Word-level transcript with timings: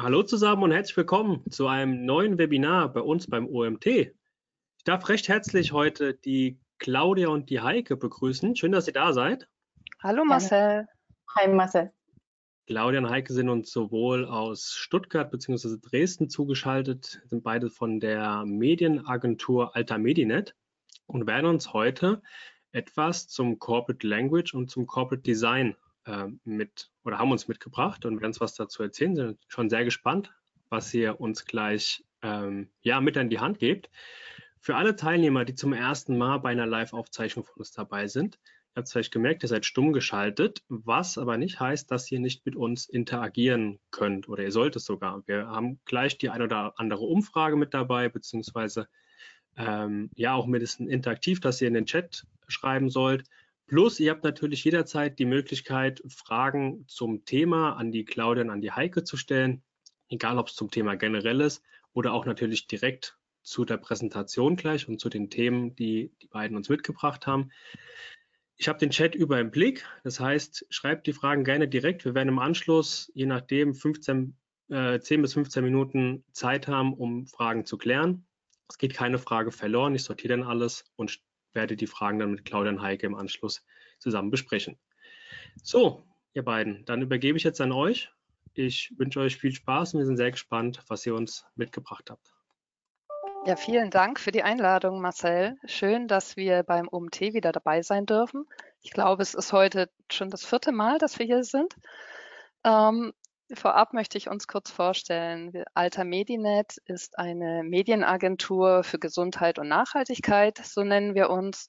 Hallo 0.00 0.22
zusammen 0.22 0.62
und 0.62 0.70
herzlich 0.70 0.96
willkommen 0.96 1.42
zu 1.50 1.66
einem 1.66 2.04
neuen 2.04 2.38
Webinar 2.38 2.92
bei 2.92 3.00
uns 3.00 3.26
beim 3.26 3.48
OMT. 3.48 3.84
Ich 3.86 4.84
darf 4.84 5.08
recht 5.08 5.26
herzlich 5.26 5.72
heute 5.72 6.14
die 6.14 6.60
Claudia 6.78 7.30
und 7.30 7.50
die 7.50 7.62
Heike 7.62 7.96
begrüßen. 7.96 8.54
Schön, 8.54 8.70
dass 8.70 8.86
ihr 8.86 8.92
da 8.92 9.12
seid. 9.12 9.48
Hallo 10.00 10.24
Marcel. 10.24 10.86
Hi 11.36 11.48
Marcel. 11.48 11.90
Claudia 12.68 13.00
und 13.00 13.10
Heike 13.10 13.32
sind 13.32 13.48
uns 13.48 13.72
sowohl 13.72 14.24
aus 14.24 14.72
Stuttgart 14.72 15.32
bzw. 15.32 15.78
Dresden 15.82 16.30
zugeschaltet, 16.30 17.20
sind 17.24 17.42
beide 17.42 17.68
von 17.68 17.98
der 17.98 18.44
Medienagentur 18.46 19.74
Alta 19.74 19.98
Medinet 19.98 20.54
und 21.06 21.26
werden 21.26 21.46
uns 21.46 21.72
heute 21.72 22.22
etwas 22.70 23.26
zum 23.26 23.58
Corporate 23.58 24.06
Language 24.06 24.54
und 24.54 24.70
zum 24.70 24.86
Corporate 24.86 25.24
Design 25.24 25.74
mit 26.44 26.90
oder 27.04 27.18
haben 27.18 27.32
uns 27.32 27.48
mitgebracht 27.48 28.04
und 28.04 28.16
werden 28.16 28.28
uns 28.28 28.40
was 28.40 28.54
dazu 28.54 28.82
erzählen. 28.82 29.14
Sind 29.14 29.38
schon 29.48 29.70
sehr 29.70 29.84
gespannt, 29.84 30.32
was 30.68 30.92
ihr 30.94 31.20
uns 31.20 31.44
gleich 31.44 32.04
ähm, 32.22 32.70
ja, 32.82 33.00
mit 33.00 33.16
an 33.16 33.30
die 33.30 33.40
Hand 33.40 33.58
gebt. 33.58 33.90
Für 34.60 34.76
alle 34.76 34.96
Teilnehmer, 34.96 35.44
die 35.44 35.54
zum 35.54 35.72
ersten 35.72 36.18
Mal 36.18 36.38
bei 36.38 36.50
einer 36.50 36.66
Live-Aufzeichnung 36.66 37.44
von 37.44 37.56
uns 37.58 37.72
dabei 37.72 38.08
sind, 38.08 38.38
ihr 38.74 38.80
habt 38.80 38.90
vielleicht 38.90 39.12
gemerkt, 39.12 39.42
ihr 39.42 39.48
seid 39.48 39.66
stumm 39.66 39.92
geschaltet, 39.92 40.62
was 40.68 41.16
aber 41.16 41.36
nicht 41.36 41.60
heißt, 41.60 41.90
dass 41.90 42.10
ihr 42.10 42.20
nicht 42.20 42.44
mit 42.44 42.56
uns 42.56 42.88
interagieren 42.88 43.78
könnt 43.90 44.28
oder 44.28 44.42
ihr 44.42 44.52
sollt 44.52 44.76
es 44.76 44.84
sogar. 44.84 45.22
Wir 45.26 45.46
haben 45.48 45.80
gleich 45.84 46.18
die 46.18 46.30
ein 46.30 46.42
oder 46.42 46.74
andere 46.78 47.04
Umfrage 47.04 47.56
mit 47.56 47.72
dabei, 47.72 48.08
beziehungsweise 48.08 48.88
ähm, 49.56 50.10
ja 50.14 50.34
auch 50.34 50.46
mindestens 50.46 50.90
interaktiv, 50.90 51.40
dass 51.40 51.60
ihr 51.60 51.68
in 51.68 51.74
den 51.74 51.86
Chat 51.86 52.26
schreiben 52.46 52.90
sollt. 52.90 53.24
Plus, 53.68 54.00
ihr 54.00 54.10
habt 54.10 54.24
natürlich 54.24 54.64
jederzeit 54.64 55.18
die 55.18 55.26
Möglichkeit, 55.26 56.02
Fragen 56.08 56.86
zum 56.88 57.26
Thema 57.26 57.74
an 57.74 57.92
die 57.92 58.06
Claudia 58.06 58.42
und 58.42 58.48
an 58.48 58.62
die 58.62 58.72
Heike 58.72 59.04
zu 59.04 59.18
stellen, 59.18 59.62
egal 60.08 60.38
ob 60.38 60.48
es 60.48 60.54
zum 60.54 60.70
Thema 60.70 60.96
generell 60.96 61.42
ist 61.42 61.62
oder 61.92 62.14
auch 62.14 62.24
natürlich 62.24 62.66
direkt 62.66 63.18
zu 63.42 63.66
der 63.66 63.76
Präsentation 63.76 64.56
gleich 64.56 64.88
und 64.88 65.00
zu 65.00 65.10
den 65.10 65.28
Themen, 65.28 65.76
die 65.76 66.10
die 66.22 66.28
beiden 66.28 66.56
uns 66.56 66.70
mitgebracht 66.70 67.26
haben. 67.26 67.50
Ich 68.56 68.68
habe 68.68 68.78
den 68.78 68.88
Chat 68.88 69.14
über 69.14 69.38
im 69.38 69.50
Blick, 69.50 69.84
das 70.02 70.18
heißt, 70.18 70.66
schreibt 70.70 71.06
die 71.06 71.12
Fragen 71.12 71.44
gerne 71.44 71.68
direkt. 71.68 72.06
Wir 72.06 72.14
werden 72.14 72.30
im 72.30 72.38
Anschluss, 72.38 73.12
je 73.14 73.26
nachdem, 73.26 73.74
15, 73.74 74.34
äh, 74.70 74.98
10 74.98 75.20
bis 75.20 75.34
15 75.34 75.62
Minuten 75.62 76.24
Zeit 76.32 76.68
haben, 76.68 76.94
um 76.94 77.26
Fragen 77.26 77.66
zu 77.66 77.76
klären. 77.76 78.26
Es 78.66 78.78
geht 78.78 78.94
keine 78.94 79.18
Frage 79.18 79.52
verloren, 79.52 79.94
ich 79.94 80.04
sortiere 80.04 80.38
dann 80.38 80.48
alles 80.48 80.84
und 80.96 81.20
werde 81.52 81.76
die 81.76 81.86
Fragen 81.86 82.18
dann 82.18 82.32
mit 82.32 82.44
Claudia 82.44 82.72
und 82.72 82.82
Heike 82.82 83.06
im 83.06 83.14
Anschluss 83.14 83.64
zusammen 83.98 84.30
besprechen. 84.30 84.78
So, 85.62 86.06
ihr 86.34 86.44
beiden, 86.44 86.84
dann 86.84 87.02
übergebe 87.02 87.36
ich 87.36 87.44
jetzt 87.44 87.60
an 87.60 87.72
euch. 87.72 88.10
Ich 88.54 88.92
wünsche 88.96 89.20
euch 89.20 89.36
viel 89.36 89.52
Spaß 89.52 89.94
und 89.94 90.00
wir 90.00 90.06
sind 90.06 90.16
sehr 90.16 90.30
gespannt, 90.30 90.82
was 90.88 91.06
ihr 91.06 91.14
uns 91.14 91.44
mitgebracht 91.54 92.10
habt. 92.10 92.34
Ja, 93.46 93.56
vielen 93.56 93.90
Dank 93.90 94.18
für 94.18 94.32
die 94.32 94.42
Einladung, 94.42 95.00
Marcel. 95.00 95.56
Schön, 95.64 96.08
dass 96.08 96.36
wir 96.36 96.64
beim 96.64 96.88
UMT 96.88 97.20
wieder 97.20 97.52
dabei 97.52 97.82
sein 97.82 98.04
dürfen. 98.04 98.46
Ich 98.82 98.90
glaube, 98.90 99.22
es 99.22 99.34
ist 99.34 99.52
heute 99.52 99.88
schon 100.10 100.28
das 100.28 100.44
vierte 100.44 100.72
Mal, 100.72 100.98
dass 100.98 101.18
wir 101.18 101.26
hier 101.26 101.44
sind. 101.44 101.74
Ähm, 102.64 103.12
vorab 103.54 103.92
möchte 103.92 104.18
ich 104.18 104.28
uns 104.28 104.46
kurz 104.46 104.70
vorstellen. 104.70 105.64
Alter 105.74 106.04
Medinet 106.04 106.76
ist 106.84 107.18
eine 107.18 107.62
Medienagentur 107.62 108.84
für 108.84 108.98
Gesundheit 108.98 109.58
und 109.58 109.68
Nachhaltigkeit, 109.68 110.58
so 110.58 110.84
nennen 110.84 111.14
wir 111.14 111.30
uns. 111.30 111.68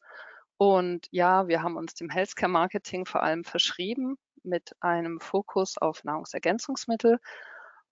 Und 0.57 1.07
ja, 1.11 1.47
wir 1.47 1.63
haben 1.63 1.77
uns 1.77 1.93
dem 1.93 2.09
Healthcare 2.09 2.51
Marketing 2.51 3.05
vor 3.05 3.23
allem 3.23 3.43
verschrieben 3.43 4.17
mit 4.43 4.75
einem 4.81 5.19
Fokus 5.19 5.77
auf 5.77 6.03
Nahrungsergänzungsmittel. 6.03 7.19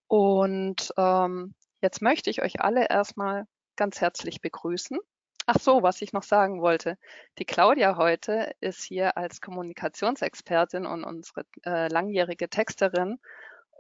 Und 0.08 0.94
ähm, 0.98 1.56
jetzt 1.82 2.02
möchte 2.02 2.30
ich 2.30 2.42
euch 2.42 2.62
alle 2.62 2.90
erstmal 2.90 3.46
ganz 3.76 4.02
herzlich 4.02 4.42
begrüßen. 4.42 4.98
Ach 5.46 5.60
so, 5.62 5.82
was 5.82 6.02
ich 6.02 6.12
noch 6.12 6.24
sagen 6.24 6.62
wollte. 6.62 6.98
Die 7.40 7.46
Claudia 7.46 7.96
heute 7.96 8.54
ist 8.60 8.84
hier 8.84 9.16
als 9.16 9.40
Kommunikationsexpertin 9.40 10.86
und 10.86 11.06
unsere 11.06 11.46
äh, 11.66 11.88
langjährige 11.88 12.50
Texterin. 12.50 13.18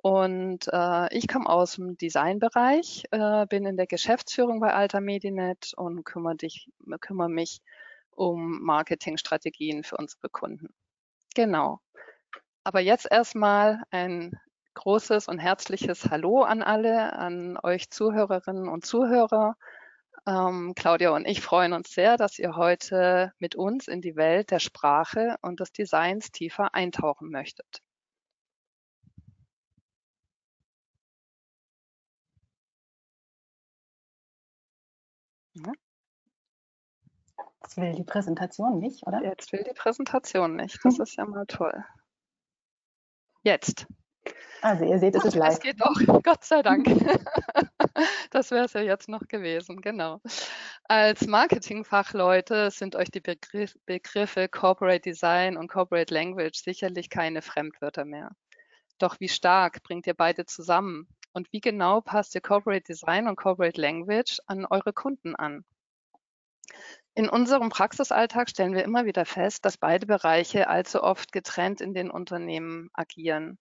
Und 0.02 0.68
äh, 0.72 1.13
ich 1.16 1.28
komme 1.28 1.50
aus 1.50 1.75
dem 1.75 1.97
Designbereich, 1.97 3.06
äh, 3.12 3.46
bin 3.47 3.66
in 3.66 3.78
der 3.78 3.88
Geschäftsführung 3.88 4.59
bei 4.59 4.74
Alta 4.74 5.02
Medinet 5.02 5.74
und 5.75 6.03
kümmere, 6.03 6.35
dich, 6.35 6.69
kümmere 7.02 7.30
mich 7.30 7.62
um 8.12 8.62
Marketingstrategien 8.62 9.84
für 9.84 9.97
unsere 9.97 10.30
Kunden. 10.30 10.74
Genau. 11.35 11.80
Aber 12.63 12.80
jetzt 12.80 13.08
erstmal 13.09 13.84
ein 13.91 14.40
großes 14.74 15.28
und 15.28 15.40
herzliches 15.40 16.09
Hallo 16.09 16.44
an 16.44 16.62
alle, 16.62 17.14
an 17.14 17.58
euch 17.64 17.90
Zuhörerinnen 17.90 18.69
und 18.69 18.85
Zuhörer. 18.85 19.56
Ähm, 20.28 20.74
Claudia 20.75 21.12
und 21.12 21.25
ich 21.25 21.41
freuen 21.41 21.74
uns 21.74 21.91
sehr, 21.91 22.18
dass 22.18 22.38
ihr 22.38 22.56
heute 22.56 23.34
mit 23.40 23.56
uns 23.56 23.88
in 23.88 24.02
die 24.02 24.16
Welt 24.16 24.52
der 24.52 24.59
Sprache 24.59 25.38
und 25.41 25.59
des 25.59 25.72
Designs 25.72 26.31
tiefer 26.31 26.75
eintauchen 26.75 27.29
möchtet. 27.29 27.81
Jetzt 37.62 37.78
will 37.78 37.94
die 37.94 38.03
Präsentation 38.03 38.79
nicht, 38.79 39.06
oder? 39.06 39.23
Jetzt 39.23 39.51
will 39.51 39.63
die 39.63 39.73
Präsentation 39.73 40.56
nicht. 40.56 40.79
Das 40.84 41.00
ist 41.00 41.18
ja 41.18 41.25
mal 41.25 41.45
toll. 41.45 41.84
Jetzt. 43.44 43.88
Also 44.62 44.85
ihr 44.85 45.00
seht, 45.00 45.16
es 45.16 45.25
ist 45.25 45.35
live. 45.35 45.53
Es 45.53 45.59
geht 45.59 45.81
doch, 45.81 45.96
Gott 46.23 46.44
sei 46.44 46.62
Dank. 46.62 46.88
Das 48.29 48.51
wäre 48.51 48.66
es 48.66 48.73
ja 48.73 48.81
jetzt 48.81 49.09
noch 49.09 49.28
gewesen, 49.28 49.81
genau. 49.81 50.22
Als 50.84 51.25
Marketingfachleute 51.25 52.69
sind 52.69 52.96
euch 52.96 53.09
die 53.09 53.22
Begriff, 53.22 53.73
Begriffe 53.85 54.47
Corporate 54.50 55.00
Design 55.00 55.57
und 55.57 55.67
Corporate 55.67 56.13
Language 56.13 56.62
sicherlich 56.62 57.09
keine 57.09 57.41
Fremdwörter 57.41 58.06
mehr. 58.06 58.31
Doch 59.00 59.19
wie 59.19 59.29
stark 59.29 59.81
bringt 59.81 60.06
ihr 60.06 60.13
beide 60.13 60.46
zusammen? 60.46 61.07
Und 61.37 61.53
wie 61.53 61.61
genau 61.61 62.01
passt 62.01 62.33
ihr 62.33 62.41
Corporate 62.41 62.81
Design 62.81 63.27
und 63.27 63.35
Corporate 63.35 63.79
Language 63.79 64.39
an 64.47 64.65
eure 64.65 64.91
Kunden 64.91 65.35
an? 65.35 65.65
In 67.13 67.29
unserem 67.29 67.69
Praxisalltag 67.69 68.49
stellen 68.49 68.73
wir 68.73 68.83
immer 68.83 69.05
wieder 69.05 69.23
fest, 69.23 69.63
dass 69.63 69.77
beide 69.77 70.07
Bereiche 70.07 70.67
allzu 70.67 71.03
oft 71.03 71.31
getrennt 71.31 71.79
in 71.79 71.93
den 71.93 72.09
Unternehmen 72.09 72.89
agieren. 72.91 73.59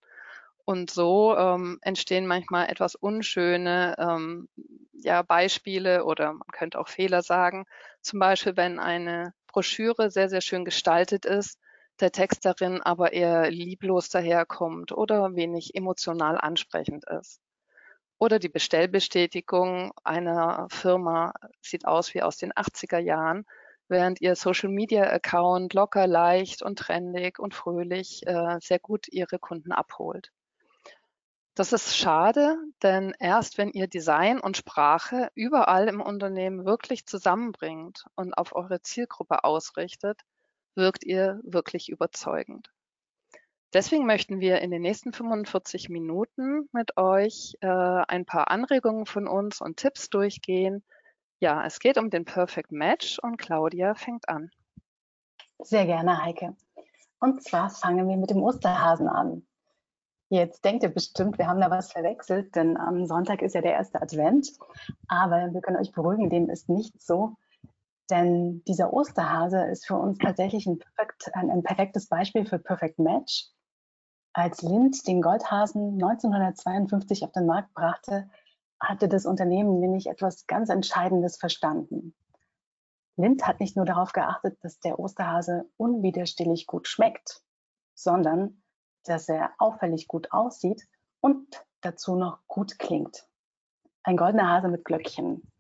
Und 0.65 0.91
so 0.91 1.37
ähm, 1.37 1.79
entstehen 1.83 2.27
manchmal 2.27 2.71
etwas 2.71 2.95
unschöne 2.95 3.95
ähm, 3.99 4.49
ja, 4.95 5.21
Beispiele 5.21 6.07
oder 6.07 6.33
man 6.33 6.49
könnte 6.53 6.79
auch 6.79 6.89
Fehler 6.89 7.21
sagen. 7.21 7.67
Zum 8.01 8.19
Beispiel, 8.19 8.57
wenn 8.57 8.79
eine 8.79 9.35
Broschüre 9.49 10.11
sehr, 10.11 10.31
sehr 10.31 10.41
schön 10.41 10.65
gestaltet 10.65 11.27
ist, 11.27 11.59
der 12.01 12.11
Text 12.11 12.47
darin 12.47 12.81
aber 12.81 13.13
eher 13.13 13.51
lieblos 13.51 14.09
daherkommt 14.09 14.93
oder 14.93 15.37
wenig 15.37 15.75
emotional 15.75 16.39
ansprechend 16.39 17.05
ist. 17.11 17.39
Oder 18.19 18.39
die 18.39 18.49
Bestellbestätigung 18.49 19.93
einer 20.03 20.67
Firma 20.71 21.35
sieht 21.61 21.87
aus 21.87 22.15
wie 22.15 22.23
aus 22.23 22.39
den 22.39 22.53
80er 22.53 22.99
Jahren, 22.99 23.45
während 23.89 24.21
ihr 24.21 24.37
Social 24.37 24.71
Media 24.71 25.05
Account 25.05 25.75
locker, 25.75 26.07
leicht 26.07 26.63
und 26.63 26.79
trendig 26.79 27.39
und 27.39 27.55
fröhlich 27.55 28.27
äh, 28.27 28.59
sehr 28.61 28.79
gut 28.79 29.07
ihre 29.09 29.39
Kunden 29.39 29.73
abholt. 29.73 30.33
Das 31.55 31.73
ist 31.73 31.97
schade, 31.97 32.59
denn 32.83 33.15
erst 33.19 33.57
wenn 33.57 33.71
ihr 33.71 33.87
Design 33.87 34.41
und 34.41 34.59
Sprache 34.59 35.31
überall 35.35 35.89
im 35.89 36.03
Unternehmen 36.03 36.67
wirklich 36.67 37.07
zusammenbringt 37.07 38.05
und 38.15 38.35
auf 38.35 38.55
eure 38.55 38.83
Zielgruppe 38.83 39.43
ausrichtet, 39.43 40.21
wirkt 40.75 41.05
ihr 41.05 41.41
wirklich 41.45 41.89
überzeugend. 41.89 42.71
Deswegen 43.73 44.07
möchten 44.07 44.41
wir 44.41 44.61
in 44.61 44.71
den 44.71 44.83
nächsten 44.83 45.13
45 45.13 45.89
Minuten 45.89 46.69
mit 46.73 46.97
euch 46.97 47.57
äh, 47.61 47.67
ein 47.67 48.25
paar 48.25 48.51
Anregungen 48.51 49.07
von 49.07 49.27
uns 49.27 49.61
und 49.61 49.77
Tipps 49.77 50.09
durchgehen. 50.09 50.85
Ja, 51.41 51.65
es 51.67 51.79
geht 51.81 51.99
um 51.99 52.09
den 52.09 52.25
Perfect 52.25 52.73
Match 52.73 53.19
und 53.19 53.37
Claudia 53.37 53.95
fängt 53.95 54.29
an. 54.29 54.51
Sehr 55.59 55.87
gerne, 55.87 56.23
Heike. 56.23 56.57
Und 57.19 57.43
zwar 57.43 57.71
fangen 57.71 58.09
wir 58.09 58.17
mit 58.17 58.31
dem 58.31 58.43
Osterhasen 58.43 59.09
an. 59.09 59.47
Jetzt 60.29 60.65
denkt 60.65 60.83
ihr 60.83 60.89
bestimmt, 60.89 61.39
wir 61.39 61.47
haben 61.47 61.61
da 61.61 61.71
was 61.71 61.93
verwechselt, 61.93 62.57
denn 62.57 62.77
am 62.77 63.07
Sonntag 63.07 63.43
ist 63.43 63.55
ja 63.55 63.61
der 63.61 63.75
erste 63.75 64.03
Advent. 64.03 64.53
Aber 65.07 65.53
wir 65.53 65.61
können 65.61 65.77
euch 65.77 65.93
beruhigen, 65.93 66.31
dem 66.31 66.51
ist 66.51 66.69
nicht 66.69 67.01
so. 67.01 67.37
Denn 68.11 68.63
dieser 68.65 68.93
Osterhase 68.93 69.65
ist 69.67 69.87
für 69.87 69.97
uns 69.97 70.19
tatsächlich 70.19 70.67
ein, 70.67 70.79
perfekt, 70.79 71.31
ein, 71.35 71.51
ein 71.51 71.63
perfektes 71.63 72.09
Beispiel 72.09 72.45
für 72.47 72.59
Perfect 72.59 72.99
Match. 72.99 73.49
Als 74.37 74.61
Lind 74.61 75.07
den 75.07 75.23
Goldhasen 75.23 75.95
1952 75.95 77.25
auf 77.25 77.33
den 77.33 77.47
Markt 77.47 77.73
brachte, 77.73 78.29
hatte 78.79 79.09
das 79.09 79.25
Unternehmen 79.25 79.81
nämlich 79.81 80.09
etwas 80.09 80.47
ganz 80.47 80.69
Entscheidendes 80.69 81.39
verstanden. 81.39 82.15
Lind 83.17 83.47
hat 83.47 83.61
nicht 83.61 83.77
nur 83.77 83.87
darauf 83.87 84.13
geachtet, 84.13 84.59
dass 84.61 84.79
der 84.79 84.99
Osterhase 84.99 85.71
unwiderstehlich 85.79 86.67
gut 86.67 86.87
schmeckt, 86.87 87.41
sondern 87.95 88.63
dass 89.05 89.27
er 89.31 89.53
auffällig 89.57 90.07
gut 90.07 90.31
aussieht 90.33 90.87
und 91.21 91.65
dazu 91.81 92.15
noch 92.15 92.47
gut 92.47 92.79
klingt. 92.79 93.27
Ein 94.03 94.19
goldener 94.19 94.51
Hase 94.51 94.69
mit 94.69 94.85
Glöckchen. 94.85 95.51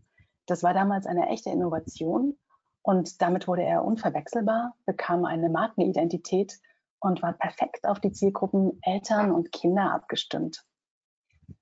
Das 0.44 0.62
war 0.62 0.75
damals 0.75 1.06
eine 1.06 1.31
echte 1.31 1.49
Innovation 1.49 2.38
und 2.82 3.22
damit 3.22 3.49
wurde 3.49 3.62
er 3.62 3.87
unverwechselbar, 3.87 4.76
bekam 4.84 5.25
eine 5.25 5.49
Markenidentität 5.49 6.61
und 7.00 7.22
war 7.22 7.32
perfekt 7.32 7.87
auf 7.87 8.00
die 8.00 8.12
Zielgruppen 8.12 8.78
Eltern 8.82 9.31
und 9.32 9.52
Kinder 9.52 9.93
abgestimmt. 9.93 10.64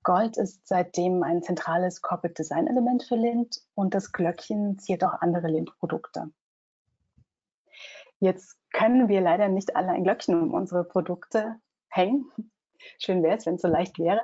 Gold 0.03 0.37
ist 0.37 0.67
seitdem 0.67 1.23
ein 1.23 1.43
zentrales 1.43 2.01
Corporate 2.01 2.33
Design 2.33 2.67
Element 2.67 3.03
für 3.03 3.15
Lind 3.15 3.61
und 3.75 3.93
das 3.93 4.11
Glöckchen 4.11 4.79
ziert 4.79 5.03
auch 5.03 5.21
andere 5.21 5.47
Lind-Produkte. 5.47 6.31
Jetzt 8.19 8.57
können 8.71 9.07
wir 9.07 9.21
leider 9.21 9.47
nicht 9.49 9.75
alle 9.75 9.89
ein 9.89 10.03
Glöckchen 10.03 10.41
um 10.41 10.53
unsere 10.53 10.83
Produkte 10.83 11.55
hängen. 11.89 12.25
Schön 12.99 13.23
wäre 13.23 13.37
es, 13.37 13.45
wenn 13.45 13.55
es 13.55 13.61
so 13.61 13.67
leicht 13.67 13.99
wäre. 13.99 14.21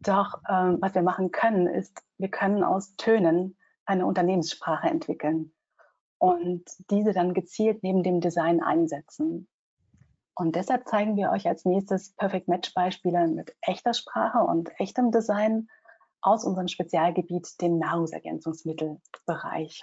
Doch 0.00 0.40
ähm, 0.48 0.78
was 0.80 0.94
wir 0.94 1.02
machen 1.02 1.30
können, 1.30 1.66
ist, 1.66 2.02
wir 2.18 2.30
können 2.30 2.62
aus 2.62 2.96
Tönen 2.96 3.56
eine 3.86 4.06
Unternehmenssprache 4.06 4.88
entwickeln 4.88 5.52
und 6.18 6.64
diese 6.90 7.12
dann 7.12 7.34
gezielt 7.34 7.82
neben 7.82 8.02
dem 8.02 8.20
Design 8.20 8.62
einsetzen. 8.62 9.48
Und 10.34 10.56
deshalb 10.56 10.88
zeigen 10.88 11.16
wir 11.16 11.30
euch 11.30 11.46
als 11.46 11.64
nächstes 11.64 12.12
Perfect 12.14 12.48
Match 12.48 12.74
Beispiele 12.74 13.28
mit 13.28 13.54
echter 13.62 13.94
Sprache 13.94 14.38
und 14.38 14.72
echtem 14.80 15.12
Design 15.12 15.68
aus 16.20 16.44
unserem 16.44 16.66
Spezialgebiet, 16.68 17.60
dem 17.60 17.78
Nahrungsergänzungsmittelbereich. 17.78 19.82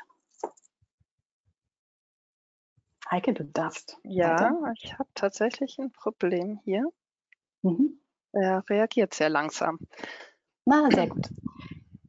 Heike, 3.09 3.33
du 3.33 3.45
darfst. 3.45 3.98
Ja, 4.03 4.39
weiter. 4.39 4.74
ich 4.75 4.98
habe 4.98 5.09
tatsächlich 5.15 5.77
ein 5.80 5.92
Problem 5.92 6.59
hier. 6.63 6.88
Mhm. 7.62 8.00
Er 8.31 8.63
reagiert 8.69 9.13
sehr 9.13 9.30
langsam. 9.30 9.80
Na, 10.65 10.89
sehr 10.92 11.07
gut. 11.07 11.30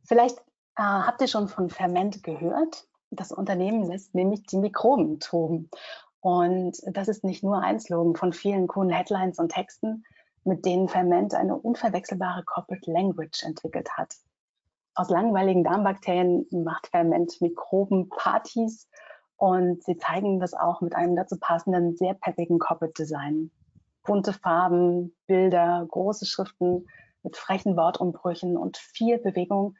Vielleicht 0.04 0.38
äh, 0.76 0.82
habt 0.82 1.20
ihr 1.20 1.28
schon 1.28 1.48
von 1.48 1.70
Ferment 1.70 2.22
gehört. 2.22 2.86
Das 3.10 3.32
Unternehmen 3.32 3.84
lässt 3.84 4.14
nämlich 4.14 4.46
die 4.46 4.58
Mikroben 4.58 5.18
toben. 5.18 5.70
Und 6.22 6.78
das 6.86 7.08
ist 7.08 7.24
nicht 7.24 7.42
nur 7.42 7.60
ein 7.62 7.80
Slogan 7.80 8.14
von 8.14 8.32
vielen 8.32 8.68
coolen 8.68 8.90
Headlines 8.90 9.40
und 9.40 9.50
Texten, 9.50 10.04
mit 10.44 10.64
denen 10.64 10.88
Ferment 10.88 11.34
eine 11.34 11.56
unverwechselbare 11.56 12.44
Corporate 12.44 12.90
Language 12.90 13.42
entwickelt 13.42 13.90
hat. 13.96 14.14
Aus 14.94 15.10
langweiligen 15.10 15.64
Darmbakterien 15.64 16.46
macht 16.52 16.86
Ferment 16.86 17.40
Mikrobenpartys 17.40 18.88
und 19.36 19.82
sie 19.82 19.96
zeigen 19.96 20.38
das 20.38 20.54
auch 20.54 20.80
mit 20.80 20.94
einem 20.94 21.16
dazu 21.16 21.36
passenden, 21.40 21.96
sehr 21.96 22.14
peppigen 22.14 22.60
Corporate 22.60 22.94
Design. 22.94 23.50
Bunte 24.04 24.32
Farben, 24.32 25.16
Bilder, 25.26 25.84
große 25.88 26.26
Schriften 26.26 26.86
mit 27.24 27.36
frechen 27.36 27.76
Wortumbrüchen 27.76 28.56
und 28.56 28.76
viel 28.76 29.18
Bewegung 29.18 29.74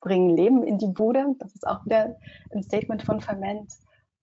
bringen 0.00 0.36
Leben 0.36 0.62
in 0.62 0.76
die 0.76 0.88
Bude. 0.88 1.36
Das 1.38 1.54
ist 1.54 1.66
auch 1.66 1.86
wieder 1.86 2.16
ein 2.52 2.62
Statement 2.62 3.02
von 3.02 3.20
Ferment. 3.22 3.72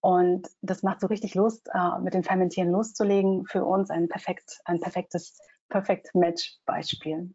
Und 0.04 0.50
das 0.62 0.84
macht 0.84 1.00
so 1.00 1.08
richtig 1.08 1.34
Lust, 1.34 1.70
äh, 1.74 2.00
mit 2.02 2.14
dem 2.14 2.24
Fermentieren 2.24 2.70
loszulegen. 2.70 3.46
Für 3.46 3.64
uns 3.64 3.90
ein, 3.90 4.10
perfekt, 4.10 4.60
ein 4.66 4.82
perfektes 4.82 5.40
Perfect 5.70 6.14
Match 6.14 6.58
Beispiel. 6.66 7.34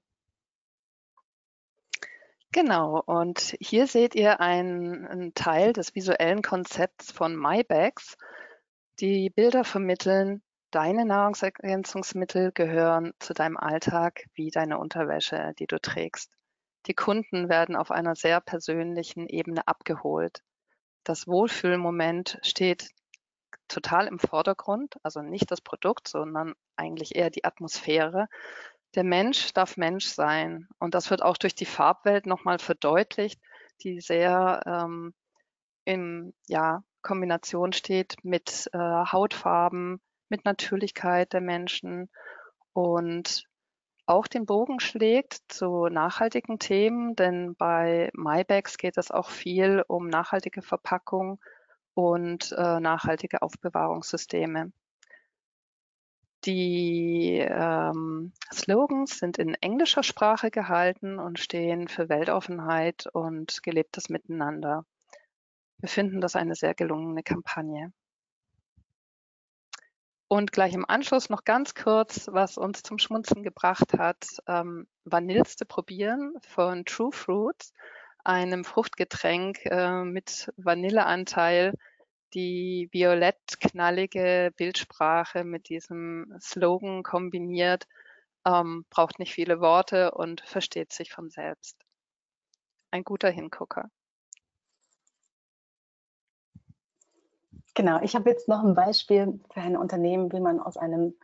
Genau, 2.52 3.02
und 3.06 3.56
hier 3.58 3.86
seht 3.86 4.14
ihr 4.14 4.40
einen, 4.40 5.06
einen 5.06 5.32
Teil 5.32 5.72
des 5.72 5.94
visuellen 5.94 6.42
Konzepts 6.42 7.10
von 7.10 7.34
MyBags. 7.34 8.18
Die 9.00 9.30
Bilder 9.30 9.64
vermitteln, 9.64 10.42
deine 10.70 11.06
Nahrungsergänzungsmittel 11.06 12.52
gehören 12.52 13.14
zu 13.18 13.32
deinem 13.32 13.56
Alltag 13.56 14.24
wie 14.34 14.50
deine 14.50 14.76
Unterwäsche, 14.76 15.54
die 15.58 15.66
du 15.66 15.80
trägst. 15.80 16.30
Die 16.84 16.94
Kunden 16.94 17.48
werden 17.48 17.76
auf 17.76 17.90
einer 17.90 18.14
sehr 18.14 18.42
persönlichen 18.42 19.26
Ebene 19.26 19.66
abgeholt 19.66 20.42
das 21.08 21.26
Wohlfühlmoment 21.26 22.38
steht 22.42 22.90
total 23.66 24.06
im 24.06 24.18
Vordergrund, 24.18 24.96
also 25.02 25.22
nicht 25.22 25.50
das 25.50 25.62
Produkt, 25.62 26.06
sondern 26.06 26.54
eigentlich 26.76 27.16
eher 27.16 27.30
die 27.30 27.44
Atmosphäre. 27.44 28.28
Der 28.94 29.04
Mensch 29.04 29.54
darf 29.54 29.78
Mensch 29.78 30.06
sein 30.06 30.68
und 30.78 30.94
das 30.94 31.10
wird 31.10 31.22
auch 31.22 31.38
durch 31.38 31.54
die 31.54 31.66
Farbwelt 31.66 32.26
nochmal 32.26 32.58
verdeutlicht, 32.58 33.40
die 33.82 34.00
sehr 34.00 34.62
ähm, 34.66 35.14
in 35.84 36.34
ja, 36.46 36.82
Kombination 37.00 37.72
steht 37.72 38.16
mit 38.22 38.68
äh, 38.74 38.78
Hautfarben, 38.78 40.02
mit 40.28 40.44
Natürlichkeit 40.44 41.32
der 41.32 41.40
Menschen 41.40 42.10
und 42.74 43.44
auch 44.08 44.26
den 44.26 44.46
Bogen 44.46 44.80
schlägt 44.80 45.40
zu 45.48 45.88
nachhaltigen 45.88 46.58
Themen, 46.58 47.14
denn 47.14 47.54
bei 47.56 48.10
MyBags 48.14 48.78
geht 48.78 48.96
es 48.96 49.10
auch 49.10 49.28
viel 49.28 49.84
um 49.86 50.08
nachhaltige 50.08 50.62
Verpackung 50.62 51.40
und 51.94 52.52
äh, 52.52 52.80
nachhaltige 52.80 53.42
Aufbewahrungssysteme. 53.42 54.72
Die 56.44 57.38
ähm, 57.38 58.32
Slogans 58.52 59.18
sind 59.18 59.38
in 59.38 59.54
englischer 59.54 60.02
Sprache 60.02 60.50
gehalten 60.50 61.18
und 61.18 61.38
stehen 61.38 61.88
für 61.88 62.08
Weltoffenheit 62.08 63.06
und 63.12 63.62
gelebtes 63.62 64.08
Miteinander. 64.08 64.84
Wir 65.78 65.88
finden 65.88 66.20
das 66.20 66.36
eine 66.36 66.54
sehr 66.54 66.74
gelungene 66.74 67.22
Kampagne. 67.22 67.92
Und 70.30 70.52
gleich 70.52 70.74
im 70.74 70.84
Anschluss 70.86 71.30
noch 71.30 71.44
ganz 71.44 71.74
kurz, 71.74 72.28
was 72.30 72.58
uns 72.58 72.82
zum 72.82 72.98
Schmunzen 72.98 73.42
gebracht 73.42 73.94
hat, 73.96 74.26
ähm, 74.46 74.86
Vanillste 75.04 75.64
probieren 75.64 76.34
von 76.42 76.84
True 76.84 77.12
Fruits, 77.12 77.72
einem 78.24 78.64
Fruchtgetränk 78.64 79.64
äh, 79.64 80.04
mit 80.04 80.52
Vanilleanteil, 80.58 81.72
die 82.34 82.90
violett-knallige 82.92 84.52
Bildsprache 84.54 85.44
mit 85.44 85.70
diesem 85.70 86.36
Slogan 86.40 87.02
kombiniert, 87.02 87.86
ähm, 88.44 88.84
braucht 88.90 89.18
nicht 89.18 89.32
viele 89.32 89.60
Worte 89.60 90.10
und 90.10 90.42
versteht 90.42 90.92
sich 90.92 91.10
von 91.10 91.30
selbst. 91.30 91.78
Ein 92.90 93.02
guter 93.02 93.30
Hingucker. 93.30 93.88
Genau, 97.78 98.00
ich 98.02 98.16
habe 98.16 98.28
jetzt 98.28 98.48
noch 98.48 98.64
ein 98.64 98.74
Beispiel 98.74 99.38
für 99.52 99.60
ein 99.60 99.76
Unternehmen, 99.76 100.32
wie 100.32 100.40
man 100.40 100.58
aus 100.58 100.76
einem 100.76 101.14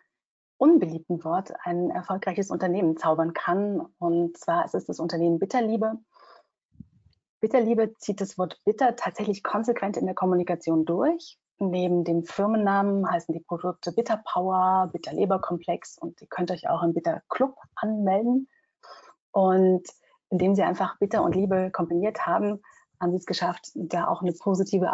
unbeliebten 0.57 1.25
Wort 1.25 1.53
ein 1.65 1.91
erfolgreiches 1.91 2.49
Unternehmen 2.49 2.97
zaubern 2.97 3.33
kann. 3.33 3.85
Und 3.99 4.39
zwar 4.39 4.65
ist 4.65 4.77
es 4.77 4.87
das 4.87 5.01
Unternehmen 5.01 5.41
Bitterliebe. 5.41 5.99
Bitterliebe 7.41 7.97
zieht 7.99 8.21
das 8.21 8.39
Wort 8.39 8.61
bitter 8.65 8.95
tatsächlich 8.95 9.43
konsequent 9.43 9.97
in 9.97 10.07
der 10.07 10.15
Kommunikation 10.15 10.85
durch. 10.85 11.41
Neben 11.59 12.05
dem 12.05 12.23
Firmennamen 12.23 13.11
heißen 13.11 13.35
die 13.35 13.43
Produkte 13.43 13.91
Bitter 13.91 14.23
Power, 14.25 14.91
Bitter 14.93 15.13
Leberkomplex 15.13 15.99
und 15.99 16.23
ihr 16.23 16.29
könnt 16.29 16.53
euch 16.53 16.69
auch 16.69 16.85
im 16.85 16.95
Bitter 16.95 17.21
Club 17.31 17.57
anmelden. 17.75 18.49
Und 19.33 19.89
indem 20.31 20.55
sie 20.55 20.63
einfach 20.63 21.01
Bitter 21.01 21.25
und 21.25 21.35
Liebe 21.35 21.73
kombiniert 21.73 22.27
haben, 22.27 22.63
haben 23.01 23.11
sie 23.11 23.19
es 23.19 23.27
geschafft, 23.27 23.73
da 23.75 24.07
auch 24.07 24.23
eine 24.23 24.35
positive 24.35 24.93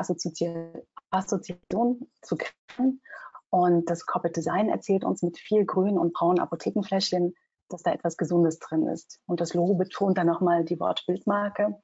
Assoziation 1.11 2.09
zu 2.23 2.37
kriegen. 2.37 3.01
Und 3.51 3.91
das 3.91 4.07
Corporate 4.07 4.41
Design 4.41 4.69
erzählt 4.69 5.05
uns 5.05 5.23
mit 5.23 5.39
viel 5.39 5.65
grünen 5.65 5.99
und 5.99 6.13
braunen 6.13 6.39
Apothekenfläschchen, 6.39 7.35
dass 7.69 7.83
da 7.83 7.93
etwas 7.93 8.17
Gesundes 8.17 8.59
drin 8.59 8.87
ist. 8.87 9.21
Und 9.27 9.41
das 9.41 9.55
Logo 9.55 9.75
betont 9.75 10.19
dann 10.19 10.27
nochmal 10.27 10.65
die 10.65 10.79
Wortbildmarke 10.79 11.81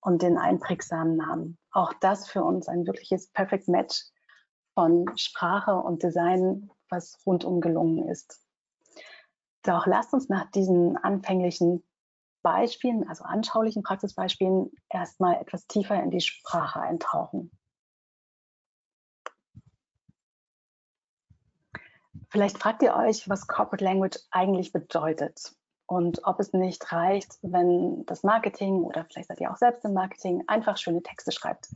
und 0.00 0.22
den 0.22 0.38
einprägsamen 0.38 1.16
Namen. 1.16 1.58
Auch 1.72 1.92
das 1.94 2.28
für 2.28 2.44
uns 2.44 2.68
ein 2.68 2.86
wirkliches 2.86 3.28
Perfect 3.28 3.68
Match 3.68 4.04
von 4.74 5.06
Sprache 5.16 5.76
und 5.76 6.02
Design, 6.02 6.70
was 6.88 7.18
rundum 7.26 7.60
gelungen 7.60 8.08
ist. 8.08 8.40
Doch 9.62 9.86
lasst 9.86 10.12
uns 10.12 10.28
nach 10.28 10.50
diesen 10.50 10.96
anfänglichen 10.98 11.82
Beispielen, 12.42 13.08
also 13.08 13.24
anschaulichen 13.24 13.82
Praxisbeispielen, 13.82 14.70
erstmal 14.90 15.40
etwas 15.40 15.66
tiefer 15.66 16.00
in 16.02 16.10
die 16.10 16.20
Sprache 16.20 16.80
eintauchen. 16.80 17.50
Vielleicht 22.34 22.58
fragt 22.58 22.82
ihr 22.82 22.96
euch, 22.96 23.28
was 23.28 23.46
Corporate 23.46 23.84
Language 23.84 24.18
eigentlich 24.32 24.72
bedeutet 24.72 25.54
und 25.86 26.24
ob 26.24 26.40
es 26.40 26.52
nicht 26.52 26.90
reicht, 26.90 27.38
wenn 27.42 28.04
das 28.06 28.24
Marketing 28.24 28.82
oder 28.82 29.04
vielleicht 29.04 29.28
seid 29.28 29.40
ihr 29.40 29.52
auch 29.52 29.56
selbst 29.56 29.84
im 29.84 29.92
Marketing 29.92 30.42
einfach 30.48 30.76
schöne 30.76 31.00
Texte 31.00 31.30
schreibt. 31.30 31.68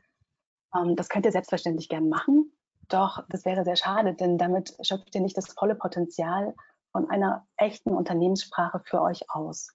Ähm, 0.74 0.96
das 0.96 1.10
könnt 1.10 1.26
ihr 1.26 1.30
selbstverständlich 1.30 1.88
gern 1.88 2.08
machen, 2.08 2.50
doch 2.88 3.24
das 3.28 3.44
wäre 3.44 3.62
sehr 3.62 3.76
schade, 3.76 4.14
denn 4.14 4.36
damit 4.36 4.76
schöpft 4.82 5.14
ihr 5.14 5.20
nicht 5.20 5.36
das 5.36 5.46
volle 5.46 5.76
Potenzial 5.76 6.56
von 6.90 7.08
einer 7.08 7.46
echten 7.56 7.90
Unternehmenssprache 7.90 8.80
für 8.80 9.00
euch 9.00 9.30
aus. 9.30 9.68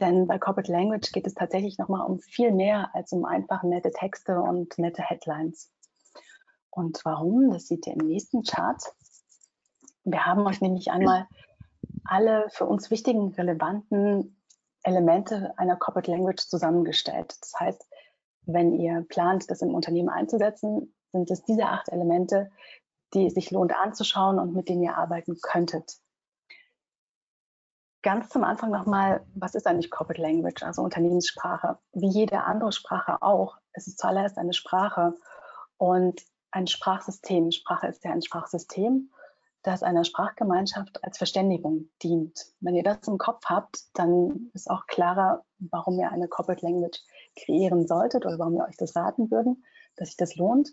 Denn 0.00 0.26
bei 0.26 0.40
Corporate 0.40 0.72
Language 0.72 1.12
geht 1.12 1.28
es 1.28 1.34
tatsächlich 1.34 1.78
nochmal 1.78 2.04
um 2.04 2.18
viel 2.18 2.50
mehr 2.50 2.90
als 2.94 3.12
um 3.12 3.24
einfach 3.24 3.62
nette 3.62 3.92
Texte 3.92 4.40
und 4.40 4.76
nette 4.76 5.02
Headlines. 5.02 5.70
Und 6.70 7.00
warum? 7.04 7.52
Das 7.52 7.68
seht 7.68 7.86
ihr 7.86 7.92
im 7.92 8.08
nächsten 8.08 8.42
Chart. 8.42 8.82
Wir 10.04 10.26
haben 10.26 10.46
euch 10.46 10.60
nämlich 10.60 10.90
einmal 10.90 11.26
alle 12.04 12.46
für 12.50 12.66
uns 12.66 12.90
wichtigen, 12.90 13.34
relevanten 13.34 14.36
Elemente 14.82 15.54
einer 15.56 15.76
Corporate 15.76 16.10
Language 16.10 16.46
zusammengestellt. 16.46 17.34
Das 17.40 17.54
heißt, 17.58 17.88
wenn 18.46 18.74
ihr 18.74 19.06
plant, 19.08 19.50
das 19.50 19.62
im 19.62 19.74
Unternehmen 19.74 20.10
einzusetzen, 20.10 20.94
sind 21.12 21.30
es 21.30 21.42
diese 21.44 21.66
acht 21.66 21.88
Elemente, 21.88 22.50
die 23.14 23.26
es 23.26 23.34
sich 23.34 23.50
lohnt 23.50 23.74
anzuschauen 23.74 24.38
und 24.38 24.54
mit 24.54 24.68
denen 24.68 24.82
ihr 24.82 24.96
arbeiten 24.96 25.38
könntet. 25.40 25.94
Ganz 28.02 28.28
zum 28.28 28.44
Anfang 28.44 28.70
nochmal, 28.70 29.24
was 29.34 29.54
ist 29.54 29.66
eigentlich 29.66 29.90
Corporate 29.90 30.20
Language, 30.20 30.62
also 30.62 30.82
Unternehmenssprache? 30.82 31.78
Wie 31.92 32.08
jede 32.08 32.42
andere 32.42 32.72
Sprache 32.72 33.22
auch, 33.22 33.56
es 33.72 33.86
ist 33.86 33.98
zuallererst 33.98 34.36
eine 34.36 34.52
Sprache 34.52 35.14
und 35.78 36.20
ein 36.50 36.66
Sprachsystem. 36.66 37.50
Sprache 37.50 37.86
ist 37.86 38.04
ja 38.04 38.12
ein 38.12 38.20
Sprachsystem, 38.20 39.10
das 39.64 39.82
einer 39.82 40.04
Sprachgemeinschaft 40.04 41.02
als 41.02 41.18
Verständigung 41.18 41.88
dient. 42.02 42.46
Wenn 42.60 42.76
ihr 42.76 42.82
das 42.82 43.08
im 43.08 43.18
Kopf 43.18 43.44
habt, 43.46 43.80
dann 43.94 44.50
ist 44.52 44.70
auch 44.70 44.86
klarer, 44.86 45.42
warum 45.58 45.98
ihr 45.98 46.12
eine 46.12 46.28
Corporate 46.28 46.64
Language 46.64 47.00
kreieren 47.34 47.86
solltet 47.86 48.26
oder 48.26 48.38
warum 48.38 48.54
wir 48.54 48.66
euch 48.68 48.76
das 48.76 48.94
raten 48.94 49.30
würden, 49.30 49.64
dass 49.96 50.08
sich 50.08 50.16
das 50.16 50.36
lohnt. 50.36 50.70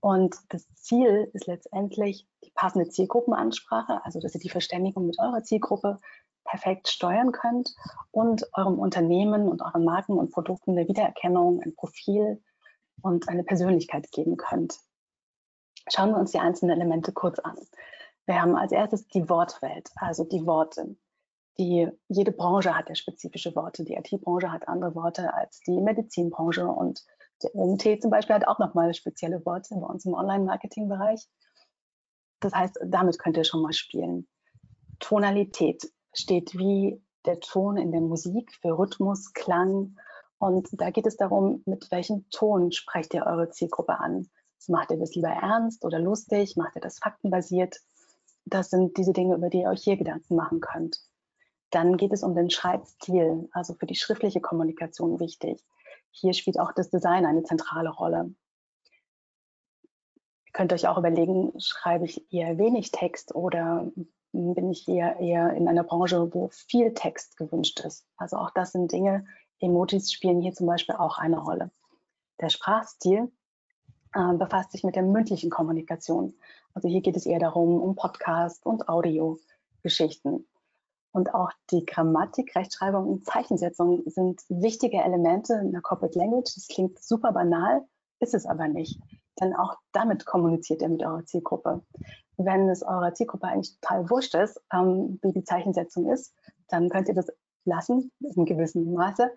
Und 0.00 0.36
das 0.50 0.66
Ziel 0.74 1.30
ist 1.32 1.46
letztendlich 1.46 2.28
die 2.44 2.50
passende 2.50 2.88
Zielgruppenansprache, 2.88 4.04
also 4.04 4.20
dass 4.20 4.34
ihr 4.34 4.40
die 4.40 4.50
Verständigung 4.50 5.06
mit 5.06 5.18
eurer 5.18 5.42
Zielgruppe 5.42 5.98
perfekt 6.44 6.88
steuern 6.88 7.32
könnt 7.32 7.74
und 8.10 8.46
eurem 8.54 8.78
Unternehmen 8.78 9.48
und 9.48 9.62
euren 9.62 9.84
Marken 9.84 10.18
und 10.18 10.32
Produkten 10.32 10.72
eine 10.72 10.88
Wiedererkennung, 10.88 11.60
ein 11.62 11.74
Profil 11.74 12.42
und 13.02 13.28
eine 13.28 13.44
Persönlichkeit 13.44 14.10
geben 14.10 14.36
könnt. 14.36 14.78
Schauen 15.88 16.10
wir 16.10 16.18
uns 16.18 16.32
die 16.32 16.38
einzelnen 16.38 16.76
Elemente 16.76 17.12
kurz 17.12 17.38
an. 17.38 17.56
Wir 18.26 18.42
haben 18.42 18.56
als 18.56 18.72
erstes 18.72 19.06
die 19.08 19.28
Wortwelt, 19.28 19.90
also 19.96 20.24
die 20.24 20.44
Worte. 20.46 20.96
Die, 21.58 21.88
jede 22.08 22.32
Branche 22.32 22.76
hat 22.76 22.88
ja 22.88 22.94
spezifische 22.94 23.54
Worte. 23.54 23.84
Die 23.84 23.94
IT-Branche 23.94 24.52
hat 24.52 24.68
andere 24.68 24.94
Worte 24.94 25.32
als 25.32 25.60
die 25.60 25.80
Medizinbranche 25.80 26.66
und 26.66 27.04
der 27.42 27.54
OMT 27.54 28.02
zum 28.02 28.10
Beispiel 28.10 28.34
hat 28.34 28.48
auch 28.48 28.58
nochmal 28.58 28.92
spezielle 28.94 29.44
Worte 29.44 29.74
bei 29.76 29.86
uns 29.86 30.04
im 30.04 30.14
Online-Marketing-Bereich. 30.14 31.26
Das 32.40 32.52
heißt, 32.52 32.78
damit 32.84 33.18
könnt 33.18 33.36
ihr 33.36 33.44
schon 33.44 33.62
mal 33.62 33.72
spielen. 33.72 34.26
Tonalität 34.98 35.90
steht 36.12 36.54
wie 36.58 37.02
der 37.26 37.40
Ton 37.40 37.76
in 37.76 37.92
der 37.92 38.00
Musik 38.00 38.52
für 38.60 38.78
Rhythmus, 38.78 39.32
Klang. 39.32 39.96
Und 40.38 40.68
da 40.72 40.90
geht 40.90 41.06
es 41.06 41.16
darum, 41.16 41.62
mit 41.66 41.90
welchem 41.90 42.28
Ton 42.30 42.72
sprecht 42.72 43.14
ihr 43.14 43.24
eure 43.26 43.50
Zielgruppe 43.50 43.98
an. 43.98 44.28
Macht 44.68 44.90
ihr 44.90 44.98
das 44.98 45.14
lieber 45.14 45.28
ernst 45.28 45.84
oder 45.84 45.98
lustig? 45.98 46.56
Macht 46.56 46.76
ihr 46.76 46.82
das 46.82 46.98
faktenbasiert? 46.98 47.76
Das 48.46 48.70
sind 48.70 48.96
diese 48.96 49.12
Dinge, 49.12 49.34
über 49.34 49.50
die 49.50 49.62
ihr 49.62 49.68
euch 49.68 49.82
hier 49.82 49.96
Gedanken 49.96 50.36
machen 50.36 50.60
könnt. 50.60 51.00
Dann 51.70 51.96
geht 51.96 52.12
es 52.12 52.22
um 52.22 52.34
den 52.34 52.48
Schreibstil, 52.48 53.48
also 53.52 53.74
für 53.74 53.86
die 53.86 53.96
schriftliche 53.96 54.40
Kommunikation 54.40 55.18
wichtig. 55.18 55.64
Hier 56.10 56.32
spielt 56.32 56.58
auch 56.58 56.72
das 56.72 56.88
Design 56.88 57.26
eine 57.26 57.42
zentrale 57.42 57.90
Rolle. 57.90 58.34
Ihr 60.46 60.52
könnt 60.52 60.72
euch 60.72 60.86
auch 60.86 60.96
überlegen, 60.96 61.52
schreibe 61.58 62.04
ich 62.04 62.32
eher 62.32 62.56
wenig 62.56 62.92
Text 62.92 63.34
oder 63.34 63.90
bin 64.32 64.70
ich 64.70 64.86
eher, 64.86 65.18
eher 65.18 65.52
in 65.54 65.66
einer 65.66 65.82
Branche, 65.82 66.32
wo 66.32 66.48
viel 66.48 66.94
Text 66.94 67.36
gewünscht 67.36 67.80
ist. 67.80 68.06
Also 68.16 68.36
auch 68.36 68.50
das 68.50 68.72
sind 68.72 68.92
Dinge, 68.92 69.26
Emojis 69.60 70.12
spielen 70.12 70.40
hier 70.40 70.52
zum 70.52 70.66
Beispiel 70.66 70.94
auch 70.94 71.18
eine 71.18 71.38
Rolle. 71.38 71.70
Der 72.40 72.50
Sprachstil 72.50 73.32
befasst 74.38 74.72
sich 74.72 74.84
mit 74.84 74.96
der 74.96 75.02
mündlichen 75.02 75.50
Kommunikation. 75.50 76.34
Also 76.74 76.88
hier 76.88 77.00
geht 77.00 77.16
es 77.16 77.26
eher 77.26 77.38
darum, 77.38 77.80
um 77.80 77.94
Podcast 77.94 78.64
und 78.64 78.88
Audiogeschichten. 78.88 80.46
Und 81.12 81.34
auch 81.34 81.50
die 81.70 81.86
Grammatik, 81.86 82.54
Rechtschreibung 82.54 83.08
und 83.08 83.24
Zeichensetzung 83.24 84.02
sind 84.06 84.42
wichtige 84.48 84.98
Elemente 84.98 85.54
in 85.54 85.72
der 85.72 85.80
Corporate 85.80 86.18
Language. 86.18 86.54
Das 86.54 86.68
klingt 86.68 87.02
super 87.02 87.32
banal, 87.32 87.82
ist 88.20 88.34
es 88.34 88.44
aber 88.44 88.68
nicht. 88.68 89.00
Denn 89.40 89.54
auch 89.54 89.76
damit 89.92 90.26
kommuniziert 90.26 90.82
ihr 90.82 90.88
mit 90.88 91.02
eurer 91.02 91.24
Zielgruppe. 91.24 91.82
Wenn 92.36 92.68
es 92.68 92.82
eurer 92.82 93.14
Zielgruppe 93.14 93.46
eigentlich 93.46 93.78
total 93.80 94.10
wurscht 94.10 94.34
ist, 94.34 94.60
ähm, 94.72 95.18
wie 95.22 95.32
die 95.32 95.44
Zeichensetzung 95.44 96.10
ist, 96.10 96.34
dann 96.68 96.90
könnt 96.90 97.08
ihr 97.08 97.14
das 97.14 97.32
lassen, 97.64 98.12
in 98.20 98.44
gewissem 98.44 98.92
Maße. 98.92 99.30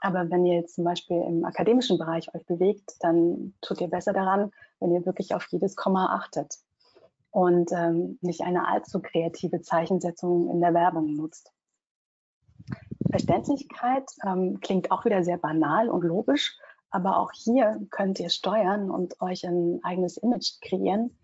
Aber 0.00 0.30
wenn 0.30 0.44
ihr 0.44 0.54
jetzt 0.54 0.74
zum 0.74 0.84
Beispiel 0.84 1.20
im 1.22 1.44
akademischen 1.44 1.98
Bereich 1.98 2.34
euch 2.34 2.44
bewegt, 2.46 2.96
dann 3.00 3.54
tut 3.60 3.80
ihr 3.80 3.88
besser 3.88 4.12
daran, 4.12 4.52
wenn 4.80 4.92
ihr 4.92 5.06
wirklich 5.06 5.34
auf 5.34 5.46
jedes 5.50 5.76
Komma 5.76 6.14
achtet 6.16 6.58
und 7.30 7.70
ähm, 7.72 8.18
nicht 8.22 8.42
eine 8.42 8.66
allzu 8.66 9.00
kreative 9.00 9.60
Zeichensetzung 9.60 10.50
in 10.50 10.60
der 10.60 10.74
Werbung 10.74 11.14
nutzt. 11.14 11.52
Verständlichkeit 13.10 14.10
ähm, 14.24 14.58
klingt 14.60 14.90
auch 14.90 15.04
wieder 15.04 15.22
sehr 15.22 15.38
banal 15.38 15.88
und 15.88 16.02
logisch, 16.02 16.58
aber 16.90 17.18
auch 17.18 17.30
hier 17.32 17.80
könnt 17.90 18.20
ihr 18.20 18.30
steuern 18.30 18.90
und 18.90 19.20
euch 19.20 19.46
ein 19.46 19.80
eigenes 19.82 20.16
Image 20.16 20.60
kreieren. 20.62 21.16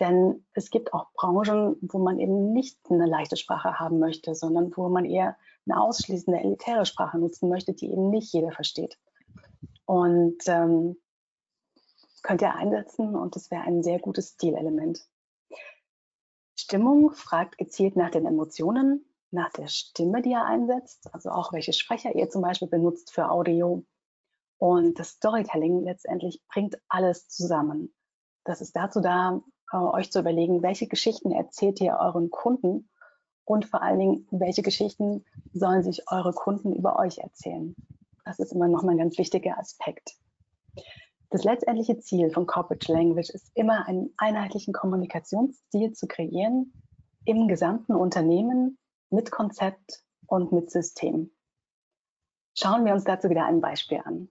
Denn 0.00 0.44
es 0.54 0.70
gibt 0.70 0.92
auch 0.94 1.12
Branchen, 1.14 1.76
wo 1.82 1.98
man 1.98 2.18
eben 2.18 2.52
nicht 2.52 2.78
eine 2.90 3.06
leichte 3.06 3.36
Sprache 3.36 3.78
haben 3.78 3.98
möchte, 3.98 4.34
sondern 4.34 4.72
wo 4.76 4.88
man 4.88 5.04
eher 5.04 5.36
eine 5.66 5.80
ausschließende 5.80 6.40
elitäre 6.40 6.86
Sprache 6.86 7.18
nutzen 7.18 7.48
möchte, 7.48 7.72
die 7.72 7.90
eben 7.90 8.10
nicht 8.10 8.32
jeder 8.32 8.52
versteht. 8.52 8.98
Und 9.84 10.38
ähm, 10.46 10.96
könnt 12.22 12.42
ihr 12.42 12.54
einsetzen 12.54 13.14
und 13.14 13.36
das 13.36 13.50
wäre 13.50 13.62
ein 13.62 13.82
sehr 13.82 13.98
gutes 13.98 14.30
Stilelement. 14.30 15.06
Stimmung 16.56 17.12
fragt 17.12 17.58
gezielt 17.58 17.96
nach 17.96 18.10
den 18.10 18.26
Emotionen, 18.26 19.04
nach 19.30 19.50
der 19.50 19.66
Stimme, 19.66 20.22
die 20.22 20.30
ihr 20.30 20.44
einsetzt, 20.44 21.12
also 21.12 21.30
auch 21.30 21.52
welche 21.52 21.72
Sprecher 21.72 22.14
ihr 22.14 22.28
zum 22.28 22.42
Beispiel 22.42 22.68
benutzt 22.68 23.12
für 23.12 23.30
Audio. 23.30 23.84
Und 24.58 24.98
das 24.98 25.10
Storytelling 25.10 25.82
letztendlich 25.82 26.40
bringt 26.48 26.76
alles 26.88 27.28
zusammen. 27.28 27.92
Das 28.44 28.60
ist 28.60 28.76
dazu 28.76 29.00
da, 29.00 29.42
äh, 29.72 29.76
euch 29.76 30.12
zu 30.12 30.20
überlegen, 30.20 30.62
welche 30.62 30.86
Geschichten 30.86 31.32
erzählt 31.32 31.80
ihr 31.80 31.98
euren 32.00 32.30
Kunden 32.30 32.88
und 33.44 33.66
vor 33.66 33.82
allen 33.82 33.98
Dingen, 33.98 34.28
welche 34.30 34.62
Geschichten 34.62 35.24
sollen 35.52 35.82
sich 35.82 36.10
eure 36.10 36.32
Kunden 36.32 36.74
über 36.74 36.98
euch 36.98 37.18
erzählen. 37.18 37.74
Das 38.24 38.38
ist 38.38 38.52
immer 38.52 38.68
noch 38.68 38.82
mal 38.82 38.92
ein 38.92 38.98
ganz 38.98 39.18
wichtiger 39.18 39.58
Aspekt. 39.58 40.16
Das 41.30 41.44
letztendliche 41.44 41.98
Ziel 41.98 42.30
von 42.30 42.46
Corporate 42.46 42.92
Language 42.92 43.30
ist 43.30 43.50
immer, 43.54 43.86
einen 43.88 44.12
einheitlichen 44.18 44.74
Kommunikationsstil 44.74 45.92
zu 45.92 46.06
kreieren 46.06 46.72
im 47.24 47.48
gesamten 47.48 47.94
Unternehmen 47.94 48.78
mit 49.10 49.30
Konzept 49.30 50.04
und 50.26 50.52
mit 50.52 50.70
System. 50.70 51.30
Schauen 52.54 52.84
wir 52.84 52.92
uns 52.92 53.04
dazu 53.04 53.30
wieder 53.30 53.46
ein 53.46 53.60
Beispiel 53.60 54.00
an. 54.04 54.28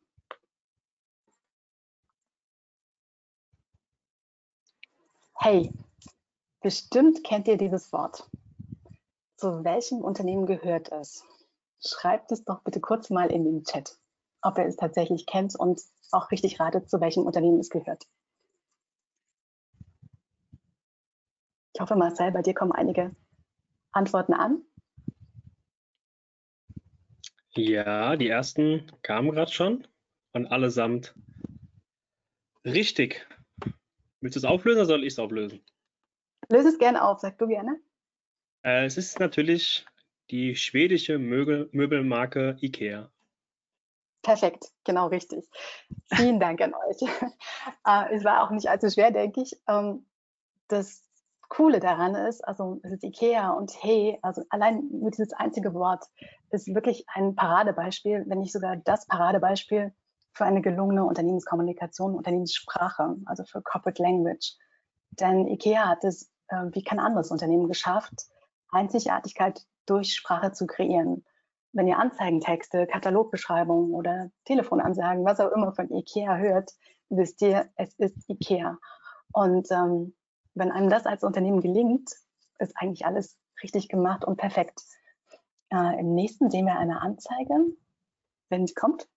Hey, 5.35 5.73
bestimmt 6.61 7.23
kennt 7.23 7.47
ihr 7.47 7.57
dieses 7.57 7.91
Wort. 7.91 8.29
Zu 9.41 9.63
welchem 9.63 10.01
Unternehmen 10.01 10.45
gehört 10.45 10.91
es? 10.91 11.25
Schreibt 11.83 12.31
es 12.31 12.45
doch 12.45 12.61
bitte 12.61 12.79
kurz 12.79 13.09
mal 13.09 13.31
in 13.31 13.43
den 13.43 13.63
Chat 13.63 13.97
ob 14.43 14.57
er 14.59 14.65
es 14.67 14.75
tatsächlich 14.75 15.25
kennt 15.25 15.55
und 15.55 15.81
auch 16.11 16.29
richtig 16.31 16.59
ratet, 16.59 16.89
zu 16.89 16.99
welchem 17.01 17.25
Unternehmen 17.25 17.59
es 17.59 17.69
gehört. 17.69 18.07
Ich 21.73 21.81
hoffe, 21.81 21.95
Marcel, 21.95 22.31
bei 22.31 22.43
dir 22.43 22.53
kommen 22.53 22.71
einige 22.71 23.15
Antworten 23.91 24.33
an. 24.33 24.61
Ja, 27.53 28.15
die 28.15 28.29
ersten 28.29 28.91
kamen 29.01 29.31
gerade 29.31 29.51
schon 29.51 29.87
und 30.33 30.47
allesamt 30.47 31.15
richtig. 32.63 33.27
Willst 34.19 34.35
du 34.35 34.39
es 34.39 34.45
auflösen 34.45 34.79
oder 34.79 34.85
soll 34.85 35.03
ich 35.03 35.13
es 35.13 35.19
auflösen? 35.19 35.65
Löse 36.49 36.69
es 36.69 36.77
gerne 36.77 37.03
auf, 37.03 37.19
sag 37.19 37.39
du 37.39 37.47
gerne. 37.47 37.79
Äh, 38.63 38.85
es 38.85 38.97
ist 38.97 39.19
natürlich 39.19 39.85
die 40.29 40.55
schwedische 40.55 41.17
Möbel 41.17 41.69
Möbelmarke 41.71 42.57
IKEA. 42.61 43.09
Perfekt, 44.21 44.65
genau 44.83 45.07
richtig. 45.07 45.49
Vielen 46.13 46.39
Dank 46.39 46.61
an 46.61 46.73
euch. 46.73 47.01
Äh, 47.85 48.15
es 48.15 48.23
war 48.23 48.43
auch 48.43 48.51
nicht 48.51 48.69
allzu 48.69 48.89
schwer, 48.89 49.11
denke 49.11 49.41
ich. 49.41 49.59
Ähm, 49.67 50.05
das 50.67 51.03
Coole 51.49 51.79
daran 51.79 52.15
ist, 52.15 52.47
also 52.47 52.79
es 52.83 52.93
ist 52.93 53.03
Ikea 53.03 53.49
und 53.49 53.73
Hey, 53.83 54.17
also 54.21 54.43
allein 54.49 54.87
nur 54.89 55.11
dieses 55.11 55.33
einzige 55.33 55.73
Wort 55.73 56.05
ist 56.51 56.73
wirklich 56.73 57.03
ein 57.13 57.35
Paradebeispiel, 57.35 58.23
wenn 58.27 58.39
nicht 58.39 58.53
sogar 58.53 58.77
das 58.77 59.05
Paradebeispiel 59.07 59.93
für 60.33 60.45
eine 60.45 60.61
gelungene 60.61 61.03
Unternehmenskommunikation, 61.03 62.15
Unternehmenssprache, 62.15 63.17
also 63.25 63.43
für 63.43 63.61
Corporate 63.61 64.01
Language. 64.01 64.55
Denn 65.09 65.47
Ikea 65.47 65.89
hat 65.89 66.05
es 66.05 66.31
äh, 66.47 66.67
wie 66.71 66.83
kein 66.83 66.99
anderes 66.99 67.31
Unternehmen 67.31 67.67
geschafft, 67.67 68.27
Einzigartigkeit 68.71 69.65
durch 69.85 70.13
Sprache 70.13 70.51
zu 70.51 70.65
kreieren 70.65 71.23
wenn 71.73 71.87
ihr 71.87 71.97
Anzeigentexte, 71.97 72.87
Katalogbeschreibungen 72.87 73.93
oder 73.93 74.29
Telefonansagen, 74.45 75.25
was 75.25 75.39
auch 75.39 75.51
immer 75.51 75.73
von 75.73 75.89
IKEA 75.91 76.37
hört, 76.37 76.71
wisst 77.09 77.41
ihr, 77.41 77.69
es 77.75 77.93
ist 77.95 78.29
IKEA. 78.29 78.77
Und 79.31 79.71
ähm, 79.71 80.13
wenn 80.53 80.71
einem 80.71 80.89
das 80.89 81.05
als 81.05 81.23
Unternehmen 81.23 81.61
gelingt, 81.61 82.11
ist 82.59 82.75
eigentlich 82.75 83.05
alles 83.05 83.37
richtig 83.63 83.87
gemacht 83.87 84.25
und 84.25 84.37
perfekt. 84.37 84.81
Äh, 85.69 85.99
Im 85.99 86.13
nächsten 86.13 86.49
sehen 86.49 86.65
wir 86.65 86.77
eine 86.77 87.01
Anzeige, 87.01 87.77
wenn 88.49 88.67
sie 88.67 88.73
kommt. 88.73 89.07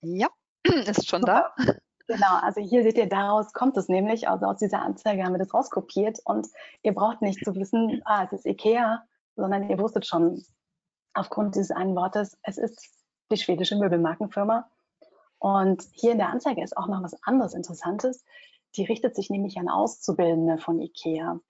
Ja, 0.00 0.28
ist 0.64 1.08
schon 1.08 1.20
Super. 1.20 1.54
da. 1.56 1.74
Genau, 2.12 2.36
also 2.42 2.60
hier 2.60 2.82
seht 2.82 2.98
ihr, 2.98 3.08
daraus 3.08 3.54
kommt 3.54 3.74
es 3.78 3.88
nämlich, 3.88 4.28
also 4.28 4.44
aus 4.44 4.58
dieser 4.58 4.82
Anzeige 4.82 5.24
haben 5.24 5.32
wir 5.32 5.38
das 5.38 5.54
rauskopiert 5.54 6.18
und 6.26 6.46
ihr 6.82 6.92
braucht 6.92 7.22
nicht 7.22 7.42
zu 7.42 7.54
wissen, 7.54 8.02
ah, 8.04 8.24
es 8.24 8.32
ist 8.32 8.46
Ikea, 8.46 9.02
sondern 9.34 9.70
ihr 9.70 9.78
wusstet 9.78 10.06
schon 10.06 10.44
aufgrund 11.14 11.54
dieses 11.54 11.70
einen 11.70 11.96
Wortes, 11.96 12.36
es 12.42 12.58
ist 12.58 12.90
die 13.30 13.38
schwedische 13.38 13.76
Möbelmarkenfirma. 13.76 14.68
Und 15.38 15.84
hier 15.92 16.12
in 16.12 16.18
der 16.18 16.28
Anzeige 16.28 16.62
ist 16.62 16.76
auch 16.76 16.86
noch 16.86 17.02
was 17.02 17.16
anderes 17.22 17.54
Interessantes. 17.54 18.26
Die 18.76 18.84
richtet 18.84 19.16
sich 19.16 19.30
nämlich 19.30 19.58
an 19.58 19.70
Auszubildende 19.70 20.58
von 20.58 20.80
IKEA. 20.82 21.40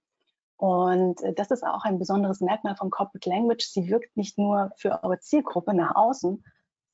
Und 0.58 1.20
äh, 1.22 1.32
das 1.34 1.50
ist 1.50 1.64
auch 1.64 1.84
ein 1.84 1.98
besonderes 1.98 2.40
Merkmal 2.40 2.76
von 2.76 2.90
Corporate 2.90 3.28
Language. 3.28 3.66
Sie 3.66 3.90
wirkt 3.90 4.16
nicht 4.16 4.38
nur 4.38 4.70
für 4.76 5.02
eure 5.02 5.18
Zielgruppe 5.18 5.74
nach 5.74 5.96
außen, 5.96 6.44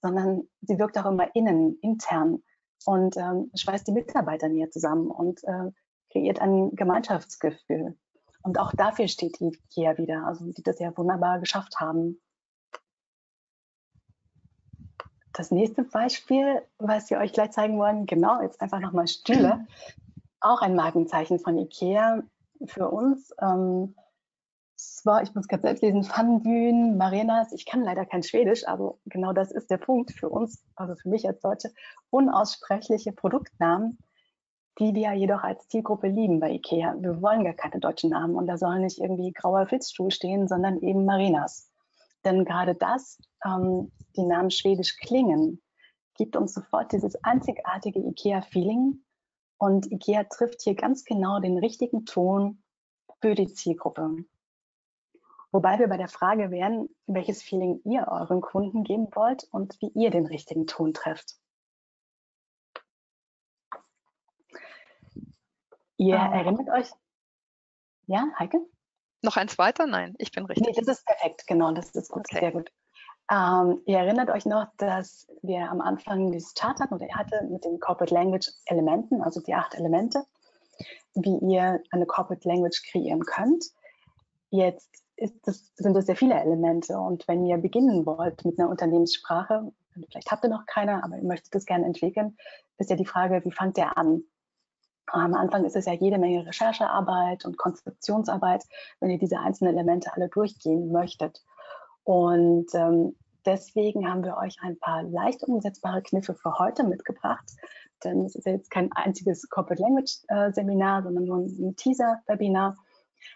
sondern 0.00 0.48
sie 0.62 0.78
wirkt 0.78 0.96
auch 0.96 1.04
immer 1.04 1.34
innen, 1.34 1.78
intern 1.82 2.42
und 2.84 3.16
ähm, 3.16 3.50
schweißt 3.54 3.86
die 3.86 3.92
Mitarbeiter 3.92 4.48
näher 4.48 4.70
zusammen 4.70 5.10
und 5.10 5.42
äh, 5.44 5.70
kreiert 6.10 6.40
ein 6.40 6.74
Gemeinschaftsgefühl. 6.74 7.96
Und 8.42 8.58
auch 8.58 8.72
dafür 8.72 9.08
steht 9.08 9.40
IKEA 9.40 9.98
wieder, 9.98 10.26
also 10.26 10.52
die 10.52 10.62
das 10.62 10.78
ja 10.78 10.96
wunderbar 10.96 11.40
geschafft 11.40 11.80
haben. 11.80 12.20
Das 15.32 15.50
nächste 15.50 15.84
Beispiel, 15.84 16.62
was 16.78 17.10
wir 17.10 17.18
euch 17.18 17.32
gleich 17.32 17.52
zeigen 17.52 17.78
wollen, 17.78 18.06
genau, 18.06 18.42
jetzt 18.42 18.60
einfach 18.60 18.80
nochmal 18.80 19.06
Stühle. 19.06 19.66
Auch 20.40 20.62
ein 20.62 20.76
Markenzeichen 20.76 21.40
von 21.40 21.58
IKEA 21.58 22.22
für 22.64 22.88
uns. 22.88 23.34
Ähm, 23.40 23.94
zwar, 24.78 25.22
ich 25.22 25.34
muss 25.34 25.48
gerade 25.48 25.62
selbst 25.62 25.82
lesen, 25.82 26.04
Pfannenbühnen, 26.04 26.96
Marenas. 26.96 27.52
Ich 27.52 27.66
kann 27.66 27.82
leider 27.82 28.06
kein 28.06 28.22
Schwedisch, 28.22 28.66
aber 28.66 28.96
genau 29.06 29.32
das 29.32 29.50
ist 29.50 29.70
der 29.70 29.76
Punkt 29.76 30.12
für 30.12 30.28
uns, 30.28 30.64
also 30.76 30.94
für 30.94 31.08
mich 31.08 31.26
als 31.26 31.40
Deutsche, 31.40 31.72
unaussprechliche 32.10 33.12
Produktnamen, 33.12 33.98
die 34.78 34.94
wir 34.94 35.12
jedoch 35.12 35.42
als 35.42 35.66
Zielgruppe 35.68 36.06
lieben 36.06 36.38
bei 36.38 36.52
IKEA. 36.52 36.94
Wir 37.00 37.20
wollen 37.20 37.44
gar 37.44 37.54
keine 37.54 37.80
deutschen 37.80 38.10
Namen 38.10 38.36
und 38.36 38.46
da 38.46 38.56
soll 38.56 38.78
nicht 38.78 38.98
irgendwie 38.98 39.32
grauer 39.32 39.66
Filzstuhl 39.66 40.10
stehen, 40.10 40.46
sondern 40.46 40.78
eben 40.80 41.04
Marenas. 41.04 41.70
Denn 42.24 42.44
gerade 42.44 42.74
das, 42.74 43.18
ähm, 43.44 43.90
die 44.16 44.24
Namen 44.24 44.50
schwedisch 44.50 44.96
klingen, 44.98 45.60
gibt 46.16 46.36
uns 46.36 46.54
sofort 46.54 46.92
dieses 46.92 47.16
einzigartige 47.24 48.00
IKEA-Feeling. 48.00 49.02
Und 49.58 49.90
IKEA 49.90 50.24
trifft 50.24 50.62
hier 50.62 50.74
ganz 50.74 51.04
genau 51.04 51.40
den 51.40 51.58
richtigen 51.58 52.04
Ton 52.04 52.62
für 53.20 53.34
die 53.34 53.52
Zielgruppe. 53.52 54.24
Wobei 55.50 55.78
wir 55.78 55.88
bei 55.88 55.96
der 55.96 56.08
Frage 56.08 56.50
wären, 56.50 56.88
welches 57.06 57.42
Feeling 57.42 57.80
ihr 57.84 58.06
euren 58.08 58.40
Kunden 58.40 58.84
geben 58.84 59.08
wollt 59.12 59.44
und 59.50 59.80
wie 59.80 59.90
ihr 59.94 60.10
den 60.10 60.26
richtigen 60.26 60.66
Ton 60.66 60.92
trefft. 60.92 61.36
Ihr 65.96 66.16
oh. 66.16 66.34
erinnert 66.34 66.68
euch, 66.68 66.90
ja, 68.06 68.26
Heike? 68.38 68.60
Noch 69.22 69.36
eins 69.36 69.58
weiter? 69.58 69.86
Nein, 69.86 70.14
ich 70.18 70.30
bin 70.30 70.44
richtig. 70.46 70.66
Nee, 70.66 70.72
das 70.76 70.98
ist 70.98 71.06
perfekt, 71.06 71.46
genau, 71.46 71.72
das 71.72 71.90
ist 71.90 72.10
gut, 72.10 72.26
okay. 72.30 72.40
sehr 72.40 72.52
gut. 72.52 72.70
Ähm, 73.30 73.82
ihr 73.84 73.98
erinnert 73.98 74.30
euch 74.30 74.46
noch, 74.46 74.68
dass 74.76 75.26
wir 75.42 75.70
am 75.70 75.80
Anfang 75.80 76.30
dieses 76.30 76.54
Chart 76.54 76.78
hatten 76.80 76.94
oder 76.94 77.06
ihr 77.06 77.16
hatte 77.16 77.44
mit 77.50 77.64
den 77.64 77.80
Corporate 77.80 78.14
Language 78.14 78.48
Elementen, 78.66 79.22
also 79.22 79.40
die 79.40 79.54
acht 79.54 79.74
Elemente, 79.74 80.24
wie 81.14 81.38
ihr 81.52 81.82
eine 81.90 82.06
Corporate 82.06 82.46
Language 82.48 82.82
kreieren 82.90 83.20
könnt. 83.24 83.64
Jetzt 84.50 85.04
das, 85.44 85.72
sind 85.74 85.94
das 85.94 86.06
sehr 86.06 86.16
viele 86.16 86.34
Elemente 86.34 86.98
und 86.98 87.26
wenn 87.28 87.44
ihr 87.44 87.58
beginnen 87.58 88.06
wollt 88.06 88.44
mit 88.44 88.58
einer 88.58 88.70
Unternehmenssprache, 88.70 89.72
vielleicht 90.10 90.30
habt 90.30 90.44
ihr 90.44 90.50
noch 90.50 90.66
keine, 90.66 91.02
aber 91.02 91.16
ihr 91.16 91.24
möchtet 91.24 91.54
das 91.54 91.66
gerne 91.66 91.86
entwickeln, 91.86 92.36
ist 92.78 92.90
ja 92.90 92.96
die 92.96 93.06
Frage, 93.06 93.44
wie 93.44 93.50
fangt 93.50 93.78
ihr 93.78 93.96
an? 93.96 94.22
Am 95.06 95.34
Anfang 95.34 95.64
ist 95.64 95.74
es 95.74 95.86
ja 95.86 95.94
jede 95.94 96.18
Menge 96.18 96.46
Recherchearbeit 96.46 97.44
und 97.44 97.56
Konzeptionsarbeit, 97.56 98.64
wenn 99.00 99.10
ihr 99.10 99.18
diese 99.18 99.38
einzelnen 99.38 99.74
Elemente 99.74 100.12
alle 100.14 100.28
durchgehen 100.28 100.92
möchtet. 100.92 101.42
Und 102.04 102.66
ähm, 102.74 103.16
deswegen 103.46 104.08
haben 104.08 104.22
wir 104.22 104.36
euch 104.36 104.56
ein 104.60 104.78
paar 104.78 105.02
leicht 105.04 105.42
umsetzbare 105.44 106.02
Kniffe 106.02 106.34
für 106.34 106.58
heute 106.58 106.84
mitgebracht. 106.84 107.50
Denn 108.04 108.24
es 108.26 108.34
ist 108.34 108.46
ja 108.46 108.52
jetzt 108.52 108.70
kein 108.70 108.92
einziges 108.92 109.48
Corporate 109.48 109.82
Language 109.82 110.18
äh, 110.28 110.52
Seminar, 110.52 111.02
sondern 111.02 111.24
nur 111.24 111.38
ein 111.38 111.74
Teaser-Webinar. 111.76 112.76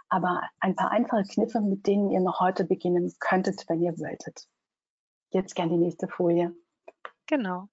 Aber 0.09 0.43
ein 0.61 0.77
paar 0.77 0.91
einfache 0.91 1.25
Kniffe, 1.25 1.61
mit 1.61 1.87
denen 1.87 2.11
ihr 2.11 2.21
noch 2.21 2.41
heute 2.41 2.65
beginnen 2.65 3.13
könntet, 3.21 3.65
wenn 3.69 3.83
ihr 3.83 3.99
wolltet. 3.99 4.49
Jetzt 5.31 5.55
gerne 5.55 5.73
die 5.73 5.79
nächste 5.79 6.09
Folie. 6.09 6.55
Genau. 7.27 7.69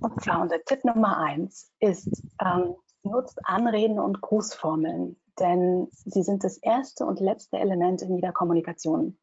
Und 0.00 0.22
zwar 0.22 0.42
unser 0.42 0.62
Tipp 0.64 0.84
Nummer 0.84 1.18
eins 1.18 1.72
ist, 1.78 2.22
ähm, 2.40 2.74
nutzt 3.02 3.38
Anreden 3.44 3.98
und 3.98 4.20
Grußformeln, 4.20 5.16
denn 5.38 5.88
sie 5.92 6.22
sind 6.22 6.44
das 6.44 6.58
erste 6.58 7.06
und 7.06 7.20
letzte 7.20 7.58
Element 7.58 8.02
in 8.02 8.14
jeder 8.14 8.32
Kommunikation. 8.32 9.18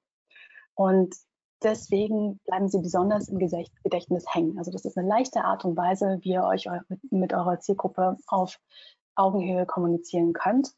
Und 0.75 1.15
deswegen 1.63 2.39
bleiben 2.45 2.69
sie 2.69 2.79
besonders 2.79 3.27
im 3.27 3.37
Gedächtnis 3.37 4.25
hängen. 4.33 4.57
Also 4.57 4.71
das 4.71 4.85
ist 4.85 4.97
eine 4.97 5.07
leichte 5.07 5.43
Art 5.43 5.65
und 5.65 5.75
Weise, 5.75 6.19
wie 6.21 6.31
ihr 6.31 6.43
euch 6.43 6.67
mit 7.09 7.33
eurer 7.33 7.59
Zielgruppe 7.59 8.17
auf 8.27 8.59
Augenhöhe 9.15 9.65
kommunizieren 9.65 10.33
könnt. 10.33 10.73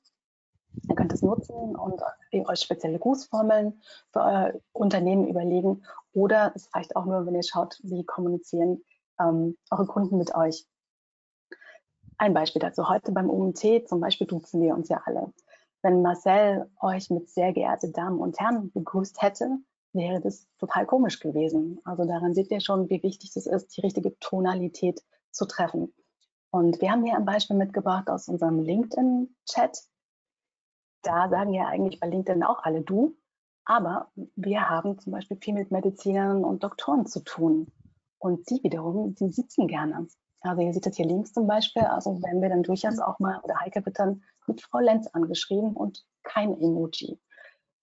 Ihr 0.87 0.95
könnt 0.95 1.13
es 1.13 1.21
nutzen 1.21 1.75
und 1.75 2.01
euch 2.31 2.59
spezielle 2.59 2.99
Grußformeln 2.99 3.81
für 4.11 4.19
euer 4.19 4.53
Unternehmen 4.73 5.27
überlegen. 5.27 5.83
Oder 6.13 6.51
es 6.55 6.73
reicht 6.73 6.95
auch 6.95 7.05
nur, 7.05 7.25
wenn 7.25 7.35
ihr 7.35 7.43
schaut, 7.43 7.79
wie 7.83 8.05
kommunizieren 8.05 8.83
ähm, 9.19 9.57
eure 9.69 9.85
Kunden 9.85 10.17
mit 10.17 10.35
euch. 10.35 10.65
Ein 12.17 12.33
Beispiel 12.33 12.61
dazu. 12.61 12.87
Heute 12.87 13.11
beim 13.11 13.29
UMT 13.29 13.87
zum 13.87 13.99
Beispiel 13.99 14.27
duzen 14.27 14.61
wir 14.61 14.75
uns 14.75 14.89
ja 14.89 15.01
alle. 15.05 15.33
Wenn 15.81 16.01
Marcel 16.03 16.69
euch 16.79 17.09
mit 17.09 17.29
sehr 17.29 17.53
geehrte 17.53 17.89
Damen 17.89 18.19
und 18.19 18.39
Herren 18.39 18.71
begrüßt 18.71 19.21
hätte, 19.21 19.57
wäre 19.93 20.21
das 20.21 20.47
total 20.59 20.85
komisch 20.85 21.19
gewesen. 21.19 21.79
Also 21.83 22.05
daran 22.05 22.33
seht 22.33 22.51
ihr 22.51 22.61
schon, 22.61 22.89
wie 22.89 23.01
wichtig 23.01 23.35
es 23.35 23.47
ist, 23.47 23.75
die 23.75 23.81
richtige 23.81 24.17
Tonalität 24.19 25.03
zu 25.31 25.45
treffen. 25.45 25.93
Und 26.51 26.81
wir 26.81 26.91
haben 26.91 27.03
hier 27.03 27.15
ein 27.15 27.25
Beispiel 27.25 27.55
mitgebracht 27.55 28.09
aus 28.09 28.27
unserem 28.27 28.59
LinkedIn-Chat. 28.59 29.83
Da 31.01 31.29
sagen 31.29 31.53
ja 31.53 31.67
eigentlich 31.67 31.99
bei 31.99 32.07
LinkedIn 32.07 32.43
auch 32.43 32.63
alle 32.63 32.81
du, 32.81 33.15
aber 33.65 34.11
wir 34.35 34.69
haben 34.69 34.99
zum 34.99 35.13
Beispiel 35.13 35.37
viel 35.37 35.53
mit 35.53 35.71
Medizinern 35.71 36.43
und 36.43 36.63
Doktoren 36.63 37.05
zu 37.05 37.21
tun. 37.23 37.71
Und 38.19 38.49
die 38.49 38.63
wiederum, 38.63 39.15
die 39.15 39.31
sitzen 39.31 39.67
gerne. 39.67 40.07
Also 40.41 40.61
ihr 40.61 40.73
seht 40.73 40.85
das 40.85 40.95
hier 40.95 41.05
links 41.05 41.33
zum 41.33 41.47
Beispiel, 41.47 41.83
also 41.83 42.21
werden 42.21 42.41
wir 42.41 42.49
dann 42.49 42.63
durchaus 42.63 42.99
auch 42.99 43.19
mal, 43.19 43.39
oder 43.43 43.59
Heike 43.59 43.85
wird 43.85 43.99
dann 43.99 44.23
mit 44.47 44.61
Frau 44.61 44.79
Lenz 44.79 45.07
angeschrieben 45.07 45.73
und 45.73 46.03
kein 46.23 46.59
Emoji. 46.59 47.19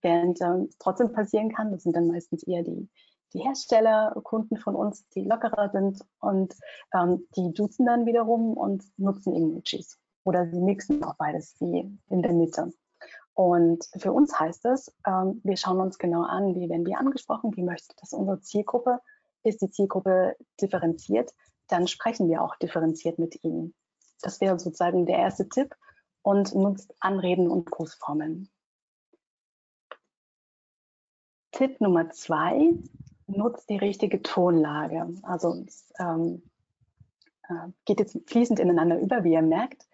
Während 0.02 0.40
ähm, 0.40 0.68
trotzdem 0.78 1.12
passieren 1.12 1.52
kann, 1.52 1.72
das 1.72 1.82
sind 1.84 1.94
dann 1.94 2.08
meistens 2.08 2.42
eher 2.44 2.62
die, 2.62 2.88
die 3.32 3.40
Hersteller, 3.40 4.20
Kunden 4.22 4.56
von 4.56 4.74
uns, 4.74 5.08
die 5.10 5.22
lockerer 5.22 5.70
sind 5.70 6.04
und 6.20 6.54
ähm, 6.94 7.26
die 7.36 7.52
duzen 7.52 7.86
dann 7.86 8.06
wiederum 8.06 8.56
und 8.56 8.84
nutzen 8.96 9.34
Emojis. 9.34 9.98
Oder 10.24 10.50
sie 10.50 10.60
mixen 10.60 11.02
auch 11.04 11.14
beides, 11.14 11.56
wie 11.60 11.98
in 12.08 12.22
der 12.22 12.32
Mitte. 12.32 12.72
Und 13.38 13.88
für 13.96 14.12
uns 14.12 14.36
heißt 14.36 14.64
es, 14.64 14.92
ähm, 15.06 15.40
wir 15.44 15.56
schauen 15.56 15.78
uns 15.78 16.00
genau 16.00 16.22
an, 16.22 16.56
wie 16.56 16.68
werden 16.68 16.84
wir 16.84 16.98
angesprochen, 16.98 17.54
wie 17.54 17.62
möchte 17.62 17.94
das 18.00 18.12
unsere 18.12 18.40
Zielgruppe 18.40 18.98
ist 19.44 19.62
die 19.62 19.70
Zielgruppe 19.70 20.34
differenziert, 20.60 21.32
dann 21.68 21.86
sprechen 21.86 22.28
wir 22.28 22.42
auch 22.42 22.56
differenziert 22.56 23.20
mit 23.20 23.44
ihnen. 23.44 23.74
Das 24.22 24.40
wäre 24.40 24.58
sozusagen 24.58 25.06
der 25.06 25.18
erste 25.18 25.48
Tipp 25.48 25.76
und 26.22 26.52
nutzt 26.56 26.92
Anreden 26.98 27.48
und 27.48 27.70
Grußformeln. 27.70 28.48
Tipp 31.52 31.80
Nummer 31.80 32.10
zwei, 32.10 32.72
nutzt 33.28 33.70
die 33.70 33.78
richtige 33.78 34.20
Tonlage. 34.20 35.14
Also 35.22 35.62
es 35.64 35.92
ähm, 36.00 36.42
äh, 37.48 37.68
geht 37.84 38.00
jetzt 38.00 38.18
fließend 38.26 38.58
ineinander 38.58 38.98
über, 38.98 39.22
wie 39.22 39.34
ihr 39.34 39.42
merkt. 39.42 39.86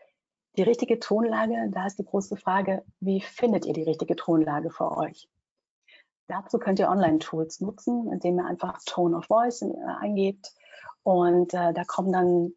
Die 0.56 0.62
richtige 0.62 1.00
Tonlage, 1.00 1.68
da 1.70 1.86
ist 1.86 1.98
die 1.98 2.04
große 2.04 2.36
Frage, 2.36 2.84
wie 3.00 3.20
findet 3.20 3.66
ihr 3.66 3.72
die 3.72 3.82
richtige 3.82 4.14
Tonlage 4.14 4.70
für 4.70 4.96
euch? 4.96 5.28
Dazu 6.28 6.58
könnt 6.58 6.78
ihr 6.78 6.88
Online-Tools 6.88 7.60
nutzen, 7.60 8.10
indem 8.12 8.38
ihr 8.38 8.46
einfach 8.46 8.78
Tone 8.86 9.16
of 9.16 9.26
Voice 9.26 9.62
äh, 9.62 9.74
eingebt 10.00 10.54
und 11.02 11.52
äh, 11.52 11.72
da 11.72 11.84
kommen 11.84 12.12
dann 12.12 12.52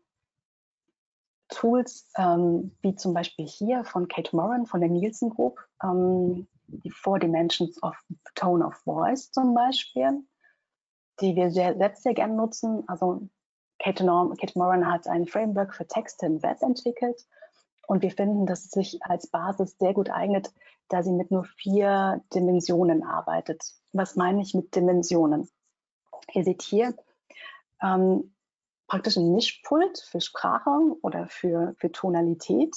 Tools 1.50 2.10
ähm, 2.18 2.76
wie 2.82 2.96
zum 2.96 3.14
Beispiel 3.14 3.48
hier 3.48 3.84
von 3.84 4.08
Kate 4.08 4.36
Moran 4.36 4.66
von 4.66 4.80
der 4.80 4.90
Nielsen 4.90 5.30
Group, 5.30 5.60
ähm, 5.84 6.48
die 6.68 6.92
Four 6.92 7.20
Dimensions 7.20 7.82
of 7.82 7.96
Tone 8.36 8.66
of 8.66 8.76
Voice 8.84 9.32
zum 9.32 9.54
Beispiel, 9.54 10.24
die 11.22 11.36
wir 11.36 11.50
sehr, 11.52 11.78
selbst 11.78 12.04
sehr 12.04 12.14
gerne 12.14 12.36
nutzen. 12.36 12.84
Also 12.88 13.28
Kate, 13.80 14.06
Norm, 14.06 14.36
Kate 14.38 14.58
Moran 14.58 14.92
hat 14.92 15.08
ein 15.08 15.26
Framework 15.26 15.74
für 15.74 15.88
Texte 15.88 16.26
im 16.26 16.44
Web 16.44 16.62
entwickelt 16.62 17.26
Und 17.88 18.02
wir 18.02 18.12
finden, 18.12 18.46
dass 18.46 18.66
es 18.66 18.72
sich 18.72 19.00
als 19.02 19.28
Basis 19.28 19.78
sehr 19.80 19.94
gut 19.94 20.10
eignet, 20.10 20.54
da 20.90 21.02
sie 21.02 21.14
mit 21.14 21.32
nur 21.32 21.46
vier 21.46 22.22
Dimensionen 22.34 23.02
arbeitet. 23.04 23.64
Was 23.94 24.16
meine 24.16 24.42
ich 24.42 24.54
mit 24.54 24.76
Dimensionen? 24.76 25.50
Ihr 26.34 26.44
seht 26.44 26.62
hier 26.62 26.94
ähm, 27.82 28.36
praktisch 28.88 29.16
ein 29.18 29.34
Mischpult 29.34 30.00
für 30.00 30.20
Sprache 30.20 30.70
oder 31.02 31.28
für, 31.28 31.76
für 31.78 31.92
Tonalität. 31.92 32.76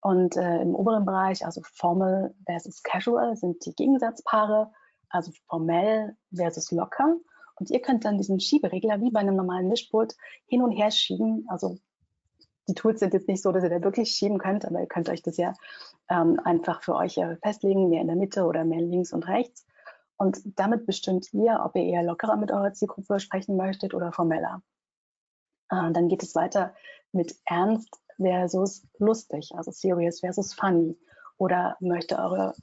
Und 0.00 0.36
äh, 0.36 0.62
im 0.62 0.74
oberen 0.74 1.04
Bereich, 1.04 1.44
also 1.44 1.60
Formal 1.62 2.34
versus 2.46 2.82
Casual, 2.82 3.36
sind 3.36 3.64
die 3.66 3.74
Gegensatzpaare, 3.74 4.72
also 5.10 5.32
formell 5.48 6.16
versus 6.34 6.70
locker. 6.70 7.16
Und 7.56 7.70
ihr 7.70 7.82
könnt 7.82 8.06
dann 8.06 8.16
diesen 8.16 8.40
Schieberegler 8.40 9.02
wie 9.02 9.10
bei 9.10 9.20
einem 9.20 9.36
normalen 9.36 9.68
Mischpult 9.68 10.16
hin 10.46 10.62
und 10.62 10.72
her 10.72 10.90
schieben. 10.90 11.44
Also 11.48 11.76
die 12.70 12.74
Tools 12.74 13.00
sind 13.00 13.12
jetzt 13.14 13.26
nicht 13.26 13.42
so, 13.42 13.50
dass 13.50 13.64
ihr 13.64 13.68
da 13.68 13.82
wirklich 13.82 14.12
schieben 14.12 14.38
könnt, 14.38 14.64
aber 14.64 14.80
ihr 14.80 14.86
könnt 14.86 15.08
euch 15.08 15.22
das 15.22 15.36
ja 15.36 15.54
ähm, 16.08 16.40
einfach 16.44 16.82
für 16.82 16.94
euch 16.94 17.18
äh, 17.18 17.36
festlegen, 17.42 17.88
mehr 17.88 18.00
in 18.00 18.06
der 18.06 18.16
Mitte 18.16 18.44
oder 18.44 18.64
mehr 18.64 18.80
links 18.80 19.12
und 19.12 19.26
rechts. 19.26 19.66
Und 20.16 20.40
damit 20.44 20.86
bestimmt 20.86 21.32
ihr, 21.32 21.60
ob 21.64 21.74
ihr 21.74 21.82
eher 21.82 22.04
lockerer 22.04 22.36
mit 22.36 22.52
eurer 22.52 22.72
Zielgruppe 22.72 23.18
sprechen 23.18 23.56
möchtet 23.56 23.92
oder 23.92 24.12
formeller. 24.12 24.62
Äh, 25.70 25.90
dann 25.90 26.08
geht 26.08 26.22
es 26.22 26.36
weiter 26.36 26.74
mit 27.10 27.34
ernst 27.44 27.92
versus 28.16 28.86
lustig, 28.98 29.50
also 29.56 29.72
serious 29.72 30.20
versus 30.20 30.54
funny. 30.54 30.96
Oder 31.38 31.76
möchte 31.80 32.18
eure 32.18 32.54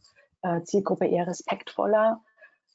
äh, 0.42 0.62
Zielgruppe 0.64 1.08
eher 1.08 1.28
respektvoller 1.28 2.24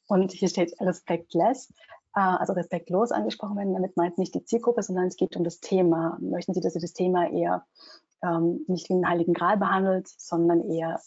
und 0.07 0.33
hier 0.33 0.49
steht 0.49 0.79
respektless, 0.79 1.71
äh, 1.71 2.02
also 2.21 2.53
respektlos 2.53 3.11
angesprochen 3.11 3.57
werden. 3.57 3.73
Damit 3.73 3.97
meint 3.97 4.17
nicht 4.17 4.35
die 4.35 4.45
Zielgruppe, 4.45 4.83
sondern 4.83 5.07
es 5.07 5.15
geht 5.15 5.35
um 5.35 5.43
das 5.43 5.59
Thema. 5.59 6.17
Möchten 6.21 6.53
Sie, 6.53 6.61
dass 6.61 6.73
Sie 6.73 6.79
das 6.79 6.93
Thema 6.93 7.29
eher 7.29 7.65
ähm, 8.23 8.63
nicht 8.67 8.89
wie 8.89 8.93
einen 8.93 9.09
heiligen 9.09 9.33
Gral 9.33 9.57
behandelt, 9.57 10.07
sondern 10.07 10.69
eher 10.69 10.99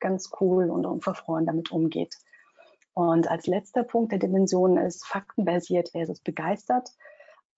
ganz 0.00 0.30
cool 0.40 0.70
und 0.70 0.86
unverfroren 0.86 1.46
damit 1.46 1.72
umgeht. 1.72 2.16
Und 2.94 3.28
als 3.28 3.46
letzter 3.46 3.82
Punkt 3.82 4.12
der 4.12 4.20
Dimension 4.20 4.78
ist 4.78 5.04
faktenbasiert 5.04 5.90
versus 5.90 6.20
begeistert. 6.20 6.90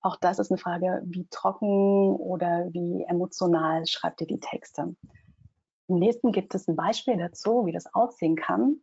Auch 0.01 0.17
das 0.17 0.39
ist 0.39 0.51
eine 0.51 0.59
Frage, 0.59 1.03
wie 1.05 1.27
trocken 1.31 2.17
oder 2.17 2.69
wie 2.73 3.05
emotional 3.07 3.87
schreibt 3.87 4.23
ihr 4.23 4.27
die 4.27 4.41
Texte. 4.41 4.95
Im 5.89 5.99
nächsten 5.99 6.33
gibt 6.33 6.55
es 6.55 6.67
ein 6.67 6.77
Beispiel 6.77 7.17
dazu, 7.19 7.67
wie 7.67 7.73
das 7.73 7.93
aussehen 7.95 8.37
kann. 8.37 8.81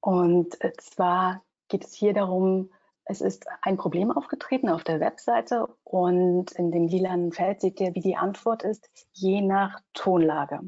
Und 0.00 0.56
zwar 0.78 1.42
geht 1.68 1.84
es 1.84 1.94
hier 1.94 2.14
darum, 2.14 2.70
es 3.04 3.20
ist 3.22 3.46
ein 3.62 3.78
Problem 3.78 4.10
aufgetreten 4.10 4.68
auf 4.68 4.84
der 4.84 5.00
Webseite 5.00 5.66
und 5.82 6.52
in 6.52 6.70
dem 6.70 6.88
lilanen 6.88 7.32
Feld 7.32 7.62
seht 7.62 7.80
ihr, 7.80 7.94
wie 7.94 8.00
die 8.00 8.16
Antwort 8.16 8.64
ist, 8.64 8.88
je 9.12 9.40
nach 9.40 9.80
Tonlage. 9.94 10.60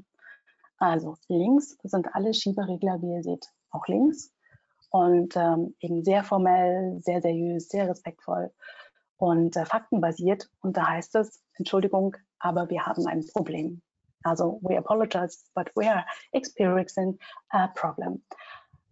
Also 0.78 1.16
links 1.28 1.76
sind 1.82 2.14
alle 2.14 2.32
Schieberegler, 2.32 3.02
wie 3.02 3.12
ihr 3.12 3.22
seht, 3.22 3.46
auch 3.70 3.86
links 3.86 4.32
und 4.88 5.36
ähm, 5.36 5.76
eben 5.80 6.02
sehr 6.02 6.24
formell, 6.24 6.98
sehr 7.02 7.20
seriös, 7.20 7.68
sehr 7.68 7.88
respektvoll 7.88 8.50
und 9.18 9.54
äh, 9.56 9.66
faktenbasiert. 9.66 10.48
Und 10.62 10.78
da 10.78 10.88
heißt 10.88 11.14
es, 11.16 11.42
Entschuldigung, 11.58 12.16
aber 12.38 12.70
wir 12.70 12.86
haben 12.86 13.06
ein 13.06 13.24
Problem. 13.34 13.82
Also 14.24 14.58
we 14.62 14.76
apologize, 14.76 15.44
but 15.54 15.70
we 15.76 15.90
are 15.90 16.04
experiencing 16.32 17.18
a 17.50 17.68
problem. 17.68 18.22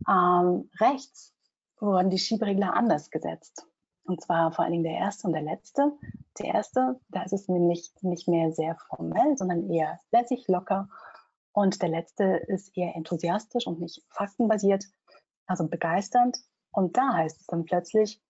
Ähm, 0.07 0.71
rechts 0.81 1.35
wurden 1.81 2.11
die 2.11 2.19
Schieberegler 2.19 2.75
anders 2.75 3.11
gesetzt. 3.11 3.67
Und 4.05 4.23
zwar 4.23 4.53
vor 4.53 4.65
allen 4.65 4.73
Dingen 4.73 4.85
der 4.85 4.97
erste 4.99 5.27
und 5.27 5.35
der 5.35 5.43
letzte. 5.43 5.93
Der 6.39 6.55
erste, 6.55 6.99
da 7.09 7.23
ist 7.23 7.33
es 7.33 7.49
nämlich 7.49 7.93
nicht 8.01 8.27
mehr 8.27 8.53
sehr 8.53 8.77
formell, 8.89 9.37
sondern 9.37 9.69
eher 9.71 10.01
lässig, 10.13 10.49
locker. 10.49 10.89
Und 11.53 11.83
der 11.83 11.91
letzte 11.91 12.25
ist 12.25 12.77
eher 12.77 12.95
enthusiastisch 12.95 13.67
und 13.67 13.81
nicht 13.81 14.03
faktenbasiert, 14.11 14.85
also 15.47 15.67
begeisternd. 15.67 16.39
Und 16.71 16.97
da 16.97 17.15
heißt 17.15 17.41
es 17.41 17.47
dann 17.47 17.65
plötzlich, 17.65 18.23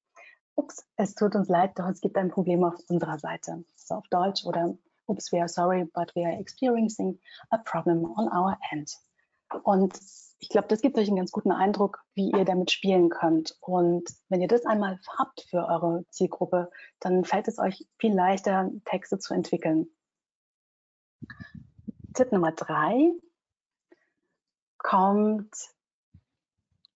ups, 0.57 0.85
es 0.97 1.15
tut 1.15 1.37
uns 1.37 1.49
leid, 1.49 1.79
doch 1.79 1.89
es 1.89 2.01
gibt 2.01 2.17
ein 2.17 2.31
Problem 2.31 2.65
auf 2.65 2.75
unserer 2.89 3.19
Seite. 3.19 3.65
So 3.77 3.97
auf 3.97 4.09
Deutsch 4.09 4.45
oder 4.45 4.77
ups, 5.07 5.31
we 5.33 5.39
are 5.39 5.49
sorry, 5.49 5.85
but 5.95 6.15
we 6.17 6.25
are 6.25 6.39
experiencing 6.39 7.19
a 7.51 7.59
problem 7.59 8.05
on 8.05 8.27
our 8.33 8.57
end. 8.73 8.93
Und 9.63 9.95
ich 10.41 10.49
glaube, 10.49 10.69
das 10.69 10.81
gibt 10.81 10.97
euch 10.99 11.09
einen 11.09 11.17
ganz 11.17 11.33
guten 11.33 11.51
Eindruck, 11.51 12.05
wie 12.15 12.31
ihr 12.31 12.45
damit 12.45 12.71
spielen 12.71 13.09
könnt. 13.09 13.57
Und 13.61 14.09
wenn 14.29 14.41
ihr 14.41 14.49
das 14.49 14.65
einmal 14.67 15.01
habt 15.19 15.47
für 15.51 15.67
eure 15.67 16.05
Zielgruppe, 16.11 16.71
dann 17.01 17.25
fällt 17.25 17.49
es 17.49 17.59
euch 17.59 17.87
viel 17.99 18.15
leichter, 18.15 18.71
Texte 18.85 19.19
zu 19.19 19.35
entwickeln. 19.35 19.89
Tipp 22.15 22.31
Nummer 22.31 22.53
drei 22.53 23.13
kommt, 24.79 25.53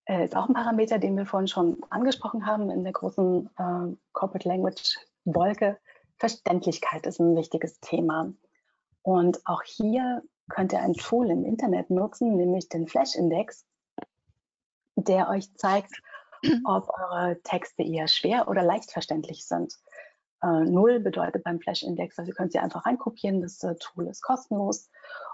äh, 0.05 0.25
ist 0.25 0.37
auch 0.37 0.49
ein 0.49 0.55
Parameter, 0.55 0.99
den 0.99 1.17
wir 1.17 1.27
vorhin 1.27 1.49
schon 1.49 1.83
angesprochen 1.91 2.47
haben 2.47 2.71
in 2.71 2.85
der 2.85 2.93
großen 2.93 3.51
äh, 3.59 3.97
Corporate 4.13 4.49
Language 4.49 4.99
Wolke. 5.25 5.79
Verständlichkeit 6.19 7.07
ist 7.07 7.19
ein 7.19 7.37
wichtiges 7.37 7.81
Thema. 7.81 8.33
Und 9.03 9.45
auch 9.45 9.63
hier 9.63 10.23
könnt 10.53 10.73
ihr 10.73 10.81
ein 10.81 10.93
Tool 10.93 11.31
im 11.31 11.45
Internet 11.45 11.89
nutzen, 11.91 12.37
nämlich 12.37 12.69
den 12.69 12.87
Flash-Index, 12.87 13.65
der 14.97 15.31
euch 15.31 15.53
zeigt, 15.57 15.93
ob 16.65 16.91
eure 16.91 17.41
Texte 17.43 17.83
eher 17.83 18.07
schwer 18.07 18.49
oder 18.49 18.63
leicht 18.63 18.93
verständlich 18.93 19.47
sind. 19.47 19.75
Äh, 20.43 20.65
Null 20.65 21.01
bedeutet 21.01 21.45
beim 21.45 21.59
Flash-Index, 21.59 22.19
also 22.19 22.31
ihr 22.31 22.35
könnt 22.35 22.53
sie 22.53 22.59
einfach 22.59 22.85
reinkopieren, 22.85 23.41
das 23.41 23.63
äh, 23.63 23.75
Tool 23.77 24.09
ist 24.09 24.23
kostenlos. 24.23 24.91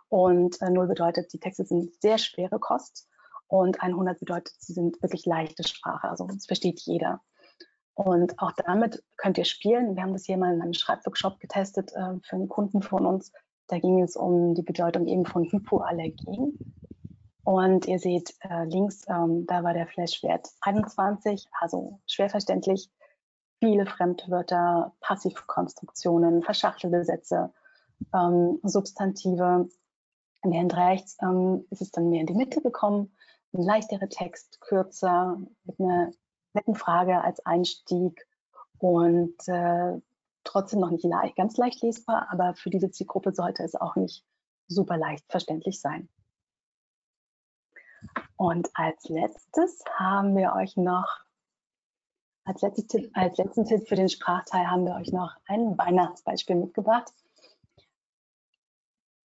Und 0.09 0.63
äh, 0.63 0.71
Null 0.71 0.87
bedeutet, 0.87 1.33
die 1.33 1.41
Texte 1.41 1.65
sind 1.65 2.01
sehr 2.01 2.19
schwere 2.19 2.61
Kost. 2.61 3.09
Und 3.49 3.83
100 3.83 4.21
bedeutet, 4.21 4.55
sie 4.59 4.75
sind 4.75 5.03
wirklich 5.03 5.27
leichte 5.27 5.67
Sprache, 5.67 6.09
also 6.09 6.27
das 6.27 6.47
versteht 6.47 6.81
jeder. 6.81 7.23
Und 7.95 8.39
auch 8.39 8.53
damit 8.53 9.03
könnt 9.17 9.39
ihr 9.39 9.45
spielen. 9.45 9.97
Wir 9.97 10.03
haben 10.05 10.13
das 10.13 10.27
hier 10.27 10.37
mal 10.37 10.55
in 10.55 10.63
einem 10.63 10.75
Schreibworkshop 10.75 11.41
getestet 11.41 11.91
äh, 11.95 12.21
für 12.23 12.37
einen 12.37 12.49
Kunden 12.49 12.83
von 12.83 13.05
uns. 13.05 13.33
Da 13.69 13.79
ging 13.79 14.03
es 14.03 14.17
um 14.17 14.55
die 14.55 14.63
Bedeutung 14.63 15.07
eben 15.07 15.27
von 15.27 15.45
Hypoallergien. 15.45 16.59
Und 17.45 17.87
ihr 17.87 17.99
seht 17.99 18.35
äh, 18.41 18.65
links, 18.65 19.05
ähm, 19.09 19.47
da 19.47 19.63
war 19.63 19.73
der 19.73 19.87
Flashwert 19.87 20.49
21, 20.61 21.49
also 21.61 22.01
schwer 22.07 22.29
verständlich. 22.29 22.91
Viele 23.61 23.87
Fremdwörter, 23.87 24.95
Passivkonstruktionen, 25.01 26.43
verschachtelte 26.43 27.05
Sätze, 27.05 27.53
ähm, 28.15 28.59
Substantive. 28.63 29.69
Während 30.43 30.77
rechts 30.77 31.17
ähm, 31.23 31.65
ist 31.71 31.83
es 31.83 31.91
dann 31.91 32.11
mehr 32.11 32.21
in 32.21 32.27
die 32.27 32.35
Mitte 32.35 32.61
gekommen. 32.61 33.17
Ein 33.53 33.63
leichterer 33.63 34.09
Text, 34.09 34.61
kürzer, 34.61 35.39
mit 35.65 35.81
einer 35.81 36.11
netten 36.53 36.75
Frage 36.75 37.23
als 37.23 37.45
Einstieg 37.47 38.27
und 38.79 39.37
äh, 39.47 39.95
trotzdem 40.49 40.81
noch 40.81 40.91
nicht 40.91 41.07
ganz 41.37 41.57
leicht 41.57 41.83
lesbar, 41.83 42.29
aber 42.31 42.55
für 42.55 42.71
diese 42.71 42.91
Zielgruppe 42.91 43.33
sollte 43.35 43.63
es 43.63 43.75
auch 43.75 43.97
nicht 43.97 44.25
super 44.67 44.97
leicht 44.97 45.25
verständlich 45.31 45.81
sein. 45.81 46.09
Und 48.37 48.69
als 48.75 49.09
letztes 49.09 49.85
haben 49.97 50.37
wir 50.37 50.55
euch 50.55 50.77
noch, 50.77 51.09
als, 52.45 52.61
Tipp, 52.61 53.11
als 53.15 53.37
letzten 53.37 53.65
Tipp 53.65 53.89
für 53.89 53.97
den 53.97 54.09
Sprachteil 54.09 54.71
haben 54.71 54.87
wir 54.87 54.95
euch 54.95 55.13
noch 55.13 55.35
ein 55.47 55.77
Weihnachtsbeispiel 55.77 56.57
mitgebracht. 56.57 57.13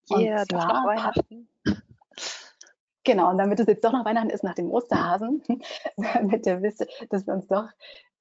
Ja, 0.07 0.17
yeah, 0.17 0.45
noch 0.51 0.85
Weihnachten. 0.85 1.49
Genau, 3.03 3.29
und 3.29 3.37
damit 3.37 3.59
es 3.59 3.67
jetzt 3.67 3.83
doch 3.83 3.91
noch 3.91 4.05
Weihnachten 4.05 4.29
ist 4.29 4.43
nach 4.43 4.55
dem 4.55 4.71
Osterhasen, 4.71 5.43
damit 6.13 6.45
ihr 6.45 6.61
wisst, 6.61 6.85
dass 7.09 7.25
wir 7.25 7.33
uns 7.33 7.47
doch 7.47 7.67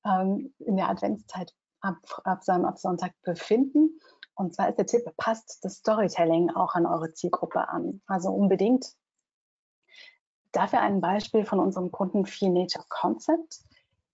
ähm, 0.05 0.55
in 0.59 0.77
der 0.77 0.89
Adventszeit 0.89 1.55
ab, 1.81 1.99
ab, 2.25 2.43
ab 2.49 2.79
Sonntag 2.79 3.13
befinden. 3.23 3.99
Und 4.35 4.55
zwar 4.55 4.69
ist 4.69 4.79
der 4.79 4.87
Tipp, 4.87 5.03
passt 5.17 5.65
das 5.65 5.77
Storytelling 5.77 6.51
auch 6.51 6.75
an 6.75 6.87
eure 6.87 7.13
Zielgruppe 7.13 7.69
an. 7.69 8.01
Also 8.07 8.31
unbedingt. 8.31 8.95
Dafür 10.53 10.81
ein 10.81 11.01
Beispiel 11.01 11.45
von 11.45 11.59
unserem 11.59 11.91
Kunden 11.91 12.25
Feel 12.25 12.51
Nature 12.51 12.85
Concept. 12.89 13.61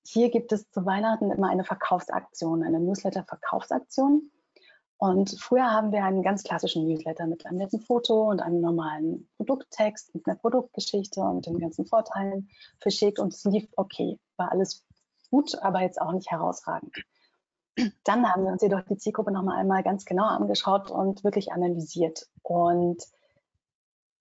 Hier 0.07 0.31
gibt 0.31 0.53
es 0.53 0.71
zu 0.71 0.85
Weihnachten 0.85 1.31
immer 1.31 1.49
eine 1.49 1.65
Verkaufsaktion, 1.65 2.63
eine 2.63 2.81
Newsletter-Verkaufsaktion. 2.81 4.31
Und 4.97 5.39
früher 5.39 5.71
haben 5.71 5.93
wir 5.93 6.05
einen 6.05 6.23
ganz 6.23 6.43
klassischen 6.43 6.87
Newsletter 6.87 7.27
mit 7.27 7.45
einem 7.45 7.59
netten 7.59 7.81
Foto 7.81 8.31
und 8.31 8.41
einem 8.41 8.61
normalen 8.61 9.29
Produkttext 9.37 10.15
mit 10.15 10.27
einer 10.27 10.37
Produktgeschichte 10.37 11.21
und 11.21 11.47
den 11.47 11.59
ganzen 11.59 11.85
Vorteilen 11.85 12.49
verschickt 12.81 13.19
und 13.19 13.35
es 13.35 13.45
lief 13.45 13.69
okay, 13.77 14.19
war 14.37 14.53
alles 14.53 14.87
gut, 15.31 15.55
aber 15.63 15.83
jetzt 15.83 16.01
auch 16.01 16.13
nicht 16.13 16.31
herausragend. 16.31 16.95
Dann 18.05 18.33
haben 18.33 18.45
wir 18.45 18.53
uns 18.53 18.63
jedoch 18.63 18.83
die 18.83 18.97
Zielgruppe 18.97 19.33
nochmal 19.33 19.59
einmal 19.59 19.83
ganz 19.83 20.05
genau 20.05 20.25
angeschaut 20.25 20.91
und 20.91 21.25
wirklich 21.25 21.53
analysiert 21.53 22.29
und 22.43 23.03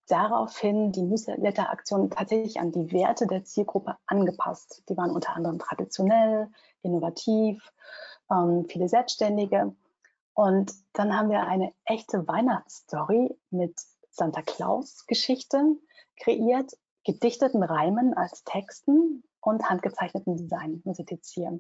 daraufhin 0.08 0.92
die 0.92 1.04
Newsletter-Aktion 1.04 2.10
tatsächlich 2.10 2.60
an 2.60 2.72
die 2.72 2.92
Werte 2.92 3.28
der 3.28 3.44
Zielgruppe 3.44 3.96
angepasst. 4.06 4.84
Die 4.90 4.98
waren 4.98 5.12
unter 5.12 5.36
anderem 5.36 5.60
traditionell, 5.60 6.50
innovativ, 6.82 7.72
ähm, 8.30 8.66
viele 8.68 8.90
Selbstständige. 8.90 9.76
Und 10.34 10.74
dann 10.94 11.16
haben 11.16 11.30
wir 11.30 11.48
eine 11.48 11.74
echte 11.86 12.28
Weihnachtsstory 12.28 13.38
mit 13.52 13.80
Santa 14.10 14.42
Claus-Geschichten 14.42 15.80
kreiert, 16.18 16.72
gedichteten 17.06 17.64
Reimen 17.64 18.14
als 18.14 18.44
Texten 18.44 19.24
und 19.42 19.70
handgezeichneten 19.70 20.38
Design, 20.38 20.82
hier. 21.32 21.60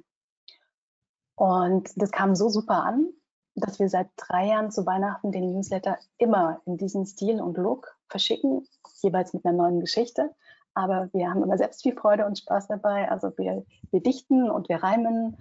Und 1.35 1.89
das 1.95 2.11
kam 2.11 2.35
so 2.35 2.49
super 2.49 2.83
an, 2.83 3.09
dass 3.55 3.79
wir 3.79 3.89
seit 3.89 4.09
drei 4.17 4.47
Jahren 4.47 4.71
zu 4.71 4.85
Weihnachten 4.85 5.31
den 5.31 5.51
Newsletter 5.51 5.97
immer 6.17 6.61
in 6.65 6.77
diesem 6.77 7.05
Stil 7.05 7.41
und 7.41 7.57
Look 7.57 7.95
verschicken, 8.07 8.67
jeweils 9.01 9.33
mit 9.33 9.45
einer 9.45 9.57
neuen 9.57 9.79
Geschichte. 9.79 10.33
Aber 10.75 11.09
wir 11.13 11.29
haben 11.29 11.43
immer 11.43 11.57
selbst 11.57 11.83
viel 11.83 11.95
Freude 11.95 12.25
und 12.25 12.39
Spaß 12.39 12.67
dabei. 12.67 13.09
Also 13.11 13.31
wir, 13.37 13.63
wir 13.91 14.01
dichten 14.01 14.49
und 14.49 14.69
wir 14.69 14.81
reimen 14.81 15.37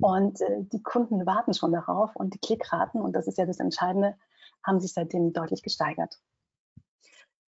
und 0.00 0.40
äh, 0.40 0.64
die 0.72 0.82
Kunden 0.82 1.24
warten 1.24 1.54
schon 1.54 1.72
darauf 1.72 2.16
und 2.16 2.34
die 2.34 2.40
Klickraten, 2.40 3.00
und 3.00 3.14
das 3.14 3.28
ist 3.28 3.38
ja 3.38 3.46
das 3.46 3.60
Entscheidende, 3.60 4.16
haben 4.64 4.80
sich 4.80 4.92
seitdem 4.92 5.32
deutlich 5.32 5.62
gesteigert. 5.62 6.20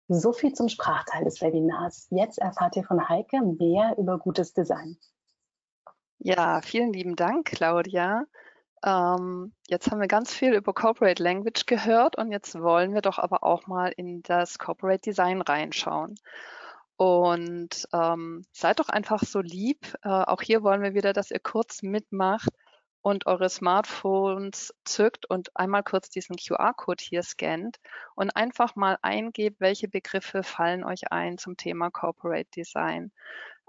So 0.07 0.33
viel 0.33 0.53
zum 0.53 0.69
Sprachteil 0.69 1.25
des 1.25 1.41
Webinars. 1.41 2.09
Jetzt 2.11 2.39
erfahrt 2.39 2.77
ihr 2.77 2.85
von 2.85 3.09
Heike 3.09 3.41
mehr 3.41 3.97
über 3.99 4.19
gutes 4.19 4.53
Design. 4.53 4.97
Ja, 6.27 6.63
vielen 6.63 6.95
lieben 6.95 7.17
Dank, 7.17 7.45
Claudia. 7.45 8.25
Ähm, 8.83 9.53
jetzt 9.69 9.91
haben 9.91 10.01
wir 10.01 10.09
ganz 10.09 10.33
viel 10.33 10.55
über 10.55 10.73
Corporate 10.73 11.23
Language 11.23 11.67
gehört 11.67 12.17
und 12.17 12.33
jetzt 12.33 12.59
wollen 12.59 12.95
wir 12.95 13.03
doch 13.03 13.19
aber 13.19 13.45
auch 13.45 13.67
mal 13.67 13.93
in 13.95 14.23
das 14.23 14.59
Corporate 14.59 15.01
Design 15.01 15.43
reinschauen. 15.43 16.15
Und 16.97 17.87
ähm, 17.93 18.47
seid 18.53 18.81
doch 18.81 18.89
einfach 18.89 19.23
so 19.23 19.41
lieb. 19.41 19.95
Äh, 20.03 20.09
auch 20.09 20.41
hier 20.41 20.63
wollen 20.63 20.81
wir 20.81 20.95
wieder, 20.95 21.13
dass 21.13 21.31
ihr 21.31 21.41
kurz 21.41 21.83
mitmacht 21.83 22.49
und 23.03 23.27
eure 23.27 23.51
Smartphones 23.51 24.73
zückt 24.87 25.29
und 25.29 25.55
einmal 25.55 25.83
kurz 25.83 26.09
diesen 26.09 26.37
QR-Code 26.37 27.05
hier 27.07 27.23
scannt 27.23 27.81
und 28.15 28.35
einfach 28.35 28.77
mal 28.77 28.97
eingebt, 29.03 29.61
welche 29.61 29.89
Begriffe 29.89 30.43
fallen 30.43 30.85
euch 30.85 31.13
ein 31.13 31.37
zum 31.37 31.59
Thema 31.59 31.91
Corporate 31.91 32.49
Design. 32.57 33.13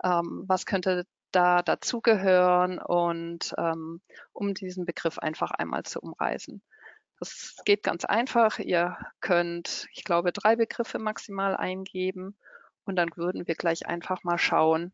Ähm, 0.06 0.46
was 0.48 0.66
könnte 0.66 1.06
da 1.36 1.62
dazugehören 1.62 2.80
und 2.80 3.54
ähm, 3.58 4.02
um 4.34 4.54
diesen 4.54 4.86
Begriff 4.86 5.20
einfach 5.20 5.52
einmal 5.52 5.84
zu 5.84 6.00
umreißen. 6.00 6.62
Das 7.20 7.56
geht 7.66 7.84
ganz 7.84 8.06
einfach. 8.06 8.60
Ihr 8.60 8.98
könnt, 9.22 9.88
ich 9.94 10.04
glaube, 10.04 10.32
drei 10.32 10.56
Begriffe 10.56 11.00
maximal 11.00 11.56
eingeben 11.56 12.38
und 12.86 12.96
dann 12.96 13.10
würden 13.16 13.48
wir 13.48 13.56
gleich 13.56 13.88
einfach 13.88 14.24
mal 14.24 14.38
schauen, 14.38 14.94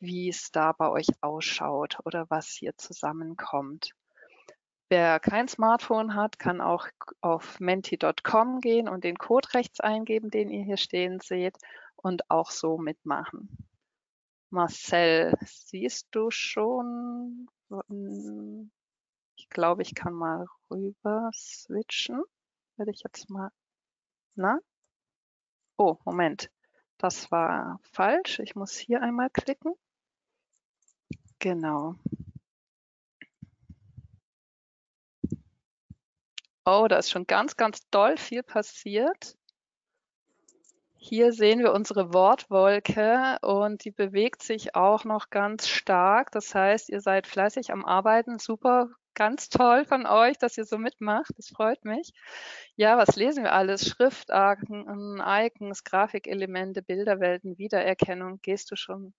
wie 0.00 0.28
es 0.28 0.50
da 0.50 0.72
bei 0.72 0.88
euch 0.88 1.06
ausschaut 1.20 1.98
oder 2.04 2.26
was 2.28 2.48
hier 2.48 2.76
zusammenkommt. 2.76 3.92
Wer 4.88 5.20
kein 5.20 5.48
Smartphone 5.48 6.14
hat, 6.14 6.38
kann 6.38 6.60
auch 6.60 6.86
auf 7.22 7.60
menti.com 7.60 8.60
gehen 8.60 8.88
und 8.88 9.04
den 9.04 9.16
Code 9.16 9.48
rechts 9.54 9.80
eingeben, 9.80 10.30
den 10.30 10.50
ihr 10.50 10.64
hier 10.64 10.76
stehen 10.76 11.20
seht 11.20 11.56
und 11.96 12.30
auch 12.30 12.50
so 12.50 12.76
mitmachen. 12.76 13.71
Marcel, 14.52 15.32
siehst 15.46 16.08
du 16.10 16.30
schon? 16.30 17.48
Ich 19.36 19.48
glaube, 19.48 19.80
ich 19.80 19.94
kann 19.94 20.12
mal 20.12 20.46
rüber 20.70 21.30
switchen. 21.32 22.22
Werde 22.76 22.90
ich 22.90 23.02
jetzt 23.02 23.30
mal. 23.30 23.50
Na? 24.34 24.58
Oh, 25.78 25.96
Moment. 26.04 26.50
Das 26.98 27.30
war 27.30 27.80
falsch. 27.82 28.40
Ich 28.40 28.54
muss 28.54 28.76
hier 28.76 29.00
einmal 29.00 29.30
klicken. 29.30 29.72
Genau. 31.38 31.94
Oh, 36.66 36.86
da 36.88 36.98
ist 36.98 37.10
schon 37.10 37.26
ganz, 37.26 37.56
ganz 37.56 37.88
doll 37.88 38.18
viel 38.18 38.42
passiert. 38.42 39.34
Hier 41.04 41.32
sehen 41.32 41.58
wir 41.58 41.72
unsere 41.72 42.14
Wortwolke 42.14 43.36
und 43.42 43.84
die 43.84 43.90
bewegt 43.90 44.40
sich 44.40 44.76
auch 44.76 45.04
noch 45.04 45.30
ganz 45.30 45.66
stark. 45.66 46.30
Das 46.30 46.54
heißt, 46.54 46.88
ihr 46.90 47.00
seid 47.00 47.26
fleißig 47.26 47.72
am 47.72 47.84
Arbeiten. 47.84 48.38
Super, 48.38 48.88
ganz 49.14 49.48
toll 49.48 49.84
von 49.84 50.06
euch, 50.06 50.38
dass 50.38 50.56
ihr 50.56 50.64
so 50.64 50.78
mitmacht. 50.78 51.32
Das 51.36 51.48
freut 51.48 51.84
mich. 51.84 52.12
Ja, 52.76 52.96
was 52.98 53.16
lesen 53.16 53.42
wir 53.42 53.52
alles? 53.52 53.88
Schriftarten, 53.88 55.20
Icons, 55.26 55.82
Grafikelemente, 55.82 56.82
Bilderwelten, 56.82 57.58
Wiedererkennung. 57.58 58.38
Gehst 58.40 58.70
du 58.70 58.76
schon? 58.76 59.12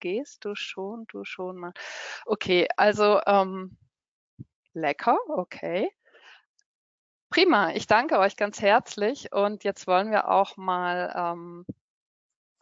Gehst 0.00 0.44
du 0.44 0.54
schon? 0.54 1.06
Du 1.08 1.24
schon 1.24 1.56
mal. 1.56 1.72
Okay, 2.26 2.68
also 2.76 3.20
ähm, 3.26 3.78
lecker, 4.74 5.16
okay. 5.28 5.88
Prima, 7.32 7.72
ich 7.72 7.86
danke 7.86 8.18
euch 8.18 8.36
ganz 8.36 8.60
herzlich 8.60 9.32
und 9.32 9.64
jetzt 9.64 9.86
wollen 9.86 10.10
wir 10.10 10.28
auch 10.28 10.58
mal 10.58 11.10
ähm, 11.16 11.64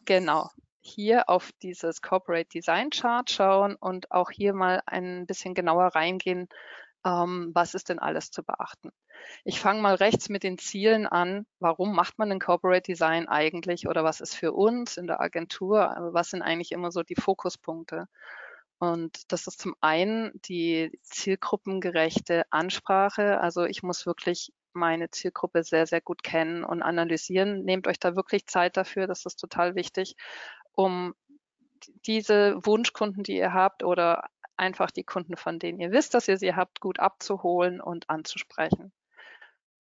genau 0.05 0.49
hier 0.81 1.29
auf 1.29 1.51
dieses 1.61 2.03
Corporate 2.03 2.49
Design 2.49 2.91
Chart 2.91 3.29
schauen 3.29 3.75
und 3.75 4.13
auch 4.13 4.31
hier 4.31 4.55
mal 4.55 4.81
ein 4.87 5.27
bisschen 5.27 5.55
genauer 5.55 5.87
reingehen, 5.97 6.47
ähm, 7.05 7.51
was 7.53 7.75
ist 7.75 7.89
denn 7.89 7.99
alles 7.99 8.31
zu 8.31 8.45
beachten. 8.45 8.93
Ich 9.43 9.59
fange 9.59 9.81
mal 9.81 9.97
rechts 9.97 10.29
mit 10.29 10.45
den 10.45 10.57
Zielen 10.57 11.09
an. 11.09 11.47
Warum 11.59 11.93
macht 11.93 12.17
man 12.21 12.31
ein 12.31 12.39
Corporate 12.39 12.83
Design 12.83 13.27
eigentlich 13.27 13.89
oder 13.89 14.05
was 14.05 14.21
ist 14.21 14.37
für 14.37 14.53
uns 14.53 14.97
in 14.97 15.09
der 15.09 15.21
Agentur, 15.21 15.97
was 16.13 16.31
sind 16.31 16.43
eigentlich 16.43 16.71
immer 16.71 16.93
so 16.93 17.03
die 17.03 17.21
Fokuspunkte? 17.21 18.07
Und 18.79 19.33
das 19.33 19.49
ist 19.49 19.61
zum 19.61 19.75
einen 19.81 20.31
die 20.45 20.97
zielgruppengerechte 21.03 22.45
Ansprache. 22.51 23.41
Also 23.41 23.65
ich 23.65 23.83
muss 23.83 24.07
wirklich 24.07 24.53
meine 24.73 25.11
Zielgruppe 25.11 25.63
sehr, 25.63 25.87
sehr 25.87 26.01
gut 26.01 26.23
kennen 26.23 26.65
und 26.65 26.83
analysieren. 26.83 27.65
Nehmt 27.65 27.87
euch 27.87 27.99
da 27.99 28.17
wirklich 28.17 28.47
Zeit 28.47 28.77
dafür, 28.77 29.07
das 29.07 29.27
ist 29.27 29.37
total 29.37 29.75
wichtig, 29.75 30.17
um 30.73 31.15
diese 32.07 32.65
Wunschkunden, 32.65 33.23
die 33.23 33.37
ihr 33.37 33.53
habt 33.55 33.83
oder 33.83 34.29
einfach 34.57 34.91
die 34.91 35.05
Kunden, 35.05 35.37
von 35.37 35.59
denen 35.59 35.81
ihr 35.81 35.91
wisst, 35.91 36.15
dass 36.15 36.29
ihr 36.29 36.37
sie 36.37 36.55
habt, 36.55 36.81
gut 36.81 37.01
abzuholen 37.01 37.81
und 37.81 38.11
anzusprechen. 38.11 38.93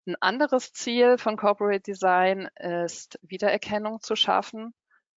Ein 0.06 0.16
anderes 0.20 0.72
Ziel 0.72 1.18
von 1.18 1.36
Corporate 1.36 1.82
Design 1.82 2.48
ist 2.56 3.18
Wiedererkennung 3.22 4.00
zu 4.00 4.16
schaffen. 4.16 4.72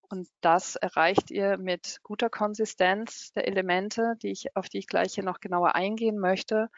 Und 0.09 0.28
das 0.40 0.76
erreicht 0.76 1.31
ihr 1.31 1.59
mit 1.59 2.00
guter 2.02 2.31
Konsistenz 2.31 3.33
der 3.33 3.46
Elemente, 3.46 4.14
die 4.22 4.31
ich, 4.31 4.57
auf 4.57 4.70
die 4.70 4.78
ich 4.78 4.87
gleich 4.87 5.12
hier 5.14 5.24
noch 5.24 5.40
genauer 5.40 5.74
eingehen 5.74 6.18
möchte. 6.18 6.70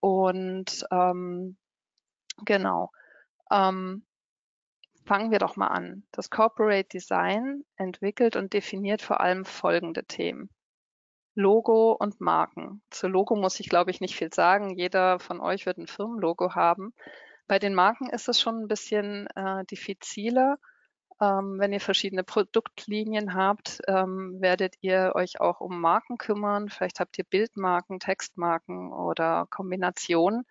Und 0.00 0.86
ähm, 0.90 1.58
Genau. 2.38 2.90
Ähm, 3.50 4.04
fangen 5.04 5.30
wir 5.30 5.38
doch 5.38 5.56
mal 5.56 5.68
an. 5.68 6.04
Das 6.12 6.30
Corporate 6.30 6.88
Design 6.88 7.64
entwickelt 7.76 8.36
und 8.36 8.52
definiert 8.52 9.02
vor 9.02 9.20
allem 9.20 9.44
folgende 9.44 10.04
Themen. 10.04 10.50
Logo 11.34 11.92
und 11.92 12.20
Marken. 12.20 12.82
Zu 12.90 13.08
Logo 13.08 13.34
muss 13.34 13.58
ich, 13.58 13.68
glaube 13.68 13.90
ich, 13.90 14.00
nicht 14.00 14.16
viel 14.16 14.32
sagen. 14.32 14.70
Jeder 14.70 15.18
von 15.18 15.40
euch 15.40 15.66
wird 15.66 15.78
ein 15.78 15.88
Firmenlogo 15.88 16.54
haben. 16.54 16.94
Bei 17.46 17.58
den 17.58 17.74
Marken 17.74 18.08
ist 18.08 18.28
es 18.28 18.40
schon 18.40 18.62
ein 18.62 18.68
bisschen 18.68 19.26
äh, 19.34 19.64
diffiziler. 19.64 20.58
Ähm, 21.20 21.58
wenn 21.58 21.72
ihr 21.72 21.80
verschiedene 21.80 22.24
Produktlinien 22.24 23.34
habt, 23.34 23.80
ähm, 23.88 24.40
werdet 24.40 24.76
ihr 24.80 25.12
euch 25.14 25.40
auch 25.40 25.60
um 25.60 25.80
Marken 25.80 26.18
kümmern. 26.18 26.68
Vielleicht 26.68 27.00
habt 27.00 27.18
ihr 27.18 27.24
Bildmarken, 27.24 28.00
Textmarken 28.00 28.92
oder 28.92 29.46
Kombinationen. 29.50 30.46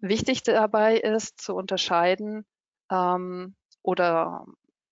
Wichtig 0.00 0.42
dabei 0.42 0.96
ist 0.96 1.40
zu 1.40 1.54
unterscheiden 1.54 2.46
ähm, 2.90 3.56
oder 3.82 4.46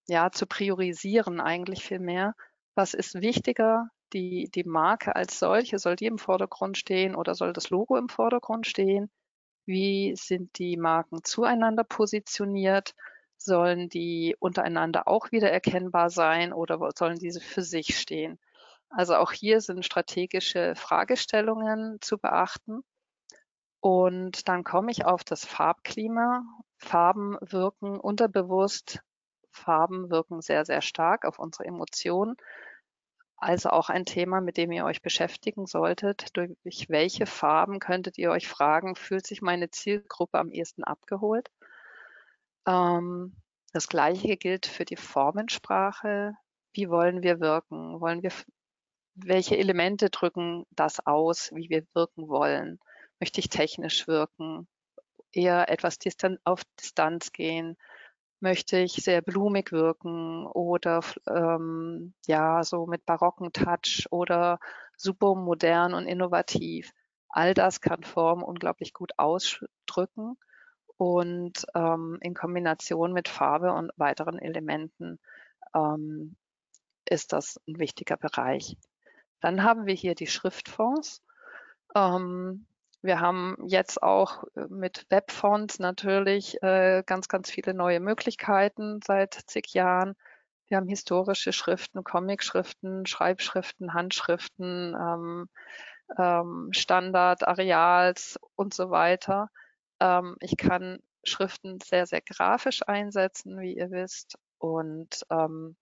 ja 0.07 0.31
zu 0.31 0.47
priorisieren 0.47 1.41
eigentlich 1.41 1.85
viel 1.85 2.01
mehr, 2.01 2.35
was 2.75 2.95
ist 2.95 3.21
wichtiger, 3.21 3.89
die, 4.13 4.51
die 4.55 4.65
Marke 4.65 5.17
als 5.17 5.39
solche, 5.39 5.79
soll 5.79 5.97
die 5.97 6.07
im 6.07 6.19
Vordergrund 6.19 6.77
stehen 6.79 7.15
oder 7.15 7.35
soll 7.35 7.53
das 7.53 7.71
Logo 7.71 7.97
im 7.97 8.09
Vordergrund 8.09 8.67
stehen? 8.67 9.11
Wie 9.67 10.15
sind 10.17 10.59
die 10.59 10.77
Marken 10.77 11.25
zueinander 11.25 11.85
positioniert? 11.85 12.95
Sollen 13.39 13.89
die 13.89 14.37
untereinander 14.39 15.09
auch 15.09 15.33
wieder 15.33 15.51
erkennbar 15.51 16.11
sein 16.11 16.53
oder 16.53 16.79
sollen 16.97 17.19
diese 17.19 17.41
für 17.41 17.63
sich 17.63 17.99
stehen? 17.99 18.39
Also 18.91 19.17
auch 19.17 19.33
hier 19.33 19.61
sind 19.61 19.85
strategische 19.85 20.75
Fragestellungen 20.77 21.99
zu 22.01 22.19
beachten. 22.19 22.83
Und 23.85 24.49
dann 24.49 24.65
komme 24.65 24.91
ich 24.91 25.05
auf 25.05 25.25
das 25.25 25.45
Farbklima. 25.45 26.43
Farben 26.79 27.37
wirken 27.43 28.01
unterbewusst. 28.01 29.03
Farben 29.51 30.09
wirken 30.09 30.41
sehr, 30.41 30.65
sehr 30.65 30.81
stark 30.81 31.27
auf 31.27 31.39
unsere 31.39 31.67
Emotionen. 31.67 32.39
Also 33.37 33.69
auch 33.69 33.91
ein 33.91 34.07
Thema, 34.07 34.41
mit 34.41 34.57
dem 34.57 34.73
ihr 34.73 34.87
euch 34.87 35.03
beschäftigen 35.03 35.67
solltet. 35.67 36.35
Durch 36.35 36.89
welche 36.89 37.27
Farben 37.27 37.79
könntet 37.79 38.17
ihr 38.17 38.31
euch 38.31 38.49
fragen, 38.49 38.97
fühlt 38.97 39.27
sich 39.27 39.43
meine 39.43 39.69
Zielgruppe 39.69 40.39
am 40.39 40.51
ehesten 40.51 40.83
abgeholt? 40.83 41.51
Ähm, 42.67 43.37
das 43.75 43.87
Gleiche 43.89 44.39
gilt 44.39 44.65
für 44.65 44.87
die 44.87 44.97
Formensprache. 44.97 46.33
Wie 46.73 46.89
wollen 46.89 47.23
wir 47.23 47.39
wirken? 47.39 48.01
Wollen 48.01 48.23
wir, 48.23 48.33
welche 49.15 49.59
Elemente 49.59 50.09
drücken 50.09 50.65
das 50.71 51.07
aus, 51.07 51.51
wie 51.53 51.69
wir 51.69 51.85
wirken 51.93 52.29
wollen? 52.29 52.81
Möchte 53.21 53.41
ich 53.41 53.49
technisch 53.49 54.07
wirken? 54.07 54.67
eher 55.35 55.69
etwas 55.69 55.99
distan 55.99 56.39
auf 56.45 56.63
Distanz 56.81 57.33
gehen? 57.33 57.77
Möchte 58.41 58.79
ich 58.79 58.93
sehr 58.93 59.23
blumig 59.23 59.73
wirken 59.73 60.47
oder 60.47 61.01
ähm, 61.29 62.15
ja, 62.27 62.63
so 62.63 62.87
mit 62.87 63.07
barocken 63.07 63.53
Touch 63.53 64.07
oder 64.11 64.59
super 64.97 65.35
modern 65.35 65.95
und 65.95 66.07
innovativ? 66.07 66.93
All 67.29 67.55
das 67.55 67.81
kann 67.81 68.03
Form 68.03 68.43
unglaublich 68.43 68.93
gut 68.93 69.13
ausdrücken 69.17 70.37
und 70.97 71.67
ähm, 71.75 72.19
in 72.21 72.35
Kombination 72.35 73.13
mit 73.13 73.29
Farbe 73.29 73.73
und 73.73 73.91
weiteren 73.97 74.39
Elementen 74.39 75.19
ähm, 75.75 76.37
ist 77.07 77.33
das 77.33 77.61
ein 77.67 77.79
wichtiger 77.79 78.17
Bereich. 78.17 78.77
Dann 79.41 79.63
haben 79.63 79.87
wir 79.87 79.95
hier 79.95 80.15
die 80.15 80.27
Schriftfonds. 80.27 81.23
Ähm, 81.95 82.67
wir 83.05 83.21
haben 83.21 83.57
jetzt 83.67 84.03
auch 84.03 84.45
äh, 84.57 84.67
mit 84.71 85.07
Webfonts 85.11 85.79
natürlich 85.79 86.63
äh, 86.63 87.03
ganz, 87.05 87.29
ganz 87.29 87.51
viele 87.51 87.75
neue 87.75 88.01
Möglichkeiten 88.01 89.01
seit 89.07 89.35
zig 89.47 89.75
Jahren. 89.75 90.17
Wir 90.69 90.79
haben 90.79 90.89
historische 90.89 91.53
Schriften, 91.53 92.03
Comicschriften, 92.03 93.05
Schreibschriften, 93.05 93.93
Handschriften, 93.93 94.97
ähm, 94.99 95.49
ähm, 96.17 96.69
Standard, 96.73 97.47
Areals 97.47 98.41
und 98.57 98.73
so 98.73 98.91
weiter. 98.91 99.51
Ähm, 100.01 100.37
ich 100.41 100.57
kann 100.57 100.99
Schriften 101.25 101.81
sehr, 101.81 102.07
sehr 102.07 102.23
grafisch 102.23 102.89
einsetzen, 102.89 103.61
wie 103.61 103.77
ihr 103.77 103.91
wisst, 103.91 104.39
und 104.59 105.27
ähm, 105.29 105.77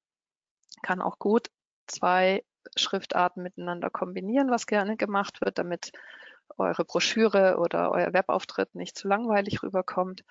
kann 0.83 1.01
auch 1.01 1.21
gut 1.21 1.53
zwei 1.87 2.45
Schriftarten 2.75 3.45
miteinander 3.45 3.91
kombinieren, 3.91 4.51
was 4.51 4.67
gerne 4.67 4.97
gemacht 4.97 5.41
wird, 5.41 5.59
damit 5.59 5.93
eure 6.59 6.85
Broschüre 6.85 7.59
oder 7.59 7.91
euer 7.93 8.13
Webauftritt 8.13 8.75
nicht 8.75 8.97
zu 8.97 9.09
langweilig 9.09 9.63
rüberkommt. 9.63 10.23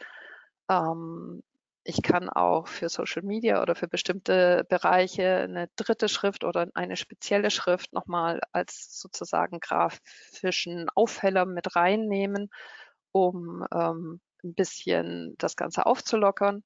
Ähm, 0.69 1.43
ich 1.84 2.01
kann 2.03 2.29
auch 2.29 2.67
für 2.67 2.89
Social 2.89 3.23
Media 3.23 3.62
oder 3.62 3.75
für 3.75 3.88
bestimmte 3.88 4.65
Bereiche 4.69 5.38
eine 5.38 5.67
dritte 5.75 6.10
Schrift 6.10 6.43
oder 6.43 6.67
eine 6.75 6.95
spezielle 6.95 7.49
Schrift 7.49 7.91
nochmal 7.93 8.39
als 8.51 8.99
sozusagen 8.99 9.60
grafischen 9.60 10.89
Aufheller 10.93 11.45
mit 11.45 11.75
reinnehmen, 11.75 12.49
um 13.12 13.65
ähm, 13.73 14.21
ein 14.43 14.53
bisschen 14.53 15.36
das 15.39 15.55
Ganze 15.55 15.86
aufzulockern. 15.86 16.63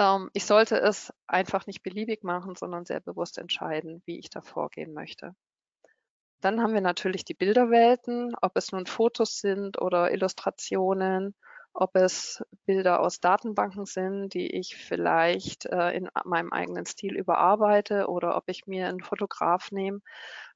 Ähm, 0.00 0.30
ich 0.32 0.46
sollte 0.46 0.80
es 0.80 1.12
einfach 1.28 1.66
nicht 1.66 1.82
beliebig 1.82 2.24
machen, 2.24 2.56
sondern 2.56 2.84
sehr 2.86 3.00
bewusst 3.00 3.38
entscheiden, 3.38 4.02
wie 4.06 4.18
ich 4.18 4.30
da 4.30 4.40
vorgehen 4.42 4.92
möchte. 4.94 5.34
Dann 6.40 6.62
haben 6.62 6.74
wir 6.74 6.80
natürlich 6.80 7.24
die 7.24 7.34
Bilderwelten, 7.34 8.34
ob 8.40 8.56
es 8.56 8.72
nun 8.72 8.86
Fotos 8.86 9.40
sind 9.40 9.80
oder 9.80 10.12
Illustrationen 10.12 11.34
ob 11.72 11.94
es 11.96 12.42
Bilder 12.66 13.00
aus 13.00 13.20
Datenbanken 13.20 13.86
sind, 13.86 14.34
die 14.34 14.46
ich 14.48 14.76
vielleicht 14.76 15.66
äh, 15.66 15.92
in 15.92 16.08
meinem 16.24 16.52
eigenen 16.52 16.84
Stil 16.84 17.16
überarbeite 17.16 18.08
oder 18.08 18.36
ob 18.36 18.44
ich 18.48 18.66
mir 18.66 18.88
einen 18.88 19.00
Fotograf 19.00 19.70
nehme. 19.70 20.00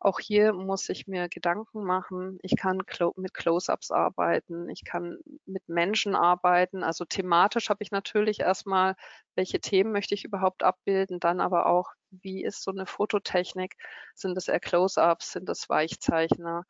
Auch 0.00 0.18
hier 0.20 0.52
muss 0.52 0.88
ich 0.88 1.06
mir 1.06 1.28
Gedanken 1.28 1.84
machen. 1.84 2.38
Ich 2.42 2.56
kann 2.56 2.82
mit 3.16 3.34
Close-ups 3.34 3.90
arbeiten, 3.90 4.68
ich 4.68 4.84
kann 4.84 5.18
mit 5.46 5.68
Menschen 5.68 6.14
arbeiten. 6.14 6.82
Also 6.82 7.04
thematisch 7.04 7.70
habe 7.70 7.82
ich 7.82 7.90
natürlich 7.90 8.40
erstmal, 8.40 8.96
welche 9.34 9.60
Themen 9.60 9.92
möchte 9.92 10.14
ich 10.14 10.24
überhaupt 10.24 10.62
abbilden, 10.62 11.20
dann 11.20 11.40
aber 11.40 11.66
auch, 11.66 11.90
wie 12.10 12.44
ist 12.44 12.62
so 12.62 12.70
eine 12.70 12.86
Fototechnik? 12.86 13.74
Sind 14.14 14.36
es 14.36 14.48
eher 14.48 14.60
Close-ups, 14.60 15.32
sind 15.32 15.48
es 15.48 15.68
Weichzeichner? 15.68 16.64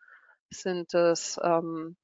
Sind 0.50 0.94
es 0.94 1.38
ähm, 1.42 1.96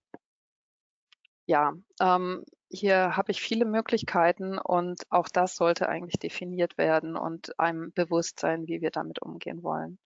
ja, 1.50 1.72
ähm, 2.00 2.44
hier 2.68 3.16
habe 3.16 3.32
ich 3.32 3.42
viele 3.42 3.64
Möglichkeiten 3.64 4.56
und 4.56 5.02
auch 5.10 5.28
das 5.28 5.56
sollte 5.56 5.88
eigentlich 5.88 6.20
definiert 6.20 6.78
werden 6.78 7.16
und 7.16 7.58
einem 7.58 7.92
bewusst 7.92 8.38
sein, 8.38 8.68
wie 8.68 8.80
wir 8.80 8.92
damit 8.92 9.20
umgehen 9.20 9.64
wollen. 9.64 9.98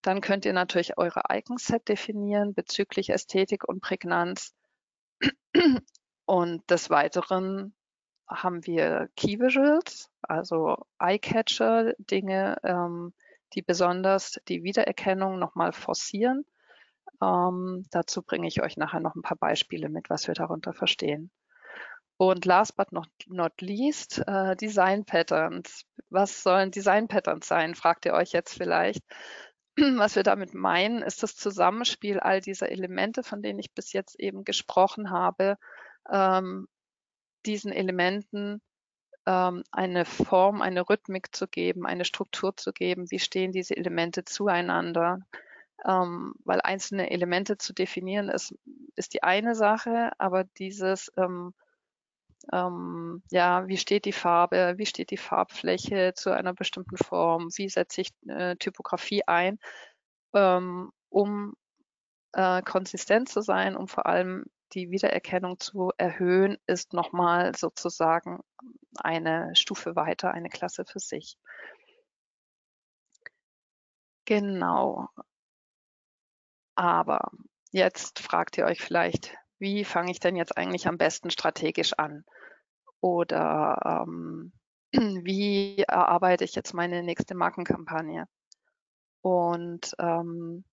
Dann 0.00 0.22
könnt 0.22 0.46
ihr 0.46 0.54
natürlich 0.54 0.96
eure 0.96 1.24
Icon-Set 1.30 1.86
definieren 1.86 2.54
bezüglich 2.54 3.10
Ästhetik 3.10 3.68
und 3.68 3.82
Prägnanz. 3.82 4.54
Und 6.26 6.70
des 6.70 6.88
Weiteren 6.88 7.74
haben 8.26 8.66
wir 8.66 9.10
Key 9.16 9.38
Visuals, 9.38 10.08
also 10.22 10.78
Eye-Catcher, 10.98 11.92
Dinge, 11.98 12.56
ähm, 12.62 13.12
die 13.52 13.60
besonders 13.60 14.40
die 14.48 14.62
Wiedererkennung 14.62 15.38
nochmal 15.38 15.74
forcieren 15.74 16.46
ähm, 17.24 17.84
dazu 17.90 18.22
bringe 18.22 18.48
ich 18.48 18.62
euch 18.62 18.76
nachher 18.76 19.00
noch 19.00 19.14
ein 19.14 19.22
paar 19.22 19.36
Beispiele 19.36 19.88
mit, 19.88 20.10
was 20.10 20.26
wir 20.26 20.34
darunter 20.34 20.72
verstehen. 20.72 21.30
Und 22.16 22.44
last 22.44 22.76
but 22.76 22.92
not, 22.92 23.08
not 23.26 23.60
least, 23.60 24.22
äh, 24.26 24.54
Design 24.56 25.04
Patterns. 25.04 25.84
Was 26.10 26.42
sollen 26.42 26.70
Design 26.70 27.08
Patterns 27.08 27.48
sein, 27.48 27.74
fragt 27.74 28.06
ihr 28.06 28.12
euch 28.12 28.32
jetzt 28.32 28.54
vielleicht. 28.56 29.02
Was 29.76 30.14
wir 30.14 30.22
damit 30.22 30.54
meinen, 30.54 31.02
ist 31.02 31.24
das 31.24 31.34
Zusammenspiel 31.34 32.20
all 32.20 32.40
dieser 32.40 32.68
Elemente, 32.68 33.24
von 33.24 33.42
denen 33.42 33.58
ich 33.58 33.74
bis 33.74 33.92
jetzt 33.92 34.20
eben 34.20 34.44
gesprochen 34.44 35.10
habe, 35.10 35.56
ähm, 36.08 36.68
diesen 37.44 37.72
Elementen 37.72 38.62
ähm, 39.26 39.64
eine 39.72 40.04
Form, 40.04 40.62
eine 40.62 40.88
Rhythmik 40.88 41.34
zu 41.34 41.48
geben, 41.48 41.86
eine 41.86 42.04
Struktur 42.04 42.56
zu 42.56 42.72
geben. 42.72 43.10
Wie 43.10 43.18
stehen 43.18 43.50
diese 43.50 43.76
Elemente 43.76 44.24
zueinander? 44.24 45.18
Ähm, 45.86 46.34
weil 46.44 46.60
einzelne 46.62 47.10
Elemente 47.10 47.58
zu 47.58 47.72
definieren 47.72 48.28
ist, 48.28 48.54
ist 48.96 49.14
die 49.14 49.22
eine 49.22 49.54
Sache, 49.54 50.12
aber 50.18 50.44
dieses, 50.44 51.12
ähm, 51.16 51.54
ähm, 52.52 53.22
ja, 53.30 53.66
wie 53.68 53.76
steht 53.76 54.04
die 54.04 54.12
Farbe, 54.12 54.74
wie 54.76 54.86
steht 54.86 55.10
die 55.10 55.16
Farbfläche 55.16 56.12
zu 56.14 56.30
einer 56.30 56.54
bestimmten 56.54 56.96
Form, 56.96 57.48
wie 57.56 57.68
setze 57.68 58.02
ich 58.02 58.10
äh, 58.28 58.56
Typografie 58.56 59.22
ein, 59.26 59.58
ähm, 60.34 60.90
um 61.08 61.54
äh, 62.32 62.62
konsistent 62.62 63.28
zu 63.28 63.40
sein, 63.42 63.76
um 63.76 63.88
vor 63.88 64.06
allem 64.06 64.44
die 64.72 64.90
Wiedererkennung 64.90 65.58
zu 65.60 65.92
erhöhen, 65.96 66.58
ist 66.66 66.92
nochmal 66.92 67.54
sozusagen 67.56 68.40
eine 68.96 69.54
Stufe 69.54 69.96
weiter, 69.96 70.32
eine 70.32 70.48
Klasse 70.48 70.84
für 70.84 70.98
sich. 70.98 71.36
Genau. 74.26 75.08
Aber 76.74 77.30
jetzt 77.70 78.18
fragt 78.18 78.58
ihr 78.58 78.66
euch 78.66 78.80
vielleicht, 78.80 79.36
wie 79.58 79.84
fange 79.84 80.10
ich 80.10 80.20
denn 80.20 80.36
jetzt 80.36 80.56
eigentlich 80.56 80.88
am 80.88 80.98
besten 80.98 81.30
strategisch 81.30 81.94
an? 81.94 82.24
Oder 83.00 84.04
ähm, 84.06 84.52
wie 84.92 85.82
erarbeite 85.86 86.44
ich 86.44 86.54
jetzt 86.54 86.74
meine 86.74 87.02
nächste 87.02 87.34
Markenkampagne? 87.34 88.26
Und 89.22 89.94
ähm, 89.98 90.64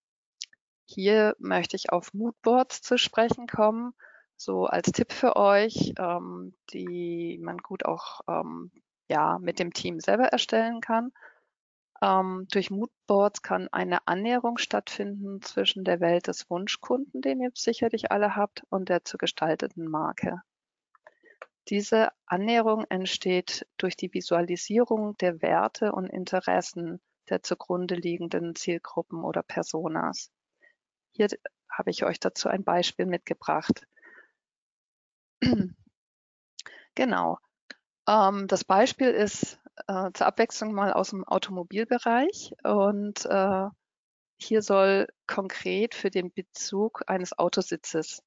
hier 0.86 1.36
möchte 1.40 1.76
ich 1.76 1.92
auf 1.92 2.14
Moodboards 2.14 2.82
zu 2.82 2.98
sprechen 2.98 3.48
kommen, 3.48 3.94
so 4.36 4.66
als 4.66 4.92
Tipp 4.92 5.14
für 5.14 5.36
euch, 5.36 5.94
ähm, 5.98 6.56
die 6.74 7.40
man 7.42 7.58
gut 7.60 7.86
auch 7.86 8.22
ähm, 8.28 8.72
ja, 9.08 9.40
mit 9.40 9.60
dem 9.60 9.72
Team 9.74 10.00
selber 10.00 10.26
erstellen 10.26 10.82
kann. 10.82 11.12
Ähm, 12.02 12.48
durch 12.52 12.72
Moodboards 12.72 13.44
kann 13.44 13.68
eine 13.72 14.08
Annäherung 14.08 14.58
stattfinden 14.58 15.42
zwischen 15.42 15.84
der 15.84 16.00
Welt 16.00 16.28
des 16.28 16.50
Wunschkunden, 16.50 17.22
den 17.22 17.42
ihr 17.42 17.52
sicherlich 17.54 18.12
alle 18.12 18.36
habt, 18.36 18.64
und 18.70 18.90
der 18.90 19.06
zu 19.06 19.18
gestalteten 19.18 19.88
Marke. 19.88 20.42
Diese 21.70 22.10
Annäherung 22.26 22.86
entsteht 22.90 23.68
durch 23.78 23.96
die 23.96 24.12
Visualisierung 24.14 25.16
der 25.18 25.42
Werte 25.44 25.92
und 25.92 26.08
Interessen 26.08 27.00
der 27.30 27.44
zugrunde 27.44 27.96
liegenden 27.96 28.56
Zielgruppen 28.56 29.24
oder 29.24 29.44
Personas. 29.44 30.32
Hier 31.12 31.28
habe 31.70 31.92
ich 31.92 32.04
euch 32.04 32.20
dazu 32.20 32.50
ein 32.50 32.64
Beispiel 32.64 33.06
mitgebracht. 33.06 33.88
genau. 36.96 37.38
Ähm, 38.08 38.48
das 38.48 38.64
Beispiel 38.66 39.10
ist 39.10 39.61
äh, 39.88 40.12
zur 40.14 40.28
Abwechslung 40.28 40.74
mal 40.74 40.94
aus 40.94 41.12
dem 41.12 41.24
Automobilbereich. 41.24 42.54
Und 42.64 43.26
äh, 43.26 43.68
hier 44.38 44.62
soll 44.62 45.08
konkret 45.28 45.96
für 45.96 46.10
den 46.10 46.32
Bezug 46.32 47.04
eines 47.08 47.38
Autositzes, 47.38 48.24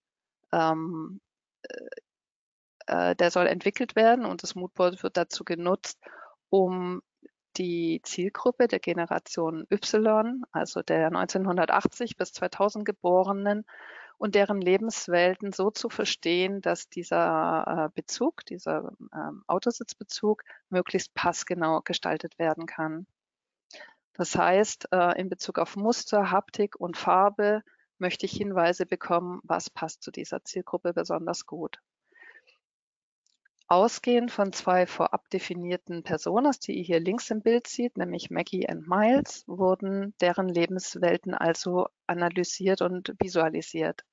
ähm, 0.52 1.20
äh, 1.62 3.10
äh, 3.10 3.16
der 3.16 3.30
soll 3.30 3.46
entwickelt 3.46 3.96
werden 3.96 4.24
und 4.24 4.42
das 4.42 4.54
Moodboard 4.54 5.02
wird 5.02 5.16
dazu 5.16 5.44
genutzt, 5.44 5.98
um 6.50 7.02
die 7.56 8.00
Zielgruppe 8.02 8.68
der 8.68 8.80
Generation 8.80 9.66
Y, 9.70 10.44
also 10.52 10.82
der 10.82 11.06
1980 11.06 12.16
bis 12.16 12.32
2000 12.32 12.84
Geborenen, 12.84 13.64
und 14.24 14.34
deren 14.34 14.62
Lebenswelten 14.62 15.52
so 15.52 15.70
zu 15.70 15.90
verstehen, 15.90 16.62
dass 16.62 16.88
dieser 16.88 17.66
äh, 17.66 17.88
Bezug, 17.94 18.46
dieser 18.46 18.90
ähm, 19.14 19.44
Autositzbezug 19.46 20.44
möglichst 20.70 21.12
passgenau 21.12 21.82
gestaltet 21.82 22.38
werden 22.38 22.64
kann. 22.64 23.06
Das 24.14 24.34
heißt, 24.34 24.88
äh, 24.92 25.20
in 25.20 25.28
Bezug 25.28 25.58
auf 25.58 25.76
Muster, 25.76 26.30
Haptik 26.30 26.80
und 26.80 26.96
Farbe 26.96 27.62
möchte 27.98 28.24
ich 28.24 28.32
Hinweise 28.32 28.86
bekommen, 28.86 29.40
was 29.42 29.68
passt 29.68 30.02
zu 30.02 30.10
dieser 30.10 30.42
Zielgruppe 30.42 30.94
besonders 30.94 31.44
gut. 31.44 31.78
Ausgehend 33.66 34.30
von 34.30 34.54
zwei 34.54 34.86
vorab 34.86 35.28
definierten 35.28 36.02
Personas, 36.02 36.60
die 36.60 36.72
ihr 36.78 36.84
hier 36.84 37.00
links 37.00 37.30
im 37.30 37.42
Bild 37.42 37.66
seht, 37.66 37.98
nämlich 37.98 38.30
Maggie 38.30 38.66
und 38.70 38.86
Miles, 38.86 39.44
wurden 39.46 40.14
deren 40.20 40.48
Lebenswelten 40.48 41.34
also 41.34 41.88
analysiert 42.06 42.80
und 42.80 43.14
visualisiert. 43.18 44.04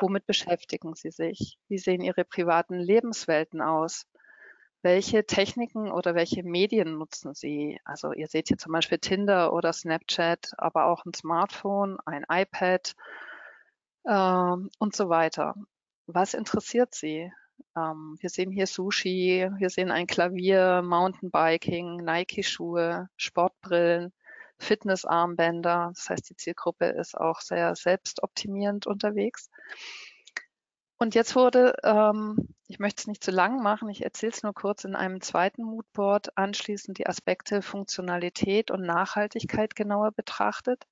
Womit 0.00 0.26
beschäftigen 0.26 0.94
sie 0.94 1.10
sich? 1.10 1.58
Wie 1.68 1.78
sehen 1.78 2.00
ihre 2.00 2.24
privaten 2.24 2.74
Lebenswelten 2.74 3.60
aus? 3.60 4.06
Welche 4.82 5.26
Techniken 5.26 5.92
oder 5.92 6.14
welche 6.14 6.42
Medien 6.42 6.96
nutzen 6.96 7.34
sie? 7.34 7.78
Also 7.84 8.12
ihr 8.12 8.28
seht 8.28 8.48
hier 8.48 8.56
zum 8.56 8.72
Beispiel 8.72 8.98
Tinder 8.98 9.52
oder 9.52 9.74
Snapchat, 9.74 10.52
aber 10.56 10.86
auch 10.86 11.04
ein 11.04 11.12
Smartphone, 11.12 11.98
ein 12.06 12.24
iPad 12.30 12.94
äh, 14.04 14.56
und 14.78 14.96
so 14.96 15.10
weiter. 15.10 15.54
Was 16.06 16.32
interessiert 16.32 16.94
sie? 16.94 17.30
Ähm, 17.76 18.16
wir 18.20 18.30
sehen 18.30 18.50
hier 18.50 18.66
Sushi, 18.66 19.48
wir 19.58 19.68
sehen 19.68 19.90
ein 19.90 20.06
Klavier, 20.06 20.80
Mountainbiking, 20.82 21.96
Nike-Schuhe, 21.98 23.08
Sportbrillen, 23.16 24.14
Fitnessarmbänder. 24.60 25.92
Das 25.94 26.08
heißt, 26.08 26.30
die 26.30 26.36
Zielgruppe 26.36 26.86
ist 26.86 27.16
auch 27.16 27.40
sehr 27.40 27.74
selbstoptimierend 27.74 28.86
unterwegs. 28.86 29.50
Und 30.98 31.14
jetzt 31.14 31.34
wurde, 31.34 31.74
ähm, 31.82 32.54
ich 32.68 32.78
möchte 32.78 33.00
es 33.00 33.06
nicht 33.06 33.24
zu 33.24 33.30
lang 33.30 33.62
machen, 33.62 33.88
ich 33.88 34.04
erzähle 34.04 34.32
es 34.32 34.42
nur 34.42 34.52
kurz 34.52 34.84
in 34.84 34.94
einem 34.94 35.20
zweiten 35.22 35.64
Moodboard, 35.64 36.36
anschließend 36.36 36.98
die 36.98 37.06
Aspekte 37.06 37.62
Funktionalität 37.62 38.70
und 38.70 38.82
Nachhaltigkeit 38.82 39.74
genauer 39.74 40.12
betrachtet 40.12 40.86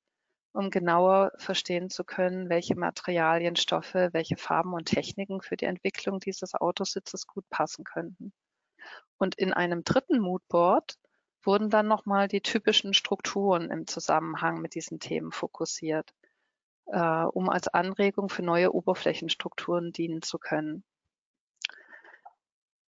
um 0.52 0.70
genauer 0.70 1.32
verstehen 1.36 1.90
zu 1.90 2.04
können, 2.04 2.48
welche 2.48 2.74
Materialien, 2.74 3.56
Stoffe, 3.56 4.10
welche 4.12 4.36
Farben 4.36 4.72
und 4.72 4.86
Techniken 4.86 5.40
für 5.40 5.56
die 5.56 5.66
Entwicklung 5.66 6.20
dieses 6.20 6.54
Autositzes 6.54 7.26
gut 7.26 7.48
passen 7.50 7.84
könnten. 7.84 8.32
Und 9.18 9.36
in 9.36 9.52
einem 9.52 9.84
dritten 9.84 10.20
Moodboard 10.20 10.96
wurden 11.43 11.70
dann 11.70 11.86
nochmal 11.86 12.28
die 12.28 12.41
typischen 12.41 12.95
Strukturen 12.95 13.70
im 13.70 13.86
Zusammenhang 13.86 14.61
mit 14.61 14.74
diesen 14.74 15.01
Themen 15.01 15.32
fokussiert, 15.32 16.12
äh, 16.86 16.99
um 17.24 17.49
als 17.49 17.68
Anregung 17.68 18.28
für 18.28 18.43
neue 18.43 18.72
Oberflächenstrukturen 18.74 19.93
dienen 19.93 20.22
zu 20.22 20.39
können. 20.39 20.84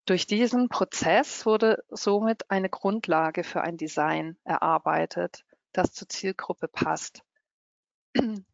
Durch 0.05 0.25
diesen 0.25 0.67
Prozess 0.67 1.45
wurde 1.45 1.83
somit 1.89 2.49
eine 2.49 2.69
Grundlage 2.69 3.43
für 3.43 3.61
ein 3.61 3.77
Design 3.77 4.37
erarbeitet, 4.43 5.45
das 5.73 5.93
zur 5.93 6.09
Zielgruppe 6.09 6.67
passt. 6.67 7.23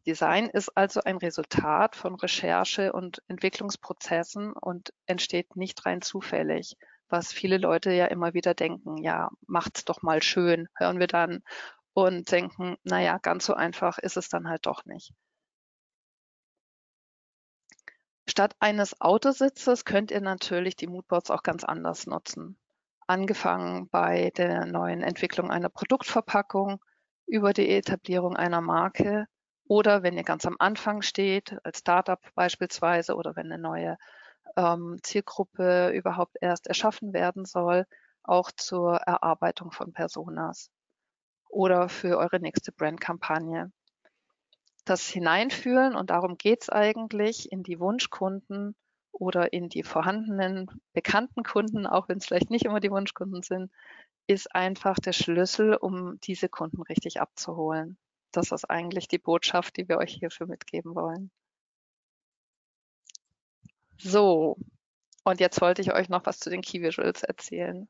Design 0.06 0.46
ist 0.50 0.76
also 0.76 1.00
ein 1.00 1.16
Resultat 1.16 1.96
von 1.96 2.14
Recherche 2.14 2.92
und 2.92 3.22
Entwicklungsprozessen 3.26 4.52
und 4.52 4.92
entsteht 5.06 5.56
nicht 5.56 5.84
rein 5.84 6.00
zufällig, 6.00 6.76
was 7.08 7.32
viele 7.32 7.58
Leute 7.58 7.92
ja 7.92 8.06
immer 8.06 8.34
wieder 8.34 8.54
denken, 8.54 8.98
ja, 8.98 9.30
macht's 9.46 9.84
doch 9.84 10.02
mal 10.02 10.22
schön, 10.22 10.68
hören 10.76 10.98
wir 10.98 11.06
dann 11.06 11.42
und 11.94 12.30
denken, 12.30 12.76
naja, 12.84 13.18
ganz 13.18 13.46
so 13.46 13.54
einfach 13.54 13.98
ist 13.98 14.16
es 14.16 14.28
dann 14.28 14.48
halt 14.48 14.66
doch 14.66 14.84
nicht. 14.84 15.12
Statt 18.28 18.54
eines 18.60 19.00
Autositzes 19.00 19.84
könnt 19.84 20.10
ihr 20.10 20.20
natürlich 20.20 20.76
die 20.76 20.86
Moodboards 20.86 21.30
auch 21.30 21.42
ganz 21.42 21.64
anders 21.64 22.06
nutzen. 22.06 22.58
Angefangen 23.06 23.88
bei 23.88 24.30
der 24.36 24.66
neuen 24.66 25.02
Entwicklung 25.02 25.50
einer 25.50 25.70
Produktverpackung, 25.70 26.80
über 27.26 27.52
die 27.52 27.68
Etablierung 27.70 28.36
einer 28.36 28.60
Marke 28.60 29.26
oder 29.66 30.02
wenn 30.02 30.16
ihr 30.16 30.24
ganz 30.24 30.46
am 30.46 30.56
Anfang 30.58 31.02
steht, 31.02 31.56
als 31.62 31.80
Startup 31.80 32.20
beispielsweise, 32.34 33.14
oder 33.16 33.36
wenn 33.36 33.52
eine 33.52 33.60
neue 33.60 33.98
ähm, 34.56 34.98
Zielgruppe 35.02 35.90
überhaupt 35.90 36.36
erst 36.40 36.66
erschaffen 36.66 37.12
werden 37.12 37.44
soll, 37.44 37.86
auch 38.22 38.50
zur 38.52 38.96
Erarbeitung 38.96 39.72
von 39.72 39.92
Personas 39.92 40.70
oder 41.48 41.88
für 41.88 42.18
eure 42.18 42.40
nächste 42.40 42.72
Brandkampagne. 42.72 43.72
Das 44.84 45.06
Hineinfühlen, 45.06 45.94
und 45.94 46.10
darum 46.10 46.38
geht 46.38 46.62
es 46.62 46.70
eigentlich, 46.70 47.50
in 47.52 47.62
die 47.62 47.80
Wunschkunden 47.80 48.74
oder 49.12 49.52
in 49.52 49.68
die 49.68 49.82
vorhandenen 49.82 50.70
bekannten 50.92 51.42
Kunden, 51.42 51.86
auch 51.86 52.08
wenn 52.08 52.18
es 52.18 52.26
vielleicht 52.26 52.50
nicht 52.50 52.64
immer 52.64 52.80
die 52.80 52.90
Wunschkunden 52.90 53.42
sind, 53.42 53.70
ist 54.26 54.54
einfach 54.54 54.96
der 54.96 55.12
Schlüssel, 55.12 55.74
um 55.74 56.20
diese 56.20 56.48
Kunden 56.48 56.82
richtig 56.82 57.20
abzuholen. 57.20 57.98
Das 58.30 58.52
ist 58.52 58.68
eigentlich 58.68 59.08
die 59.08 59.18
Botschaft, 59.18 59.76
die 59.76 59.88
wir 59.88 59.98
euch 59.98 60.14
hierfür 60.14 60.46
mitgeben 60.46 60.94
wollen. 60.94 61.30
So, 63.98 64.56
und 65.24 65.40
jetzt 65.40 65.60
wollte 65.60 65.82
ich 65.82 65.92
euch 65.92 66.08
noch 66.08 66.24
was 66.24 66.38
zu 66.38 66.50
den 66.50 66.62
Key 66.62 66.80
Visuals 66.80 67.22
erzählen. 67.22 67.88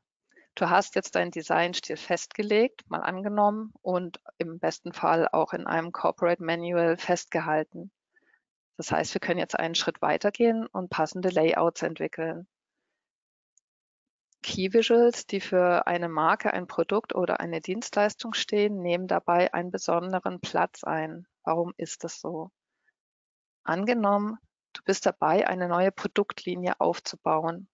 Du 0.55 0.69
hast 0.69 0.95
jetzt 0.95 1.15
deinen 1.15 1.31
Designstil 1.31 1.97
festgelegt, 1.97 2.81
mal 2.89 3.01
angenommen 3.01 3.71
und 3.81 4.19
im 4.39 4.59
besten 4.59 4.91
Fall 4.91 5.27
auch 5.31 5.53
in 5.53 5.67
einem 5.67 5.91
Corporate 5.91 6.43
Manual 6.43 6.97
festgehalten. 6.97 7.91
Das 8.75 8.91
heißt, 8.91 9.13
wir 9.13 9.21
können 9.21 9.39
jetzt 9.39 9.57
einen 9.57 9.75
Schritt 9.75 10.01
weitergehen 10.01 10.65
und 10.67 10.89
passende 10.89 11.29
Layouts 11.29 11.83
entwickeln. 11.83 12.47
Key 14.41 14.73
Visuals, 14.73 15.27
die 15.27 15.41
für 15.41 15.85
eine 15.85 16.09
Marke, 16.09 16.51
ein 16.53 16.65
Produkt 16.65 17.13
oder 17.13 17.39
eine 17.39 17.61
Dienstleistung 17.61 18.33
stehen, 18.33 18.81
nehmen 18.81 19.07
dabei 19.07 19.53
einen 19.53 19.69
besonderen 19.69 20.39
Platz 20.39 20.83
ein. 20.83 21.27
Warum 21.43 21.73
ist 21.77 22.03
das 22.03 22.19
so? 22.19 22.49
Angenommen, 23.63 24.39
du 24.73 24.81
bist 24.83 25.05
dabei, 25.05 25.47
eine 25.47 25.67
neue 25.67 25.91
Produktlinie 25.91 26.79
aufzubauen. 26.79 27.67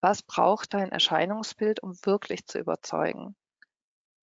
Was 0.00 0.22
braucht 0.22 0.74
dein 0.74 0.90
Erscheinungsbild, 0.90 1.82
um 1.82 1.94
wirklich 2.04 2.46
zu 2.46 2.58
überzeugen? 2.58 3.36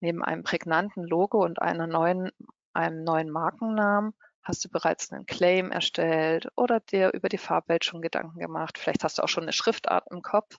Neben 0.00 0.24
einem 0.24 0.42
prägnanten 0.42 1.04
Logo 1.04 1.44
und 1.44 1.60
einer 1.60 1.86
neuen, 1.86 2.30
einem 2.72 3.04
neuen 3.04 3.30
Markennamen 3.30 4.14
hast 4.42 4.64
du 4.64 4.68
bereits 4.68 5.12
einen 5.12 5.26
Claim 5.26 5.70
erstellt 5.70 6.48
oder 6.56 6.80
dir 6.80 7.12
über 7.12 7.28
die 7.28 7.38
Farbwelt 7.38 7.84
schon 7.84 8.02
Gedanken 8.02 8.38
gemacht. 8.38 8.78
Vielleicht 8.78 9.04
hast 9.04 9.18
du 9.18 9.22
auch 9.22 9.28
schon 9.28 9.44
eine 9.44 9.52
Schriftart 9.52 10.06
im 10.10 10.22
Kopf 10.22 10.58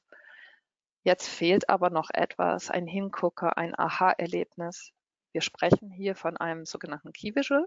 Jetzt 1.04 1.28
fehlt 1.28 1.68
aber 1.68 1.90
noch 1.90 2.12
etwas, 2.14 2.70
ein 2.70 2.86
Hingucker, 2.86 3.58
ein 3.58 3.78
Aha-Erlebnis. 3.78 4.92
Wir 5.32 5.42
sprechen 5.42 5.90
hier 5.90 6.16
von 6.16 6.38
einem 6.38 6.66
sogenannten 6.66 7.12
Key 7.12 7.34
Visual. 7.36 7.66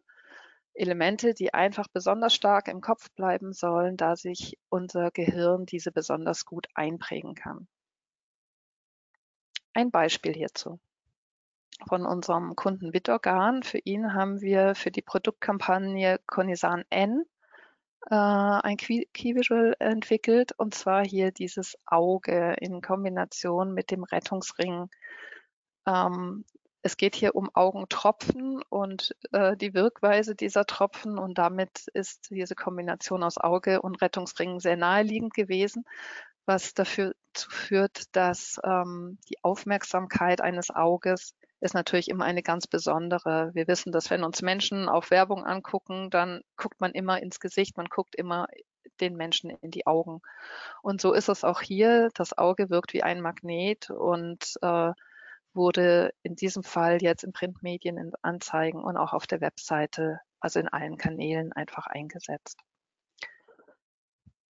Elemente, 0.74 1.34
die 1.34 1.54
einfach 1.54 1.88
besonders 1.88 2.34
stark 2.34 2.68
im 2.68 2.80
Kopf 2.80 3.10
bleiben 3.12 3.52
sollen, 3.52 3.96
da 3.96 4.16
sich 4.16 4.58
unser 4.68 5.10
Gehirn 5.10 5.66
diese 5.66 5.92
besonders 5.92 6.44
gut 6.44 6.66
einprägen 6.74 7.34
kann. 7.34 7.68
Ein 9.72 9.90
Beispiel 9.90 10.34
hierzu 10.34 10.78
von 11.88 12.06
unserem 12.06 12.54
Kunden 12.56 12.92
Bitorgan. 12.92 13.62
Für 13.62 13.78
ihn 13.78 14.14
haben 14.14 14.40
wir 14.40 14.74
für 14.74 14.90
die 14.90 15.02
Produktkampagne 15.02 16.20
Conisan 16.26 16.84
N 16.90 17.24
äh, 18.10 18.14
ein 18.14 18.76
Key 18.76 19.34
Visual 19.34 19.74
entwickelt 19.78 20.52
und 20.56 20.74
zwar 20.74 21.04
hier 21.04 21.32
dieses 21.32 21.76
Auge 21.86 22.54
in 22.60 22.80
Kombination 22.80 23.74
mit 23.74 23.90
dem 23.90 24.04
Rettungsring. 24.04 24.88
Ähm, 25.86 26.44
es 26.84 26.98
geht 26.98 27.16
hier 27.16 27.34
um 27.34 27.48
Augentropfen 27.54 28.62
und 28.68 29.16
äh, 29.32 29.56
die 29.56 29.72
Wirkweise 29.72 30.34
dieser 30.34 30.66
Tropfen 30.66 31.18
und 31.18 31.38
damit 31.38 31.86
ist 31.94 32.30
diese 32.30 32.54
Kombination 32.54 33.22
aus 33.22 33.38
Auge 33.38 33.80
und 33.80 34.02
Rettungsring 34.02 34.60
sehr 34.60 34.76
naheliegend 34.76 35.32
gewesen, 35.32 35.86
was 36.44 36.74
dafür 36.74 37.14
führt, 37.34 38.14
dass 38.14 38.60
ähm, 38.62 39.18
die 39.30 39.42
Aufmerksamkeit 39.42 40.42
eines 40.42 40.70
Auges 40.70 41.34
ist 41.60 41.72
natürlich 41.72 42.10
immer 42.10 42.26
eine 42.26 42.42
ganz 42.42 42.66
besondere. 42.66 43.50
Wir 43.54 43.66
wissen, 43.66 43.90
dass 43.90 44.10
wenn 44.10 44.22
uns 44.22 44.42
Menschen 44.42 44.90
auf 44.90 45.10
Werbung 45.10 45.42
angucken, 45.46 46.10
dann 46.10 46.42
guckt 46.58 46.82
man 46.82 46.92
immer 46.92 47.22
ins 47.22 47.40
Gesicht, 47.40 47.78
man 47.78 47.86
guckt 47.86 48.14
immer 48.14 48.46
den 49.00 49.16
Menschen 49.16 49.48
in 49.48 49.70
die 49.70 49.86
Augen. 49.86 50.20
Und 50.82 51.00
so 51.00 51.14
ist 51.14 51.30
es 51.30 51.44
auch 51.44 51.62
hier. 51.62 52.10
Das 52.14 52.36
Auge 52.36 52.68
wirkt 52.68 52.92
wie 52.92 53.02
ein 53.02 53.22
Magnet 53.22 53.88
und 53.88 54.58
äh, 54.60 54.92
wurde 55.54 56.12
in 56.22 56.36
diesem 56.36 56.62
Fall 56.62 57.02
jetzt 57.02 57.24
in 57.24 57.32
Printmedien, 57.32 57.96
in 57.96 58.12
Anzeigen 58.22 58.82
und 58.82 58.96
auch 58.96 59.12
auf 59.12 59.26
der 59.26 59.40
Webseite, 59.40 60.20
also 60.40 60.60
in 60.60 60.68
allen 60.68 60.96
Kanälen 60.96 61.52
einfach 61.52 61.86
eingesetzt. 61.86 62.58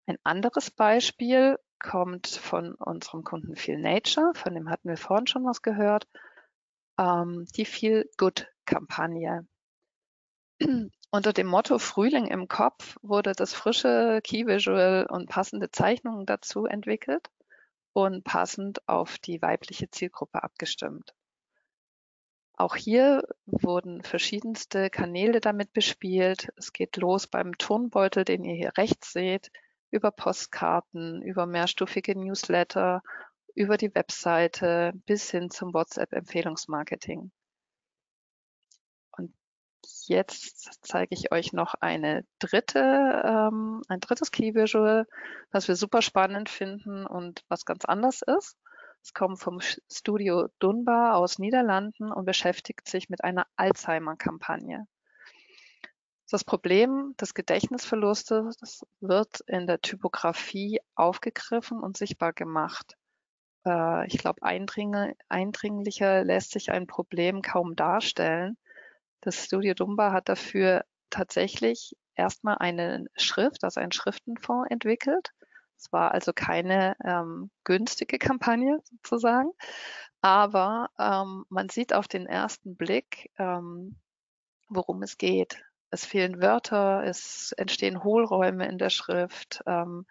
Ein 0.07 0.17
anderes 0.23 0.71
Beispiel 0.71 1.57
kommt 1.79 2.27
von 2.27 2.75
unserem 2.75 3.23
Kunden 3.23 3.55
Feel 3.55 3.79
Nature, 3.79 4.33
von 4.35 4.53
dem 4.53 4.69
hatten 4.69 4.89
wir 4.89 4.97
vorhin 4.97 5.27
schon 5.27 5.45
was 5.45 5.61
gehört 5.61 6.07
ähm, 7.01 7.45
die 7.55 7.65
Feel 7.65 8.09
Good-Kampagne. 8.17 9.47
Unter 11.11 11.33
dem 11.33 11.47
Motto 11.47 11.77
Frühling 11.79 12.27
im 12.27 12.47
Kopf 12.47 12.97
wurde 13.01 13.33
das 13.33 13.53
frische 13.53 14.21
Key 14.23 14.45
Visual 14.45 15.07
und 15.09 15.29
passende 15.29 15.71
Zeichnungen 15.71 16.25
dazu 16.25 16.65
entwickelt 16.65 17.29
und 17.93 18.23
passend 18.23 18.87
auf 18.87 19.17
die 19.19 19.41
weibliche 19.41 19.89
Zielgruppe 19.89 20.43
abgestimmt. 20.43 21.13
Auch 22.53 22.75
hier 22.75 23.23
wurden 23.45 24.03
verschiedenste 24.03 24.89
Kanäle 24.89 25.39
damit 25.39 25.73
bespielt. 25.73 26.49
Es 26.57 26.73
geht 26.73 26.97
los 26.97 27.27
beim 27.27 27.57
Turnbeutel, 27.57 28.23
den 28.23 28.43
ihr 28.43 28.55
hier 28.55 28.71
rechts 28.77 29.13
seht, 29.13 29.51
über 29.89 30.11
Postkarten, 30.11 31.21
über 31.21 31.45
mehrstufige 31.45 32.17
Newsletter 32.17 33.01
über 33.55 33.77
die 33.77 33.93
Webseite 33.93 34.93
bis 35.05 35.29
hin 35.29 35.49
zum 35.49 35.73
WhatsApp-Empfehlungsmarketing. 35.73 37.31
Jetzt 40.07 40.79
zeige 40.81 41.15
ich 41.15 41.31
euch 41.31 41.53
noch 41.53 41.75
eine 41.75 42.25
dritte, 42.39 42.79
ähm, 42.79 43.81
ein 43.87 43.99
drittes 43.99 44.31
Key 44.31 44.53
Visual, 44.53 45.07
was 45.51 45.67
wir 45.67 45.75
super 45.75 46.01
spannend 46.01 46.49
finden 46.49 47.05
und 47.05 47.43
was 47.47 47.65
ganz 47.65 47.85
anders 47.85 48.21
ist. 48.21 48.57
Es 49.03 49.13
kommt 49.13 49.39
vom 49.39 49.59
Studio 49.91 50.47
Dunbar 50.59 51.15
aus 51.15 51.39
Niederlanden 51.39 52.11
und 52.11 52.25
beschäftigt 52.25 52.87
sich 52.87 53.09
mit 53.09 53.23
einer 53.23 53.47
Alzheimer-Kampagne. 53.55 54.87
Das 56.29 56.45
Problem 56.45 57.13
des 57.19 57.33
Gedächtnisverlustes 57.33 58.85
wird 59.01 59.41
in 59.47 59.67
der 59.67 59.81
Typografie 59.81 60.79
aufgegriffen 60.95 61.81
und 61.81 61.97
sichtbar 61.97 62.31
gemacht. 62.31 62.95
Äh, 63.65 64.07
ich 64.07 64.17
glaube, 64.17 64.41
eindringlicher 64.43 66.23
lässt 66.23 66.51
sich 66.51 66.71
ein 66.71 66.87
Problem 66.87 67.41
kaum 67.41 67.75
darstellen. 67.75 68.57
Das 69.21 69.45
Studio 69.45 69.75
Dumba 69.75 70.11
hat 70.11 70.29
dafür 70.29 70.83
tatsächlich 71.11 71.95
erstmal 72.15 72.57
eine 72.57 73.05
Schrift, 73.15 73.63
also 73.63 73.79
einen 73.79 73.91
Schriftenfonds 73.91 74.69
entwickelt. 74.69 75.29
Es 75.77 75.91
war 75.91 76.11
also 76.11 76.31
keine 76.33 76.95
ähm, 77.03 77.49
günstige 77.63 78.19
Kampagne 78.19 78.79
sozusagen, 78.83 79.51
aber 80.21 80.89
ähm, 80.99 81.45
man 81.49 81.69
sieht 81.69 81.93
auf 81.93 82.07
den 82.07 82.27
ersten 82.27 82.75
Blick, 82.75 83.31
ähm, 83.37 83.95
worum 84.69 85.01
es 85.03 85.17
geht. 85.17 85.63
Es 85.89 86.05
fehlen 86.05 86.41
Wörter, 86.41 87.03
es 87.03 87.51
entstehen 87.57 88.03
Hohlräume 88.03 88.67
in 88.67 88.77
der 88.77 88.89
Schrift. 88.89 89.61
Ähm, 89.65 90.05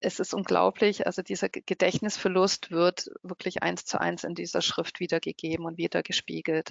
es 0.00 0.20
ist 0.20 0.34
unglaublich, 0.34 1.06
also 1.06 1.22
dieser 1.22 1.48
Gedächtnisverlust 1.48 2.70
wird 2.70 3.10
wirklich 3.22 3.62
eins 3.62 3.84
zu 3.84 4.00
eins 4.00 4.22
in 4.24 4.34
dieser 4.34 4.62
Schrift 4.62 5.00
wiedergegeben 5.00 5.66
und 5.66 5.76
wiedergespiegelt. 5.78 6.70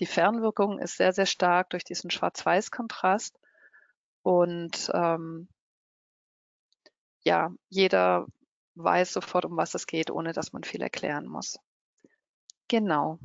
Die 0.00 0.06
Fernwirkung 0.06 0.78
ist 0.78 0.96
sehr, 0.96 1.12
sehr 1.12 1.26
stark 1.26 1.70
durch 1.70 1.84
diesen 1.84 2.10
Schwarz-Weiß-Kontrast 2.10 3.38
und 4.22 4.90
ähm, 4.94 5.48
ja, 7.22 7.52
jeder 7.68 8.26
weiß 8.76 9.12
sofort, 9.12 9.44
um 9.44 9.56
was 9.56 9.74
es 9.74 9.86
geht, 9.86 10.10
ohne 10.10 10.32
dass 10.32 10.52
man 10.52 10.64
viel 10.64 10.80
erklären 10.80 11.26
muss. 11.26 11.58
Genau. 12.68 13.18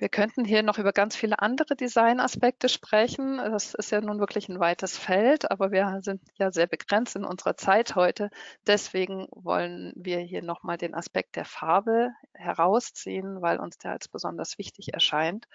Wir 0.00 0.08
könnten 0.08 0.46
hier 0.46 0.62
noch 0.62 0.78
über 0.78 0.94
ganz 0.94 1.14
viele 1.14 1.40
andere 1.40 1.76
Designaspekte 1.76 2.70
sprechen. 2.70 3.36
Das 3.36 3.74
ist 3.74 3.90
ja 3.90 4.00
nun 4.00 4.18
wirklich 4.18 4.48
ein 4.48 4.58
weites 4.58 4.96
Feld, 4.96 5.50
aber 5.50 5.72
wir 5.72 5.98
sind 6.00 6.22
ja 6.38 6.50
sehr 6.50 6.66
begrenzt 6.66 7.16
in 7.16 7.24
unserer 7.26 7.58
Zeit 7.58 7.96
heute. 7.96 8.30
Deswegen 8.66 9.28
wollen 9.30 9.92
wir 9.94 10.20
hier 10.20 10.42
nochmal 10.42 10.78
den 10.78 10.94
Aspekt 10.94 11.36
der 11.36 11.44
Farbe 11.44 12.12
herausziehen, 12.32 13.42
weil 13.42 13.60
uns 13.60 13.76
der 13.76 13.90
als 13.90 14.08
besonders 14.08 14.56
wichtig 14.56 14.94
erscheint. 14.94 15.46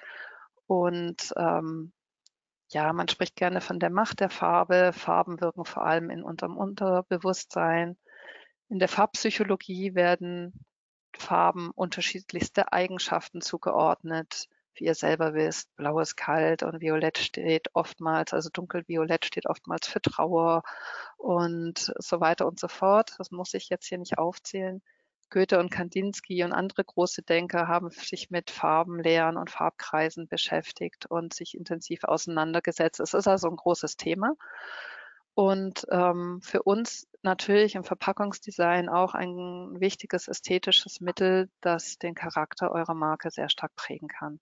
Und 0.68 1.34
ähm, 1.38 1.92
ja, 2.70 2.94
man 2.94 3.08
spricht 3.08 3.36
gerne 3.36 3.62
von 3.62 3.80
der 3.80 3.90
Macht 3.90 4.20
der 4.20 4.30
Farbe. 4.30 4.92
Farben 4.94 5.42
wirken 5.42 5.66
vor 5.66 5.88
allem 5.88 6.12
in 6.12 6.22
unserem 6.22 6.56
Unterbewusstsein. 6.56 7.98
In 8.70 8.78
der 8.78 8.90
Farbpsychologie 8.90 9.96
werden 9.96 10.54
Farben 11.18 11.72
unterschiedlichste 11.72 12.72
Eigenschaften 12.74 13.42
zugeordnet. 13.42 14.48
Wie 14.74 14.86
ihr 14.86 14.96
selber 14.96 15.34
wisst, 15.34 15.74
blau 15.78 16.00
ist 16.00 16.18
kalt 16.18 16.62
und 16.62 16.82
violett 16.82 17.18
steht 17.18 17.70
oftmals, 17.74 18.34
also 18.34 18.50
dunkelviolett 18.52 19.26
steht 19.26 19.46
oftmals 19.46 19.88
für 19.88 20.02
Trauer 20.02 20.64
und 21.18 21.94
so 21.98 22.20
weiter 22.20 22.46
und 22.46 22.60
so 22.60 22.68
fort. 22.68 23.16
Das 23.18 23.32
muss 23.32 23.54
ich 23.54 23.70
jetzt 23.70 23.88
hier 23.88 23.98
nicht 23.98 24.18
aufzählen. 24.18 24.82
Goethe 25.30 25.60
und 25.60 25.72
Kandinsky 25.72 26.44
und 26.44 26.52
andere 26.52 26.84
große 26.84 27.24
Denker 27.24 27.68
haben 27.68 27.90
sich 27.90 28.30
mit 28.30 28.52
Farbenlehren 28.52 29.38
und 29.38 29.50
Farbkreisen 29.50 30.28
beschäftigt 30.28 31.06
und 31.08 31.34
sich 31.34 31.58
intensiv 31.58 32.04
auseinandergesetzt. 32.04 33.00
Es 33.00 33.14
ist 33.14 33.28
also 33.28 33.50
ein 33.50 33.56
großes 33.56 33.98
Thema. 33.98 34.34
Und 35.36 35.86
ähm, 35.92 36.40
für 36.42 36.64
uns 36.64 37.08
natürlich 37.22 37.76
im 37.76 37.84
Verpackungsdesign 37.84 38.88
auch 38.88 39.14
ein 39.14 39.80
wichtiges 39.80 40.30
ästhetisches 40.30 41.02
Mittel, 41.02 41.50
das 41.60 41.98
den 41.98 42.16
Charakter 42.16 42.72
eurer 42.72 42.94
Marke 42.94 43.30
sehr 43.30 43.50
stark 43.50 43.76
prägen 43.76 44.08
kann. 44.08 44.40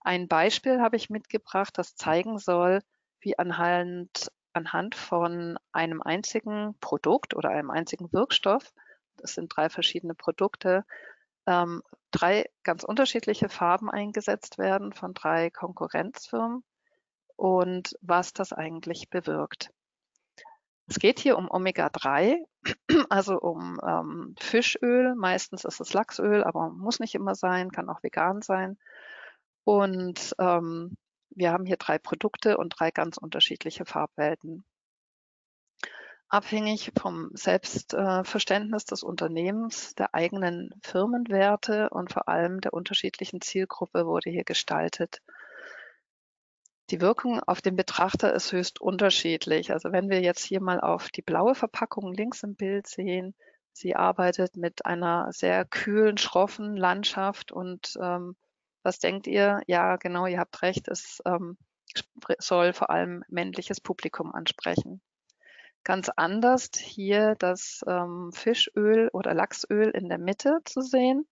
Ein 0.00 0.26
Beispiel 0.26 0.80
habe 0.80 0.96
ich 0.96 1.10
mitgebracht, 1.10 1.78
das 1.78 1.94
zeigen 1.94 2.38
soll, 2.38 2.80
wie 3.20 3.38
anhand, 3.38 4.32
anhand 4.52 4.96
von 4.96 5.58
einem 5.72 6.02
einzigen 6.02 6.74
Produkt 6.80 7.34
oder 7.34 7.50
einem 7.50 7.70
einzigen 7.70 8.12
Wirkstoff, 8.12 8.72
das 9.16 9.34
sind 9.34 9.54
drei 9.54 9.68
verschiedene 9.68 10.14
Produkte, 10.14 10.84
ähm, 11.46 11.82
drei 12.10 12.50
ganz 12.64 12.82
unterschiedliche 12.82 13.48
Farben 13.48 13.90
eingesetzt 13.90 14.58
werden 14.58 14.92
von 14.92 15.14
drei 15.14 15.50
Konkurrenzfirmen 15.50 16.64
und 17.36 17.96
was 18.00 18.32
das 18.32 18.52
eigentlich 18.52 19.10
bewirkt. 19.10 19.70
Es 20.90 20.98
geht 20.98 21.20
hier 21.20 21.38
um 21.38 21.48
Omega-3, 21.48 22.44
also 23.10 23.38
um 23.38 23.80
ähm, 23.86 24.34
Fischöl. 24.40 25.14
Meistens 25.14 25.64
ist 25.64 25.80
es 25.80 25.92
Lachsöl, 25.92 26.42
aber 26.42 26.70
muss 26.70 26.98
nicht 26.98 27.14
immer 27.14 27.36
sein, 27.36 27.70
kann 27.70 27.88
auch 27.88 28.02
vegan 28.02 28.42
sein. 28.42 28.76
Und 29.62 30.34
ähm, 30.40 30.96
wir 31.30 31.52
haben 31.52 31.64
hier 31.64 31.76
drei 31.76 31.98
Produkte 31.98 32.58
und 32.58 32.74
drei 32.76 32.90
ganz 32.90 33.18
unterschiedliche 33.18 33.84
Farbwelten. 33.84 34.64
Abhängig 36.28 36.90
vom 37.00 37.30
Selbstverständnis 37.34 38.84
des 38.84 39.04
Unternehmens, 39.04 39.94
der 39.94 40.12
eigenen 40.12 40.74
Firmenwerte 40.82 41.90
und 41.90 42.12
vor 42.12 42.28
allem 42.28 42.60
der 42.60 42.74
unterschiedlichen 42.74 43.40
Zielgruppe 43.40 44.06
wurde 44.06 44.30
hier 44.30 44.44
gestaltet. 44.44 45.22
Die 46.90 47.00
Wirkung 47.00 47.40
auf 47.40 47.60
den 47.60 47.76
Betrachter 47.76 48.34
ist 48.34 48.50
höchst 48.50 48.80
unterschiedlich. 48.80 49.70
Also 49.70 49.92
wenn 49.92 50.10
wir 50.10 50.20
jetzt 50.20 50.42
hier 50.42 50.60
mal 50.60 50.80
auf 50.80 51.08
die 51.10 51.22
blaue 51.22 51.54
Verpackung 51.54 52.12
links 52.12 52.42
im 52.42 52.56
Bild 52.56 52.88
sehen, 52.88 53.36
sie 53.72 53.94
arbeitet 53.94 54.56
mit 54.56 54.84
einer 54.86 55.32
sehr 55.32 55.64
kühlen, 55.64 56.18
schroffen 56.18 56.76
Landschaft 56.76 57.52
und 57.52 57.96
ähm, 58.00 58.34
was 58.82 58.98
denkt 58.98 59.28
ihr? 59.28 59.60
Ja, 59.68 59.96
genau, 59.96 60.26
ihr 60.26 60.40
habt 60.40 60.62
recht, 60.62 60.88
es 60.88 61.22
ähm, 61.26 61.56
soll 62.38 62.72
vor 62.72 62.90
allem 62.90 63.22
männliches 63.28 63.80
Publikum 63.80 64.34
ansprechen. 64.34 65.00
Ganz 65.84 66.10
anders 66.16 66.70
hier 66.74 67.36
das 67.38 67.84
ähm, 67.86 68.32
Fischöl 68.32 69.10
oder 69.12 69.32
Lachsöl 69.32 69.90
in 69.90 70.08
der 70.08 70.18
Mitte 70.18 70.58
zu 70.64 70.80
sehen, 70.80 71.28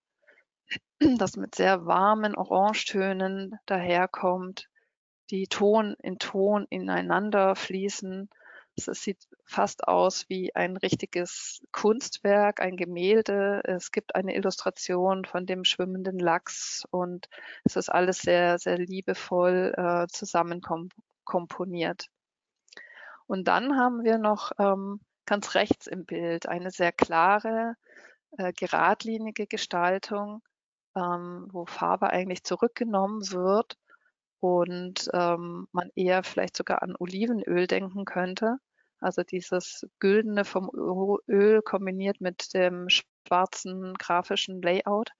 das 1.18 1.36
mit 1.36 1.56
sehr 1.56 1.84
warmen 1.84 2.36
Orangetönen 2.36 3.58
daherkommt 3.66 4.67
die 5.30 5.46
Ton 5.46 5.94
in 6.02 6.18
Ton 6.18 6.66
ineinander 6.70 7.54
fließen. 7.54 8.28
Es 8.76 8.84
sieht 8.84 9.26
fast 9.44 9.88
aus 9.88 10.28
wie 10.28 10.54
ein 10.54 10.76
richtiges 10.76 11.62
Kunstwerk, 11.72 12.60
ein 12.60 12.76
Gemälde. 12.76 13.62
Es 13.64 13.90
gibt 13.90 14.14
eine 14.14 14.36
Illustration 14.36 15.24
von 15.24 15.46
dem 15.46 15.64
schwimmenden 15.64 16.18
Lachs 16.18 16.84
und 16.90 17.28
es 17.64 17.76
ist 17.76 17.88
alles 17.88 18.18
sehr, 18.18 18.58
sehr 18.58 18.76
liebevoll 18.78 19.72
äh, 19.76 20.06
zusammenkomponiert. 20.06 22.06
Und 23.26 23.48
dann 23.48 23.76
haben 23.76 24.04
wir 24.04 24.18
noch 24.18 24.52
ähm, 24.58 25.00
ganz 25.26 25.54
rechts 25.54 25.88
im 25.88 26.06
Bild 26.06 26.48
eine 26.48 26.70
sehr 26.70 26.92
klare, 26.92 27.74
äh, 28.38 28.52
geradlinige 28.52 29.46
Gestaltung, 29.46 30.42
ähm, 30.94 31.48
wo 31.50 31.66
Farbe 31.66 32.10
eigentlich 32.10 32.44
zurückgenommen 32.44 33.32
wird 33.32 33.76
und 34.40 35.08
ähm, 35.12 35.66
man 35.72 35.90
eher 35.94 36.22
vielleicht 36.22 36.56
sogar 36.56 36.82
an 36.82 36.94
Olivenöl 36.98 37.66
denken 37.66 38.04
könnte. 38.04 38.58
Also 39.00 39.22
dieses 39.22 39.86
Güldene 40.00 40.44
vom 40.44 40.70
Öl 41.28 41.62
kombiniert 41.62 42.20
mit 42.20 42.52
dem 42.54 42.88
schwarzen 42.88 43.94
grafischen 43.94 44.60
Layout. 44.60 45.10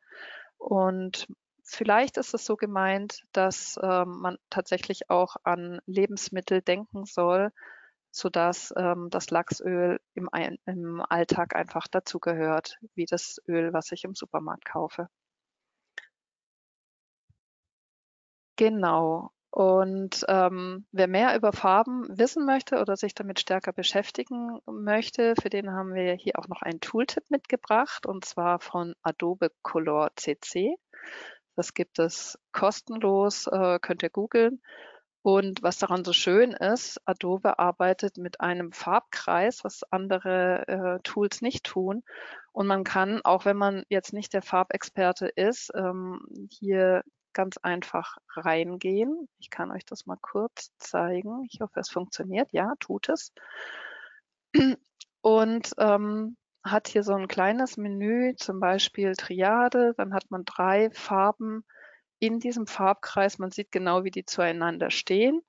Und 0.59 1.29
vielleicht 1.63 2.17
ist 2.17 2.35
es 2.35 2.45
so 2.45 2.57
gemeint, 2.57 3.23
dass 3.33 3.79
ähm, 3.83 4.21
man 4.21 4.39
tatsächlich 4.51 5.11
auch 5.11 5.37
an 5.45 5.81
Lebensmittel 5.87 6.61
denken 6.63 7.05
soll, 7.05 7.51
sodass 8.11 8.73
ähm, 8.77 9.09
das 9.11 9.31
Lachsöl 9.31 10.01
im, 10.15 10.29
im 10.67 11.03
Alltag 11.09 11.55
einfach 11.55 11.87
dazugehört, 11.87 12.79
wie 12.95 13.07
das 13.07 13.41
Öl, 13.47 13.73
was 13.73 13.93
ich 13.93 14.05
im 14.05 14.15
Supermarkt 14.15 14.65
kaufe. 14.65 15.09
Genau. 18.59 19.31
Und 19.51 20.25
ähm, 20.29 20.85
wer 20.93 21.07
mehr 21.07 21.35
über 21.37 21.53
Farben 21.53 22.07
wissen 22.11 22.45
möchte 22.45 22.81
oder 22.81 22.97
sich 22.97 23.15
damit 23.15 23.39
stärker 23.41 23.73
beschäftigen 23.73 24.59
möchte, 24.67 25.35
für 25.41 25.49
den 25.49 25.71
haben 25.73 25.95
wir 25.95 26.13
hier 26.15 26.39
auch 26.39 26.49
noch 26.49 26.61
einen 26.63 26.81
Tooltip 26.81 27.31
mitgebracht 27.31 28.05
und 28.05 28.25
zwar 28.25 28.59
von 28.59 28.95
Adobe 29.03 29.51
Color 29.63 30.11
CC. 30.17 30.77
Das 31.55 31.73
gibt 31.73 31.99
es 32.01 32.37
kostenlos, 32.53 33.47
äh, 33.47 33.79
könnt 33.81 34.03
ihr 34.03 34.11
googeln. 34.11 34.61
Und 35.23 35.63
was 35.63 35.79
daran 35.79 36.05
so 36.05 36.13
schön 36.13 36.53
ist, 36.53 37.01
Adobe 37.05 37.59
arbeitet 37.59 38.17
mit 38.17 38.41
einem 38.41 38.73
Farbkreis, 38.73 39.63
was 39.63 39.83
andere 39.91 40.67
äh, 40.67 41.01
Tools 41.05 41.43
nicht 41.43 41.65
tun. 41.65 42.03
Und 42.53 42.67
man 42.67 42.83
kann, 42.83 43.21
auch 43.23 43.45
wenn 43.45 43.57
man 43.57 43.85
jetzt 43.89 44.13
nicht 44.13 44.33
der 44.33 44.43
Farbexperte 44.43 45.29
ist, 45.29 45.71
ähm, 45.77 46.27
hier 46.51 47.03
ganz 47.39 47.57
einfach 47.59 48.17
reingehen. 48.35 49.29
Ich 49.39 49.49
kann 49.49 49.71
euch 49.71 49.85
das 49.85 50.07
mal 50.07 50.19
kurz 50.21 50.73
zeigen. 50.79 51.47
Ich 51.49 51.61
hoffe, 51.61 51.79
es 51.79 51.89
funktioniert. 51.89 52.53
Ja, 52.53 52.75
tut 52.81 53.09
es. 53.09 53.33
Und 55.21 55.71
ähm, 55.79 56.37
hat 56.65 56.89
hier 56.89 57.05
so 57.05 57.15
ein 57.15 57.29
kleines 57.29 57.77
Menü, 57.77 58.35
zum 58.35 58.59
Beispiel 58.59 59.15
Triade. 59.15 59.95
Dann 59.97 60.15
hat 60.15 60.29
man 60.33 60.45
drei 60.45 60.91
Farben 60.91 61.65
in 62.19 62.41
diesem 62.41 62.67
Farbkreis. 62.67 63.39
Man 63.39 63.53
sieht 63.53 63.71
genau, 63.71 64.03
wie 64.03 64.11
die 64.11 64.25
zueinander 64.25 64.91
stehen. 64.91 65.41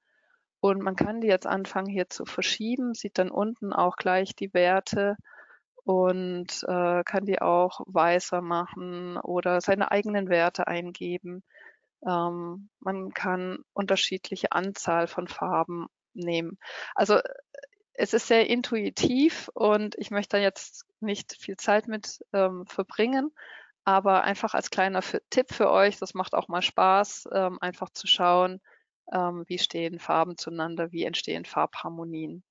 Und 0.60 0.84
man 0.84 0.96
kann 0.96 1.22
die 1.22 1.28
jetzt 1.28 1.48
anfangen 1.48 1.90
hier 1.90 2.08
zu 2.08 2.26
verschieben, 2.26 2.94
sieht 2.94 3.18
dann 3.18 3.32
unten 3.32 3.74
auch 3.74 3.96
gleich 3.96 4.36
die 4.36 4.54
Werte 4.54 5.16
und 5.86 6.64
äh, 6.68 7.04
kann 7.04 7.26
die 7.26 7.42
auch 7.42 7.82
weißer 7.88 8.42
machen 8.42 9.18
oder 9.18 9.60
seine 9.60 9.90
eigenen 9.90 10.30
Werte 10.30 10.68
eingeben. 10.68 11.42
Ähm, 12.08 12.70
man 12.80 13.12
kann 13.14 13.60
unterschiedliche 13.74 14.52
Anzahl 14.52 15.08
von 15.08 15.28
Farben 15.28 15.88
nehmen. 16.14 16.58
Also 16.96 17.20
es 17.94 18.14
ist 18.14 18.28
sehr 18.28 18.48
intuitiv 18.50 19.50
und 19.54 19.96
ich 19.98 20.10
möchte 20.10 20.38
jetzt 20.38 20.86
nicht 21.02 21.36
viel 21.40 21.58
Zeit 21.58 21.88
mit 21.88 22.20
ähm, 22.34 22.66
verbringen, 22.66 23.32
aber 23.84 24.24
einfach 24.24 24.54
als 24.54 24.70
kleiner 24.70 25.02
für, 25.02 25.22
Tipp 25.30 25.54
für 25.54 25.70
euch, 25.70 25.98
das 25.98 26.14
macht 26.14 26.34
auch 26.34 26.48
mal 26.48 26.62
Spaß, 26.62 27.28
ähm, 27.34 27.58
einfach 27.62 27.90
zu 27.90 28.08
schauen, 28.08 28.62
ähm, 29.12 29.44
wie 29.48 29.60
stehen 29.60 30.00
Farben 30.00 30.38
zueinander, 30.38 30.92
wie 30.92 31.04
entstehen 31.04 31.44
Farbharmonien. 31.46 32.44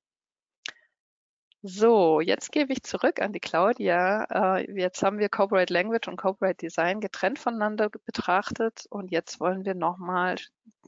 So, 1.71 2.21
jetzt 2.21 2.51
gebe 2.53 2.73
ich 2.73 2.83
zurück 2.83 3.21
an 3.21 3.33
die 3.33 3.41
Claudia. 3.41 4.25
Äh, 4.59 4.73
jetzt 4.73 5.03
haben 5.03 5.19
wir 5.19 5.29
Corporate 5.29 5.73
Language 5.73 6.09
und 6.09 6.17
Corporate 6.17 6.57
Design 6.57 7.01
getrennt 7.01 7.39
voneinander 7.39 7.91
betrachtet 7.91 8.87
und 8.91 9.11
jetzt 9.11 9.39
wollen 9.41 9.65
wir 9.65 9.75
nochmal 9.75 10.37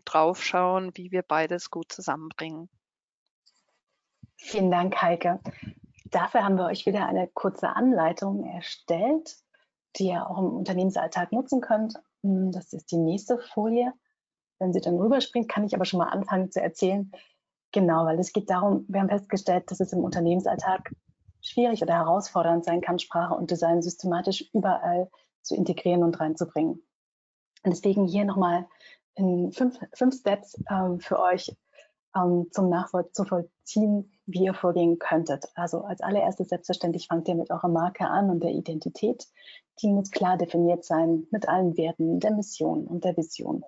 drauf 0.05 0.43
schauen, 0.43 0.93
wie 0.95 1.11
wir 1.13 1.23
beides 1.23 1.71
gut 1.71 1.93
zusammenbringen. 1.93 2.71
Vielen 4.37 4.71
Dank, 4.71 5.01
Heike. 5.03 5.41
Dafür 6.07 6.45
haben 6.45 6.57
wir 6.57 6.67
euch 6.67 6.87
wieder 6.87 7.07
eine 7.07 7.29
kurze 7.29 7.69
Anleitung 7.77 8.45
erstellt 8.45 9.37
die 9.97 10.09
ihr 10.09 10.29
auch 10.29 10.39
im 10.39 10.57
Unternehmensalltag 10.57 11.33
nutzen 11.33 11.61
könnt. 11.61 11.95
Hm, 12.23 12.53
das 12.53 12.73
ist 12.73 12.91
die 12.91 12.99
nächste 12.99 13.39
Folie. 13.39 13.93
Wenn 14.59 14.73
sie 14.73 14.81
dann 14.81 14.97
rüberspringt, 14.97 15.49
kann 15.49 15.65
ich 15.65 15.75
aber 15.75 15.85
schon 15.85 15.99
mal 15.99 16.11
anfangen 16.11 16.51
zu 16.51 16.61
erzählen. 16.61 17.11
Genau, 17.73 18.05
weil 18.05 18.19
es 18.19 18.33
geht 18.33 18.51
darum, 18.51 18.85
wir 18.89 19.01
haben 19.01 19.09
festgestellt, 19.09 19.71
dass 19.71 19.81
es 19.81 19.93
im 19.93 20.01
Unternehmensalltag 20.01 20.93
schwierig 21.41 21.83
oder 21.83 21.95
herausfordernd 21.95 22.65
sein 22.65 22.81
kann, 22.81 22.99
Sprache 22.99 23.35
und 23.35 23.51
Design 23.51 23.83
systematisch 23.83 24.51
überall 24.53 25.11
zu 25.43 25.55
integrieren 25.55 26.03
und 26.03 26.19
reinzubringen. 26.19 26.83
Und 27.63 27.71
deswegen 27.71 28.07
hier 28.07 28.25
nochmal 28.25 28.67
in 29.15 29.53
fünf, 29.53 29.79
fünf 29.95 30.17
Steps 30.17 30.61
ähm, 30.71 31.01
für 31.01 31.19
euch 31.19 31.55
ähm, 32.17 32.49
zum 32.51 32.69
Nachvollziehen, 32.69 34.11
wie 34.27 34.45
ihr 34.45 34.55
vorgehen 34.55 34.99
könntet. 34.99 35.47
Also 35.55 35.83
als 35.83 36.01
allererstes 36.01 36.49
selbstverständlich 36.49 37.07
fangt 37.07 37.29
ihr 37.29 37.35
mit 37.35 37.51
eurer 37.51 37.69
Marke 37.69 38.07
an 38.07 38.31
und 38.31 38.43
der 38.43 38.51
Identität. 38.51 39.27
Die 39.81 39.93
muss 39.93 40.11
klar 40.11 40.37
definiert 40.37 40.85
sein 40.85 41.27
mit 41.31 41.49
allen 41.49 41.77
Werten 41.77 42.21
der 42.21 42.33
Mission 42.33 42.87
und 42.87 43.05
der 43.05 43.17
Vision. 43.17 43.65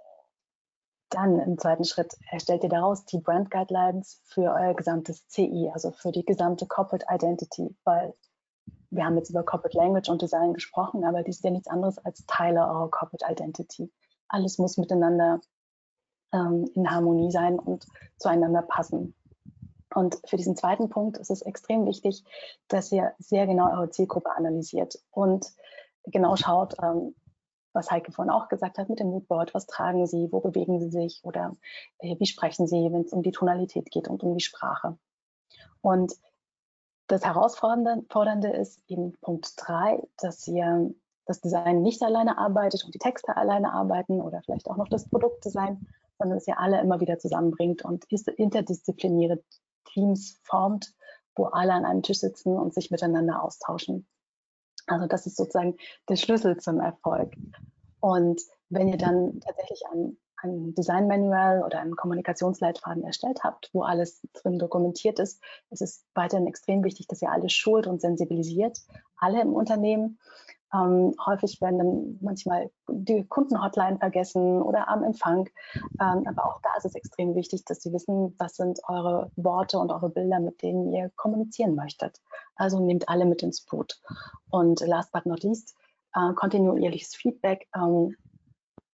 Dann 1.12 1.38
im 1.40 1.58
zweiten 1.58 1.84
Schritt 1.84 2.16
erstellt 2.30 2.62
ihr 2.62 2.70
daraus 2.70 3.04
die 3.04 3.18
Brand 3.18 3.50
Guidelines 3.50 4.22
für 4.24 4.50
euer 4.50 4.72
gesamtes 4.72 5.28
CI, 5.28 5.70
also 5.72 5.90
für 5.90 6.10
die 6.10 6.24
gesamte 6.24 6.66
Corporate 6.66 7.04
Identity, 7.10 7.76
weil 7.84 8.14
wir 8.88 9.04
haben 9.04 9.18
jetzt 9.18 9.28
über 9.28 9.42
Corporate 9.42 9.76
Language 9.76 10.08
und 10.08 10.22
Design 10.22 10.54
gesprochen, 10.54 11.04
aber 11.04 11.22
dies 11.22 11.36
ist 11.36 11.44
ja 11.44 11.50
nichts 11.50 11.68
anderes 11.68 11.98
als 11.98 12.24
Teile 12.26 12.60
eurer 12.60 12.90
Corporate 12.90 13.30
Identity. 13.30 13.92
Alles 14.28 14.56
muss 14.56 14.78
miteinander 14.78 15.42
ähm, 16.32 16.70
in 16.74 16.90
Harmonie 16.90 17.30
sein 17.30 17.58
und 17.58 17.86
zueinander 18.16 18.62
passen. 18.62 19.14
Und 19.94 20.18
für 20.26 20.38
diesen 20.38 20.56
zweiten 20.56 20.88
Punkt 20.88 21.18
ist 21.18 21.30
es 21.30 21.42
extrem 21.42 21.84
wichtig, 21.84 22.24
dass 22.68 22.90
ihr 22.90 23.12
sehr 23.18 23.46
genau 23.46 23.70
eure 23.70 23.90
Zielgruppe 23.90 24.30
analysiert 24.30 24.98
und 25.10 25.46
genau 26.04 26.36
schaut, 26.36 26.74
ähm, 26.82 27.14
was 27.72 27.90
Heike 27.90 28.12
vorhin 28.12 28.32
auch 28.32 28.48
gesagt 28.48 28.78
hat 28.78 28.88
mit 28.88 29.00
dem 29.00 29.08
Moodboard, 29.08 29.54
was 29.54 29.66
tragen 29.66 30.06
sie, 30.06 30.28
wo 30.30 30.40
bewegen 30.40 30.80
sie 30.80 30.90
sich 30.90 31.20
oder 31.24 31.56
äh, 31.98 32.16
wie 32.18 32.26
sprechen 32.26 32.66
sie, 32.66 32.92
wenn 32.92 33.02
es 33.02 33.12
um 33.12 33.22
die 33.22 33.32
Tonalität 33.32 33.90
geht 33.90 34.08
und 34.08 34.22
um 34.22 34.34
die 34.34 34.44
Sprache. 34.44 34.98
Und 35.80 36.12
das 37.08 37.24
Herausfordernde 37.24 38.52
ist 38.52 38.80
eben 38.88 39.12
Punkt 39.20 39.52
drei, 39.56 40.02
dass 40.18 40.46
ihr 40.48 40.94
das 41.26 41.40
Design 41.40 41.82
nicht 41.82 42.02
alleine 42.02 42.38
arbeitet 42.38 42.84
und 42.84 42.94
die 42.94 42.98
Texte 42.98 43.36
alleine 43.36 43.72
arbeiten 43.72 44.20
oder 44.20 44.42
vielleicht 44.42 44.68
auch 44.68 44.76
noch 44.76 44.88
das 44.88 45.08
Produktdesign, 45.08 45.86
sondern 46.18 46.38
dass 46.38 46.48
ihr 46.48 46.58
alle 46.58 46.80
immer 46.80 47.00
wieder 47.00 47.18
zusammenbringt 47.18 47.84
und 47.84 48.04
interdisziplinäre 48.36 49.42
Teams 49.84 50.40
formt, 50.42 50.94
wo 51.34 51.46
alle 51.46 51.72
an 51.72 51.84
einem 51.84 52.02
Tisch 52.02 52.18
sitzen 52.18 52.56
und 52.56 52.74
sich 52.74 52.90
miteinander 52.90 53.42
austauschen. 53.42 54.06
Also 54.93 55.07
das 55.07 55.26
ist 55.26 55.36
sozusagen 55.36 55.76
der 56.09 56.16
Schlüssel 56.16 56.59
zum 56.59 56.80
Erfolg. 56.80 57.34
Und 58.01 58.43
wenn 58.68 58.88
ihr 58.88 58.97
dann 58.97 59.40
tatsächlich 59.40 59.82
ein, 59.93 60.16
ein 60.38 60.74
Design 60.74 61.07
Manual 61.07 61.62
oder 61.62 61.80
einen 61.80 61.97
Kommunikationsleitfaden 61.97 63.05
erstellt 63.05 63.45
habt, 63.45 63.70
wo 63.72 63.82
alles 63.82 64.20
drin 64.32 64.59
dokumentiert 64.59 65.18
ist, 65.18 65.43
ist 65.70 65.82
es 65.82 66.05
weiterhin 66.14 66.47
extrem 66.47 66.82
wichtig, 66.84 67.07
dass 67.07 67.22
ihr 67.22 67.30
alle 67.30 67.49
schult 67.49 67.86
und 67.86 68.01
sensibilisiert, 68.01 68.78
alle 69.16 69.40
im 69.40 69.53
Unternehmen, 69.53 70.18
ähm, 70.74 71.14
häufig 71.24 71.60
werden 71.60 71.78
dann 71.78 72.18
manchmal 72.20 72.70
die 72.88 73.26
Kundenhotline 73.26 73.98
vergessen 73.98 74.62
oder 74.62 74.88
am 74.88 75.02
Empfang. 75.04 75.48
Ähm, 76.00 76.26
aber 76.26 76.46
auch 76.46 76.60
da 76.62 76.70
ist 76.78 76.86
es 76.86 76.94
extrem 76.94 77.34
wichtig, 77.34 77.64
dass 77.64 77.82
Sie 77.82 77.92
wissen, 77.92 78.34
was 78.38 78.56
sind 78.56 78.80
eure 78.88 79.30
Worte 79.36 79.78
und 79.78 79.92
eure 79.92 80.08
Bilder, 80.08 80.40
mit 80.40 80.62
denen 80.62 80.92
ihr 80.92 81.10
kommunizieren 81.16 81.74
möchtet. 81.74 82.20
Also 82.56 82.80
nehmt 82.80 83.08
alle 83.08 83.26
mit 83.26 83.42
ins 83.42 83.60
Boot. 83.62 84.00
Und 84.50 84.80
last 84.80 85.12
but 85.12 85.26
not 85.26 85.42
least, 85.42 85.76
äh, 86.14 86.32
kontinuierliches 86.34 87.14
Feedback. 87.14 87.68
Ähm, 87.74 88.16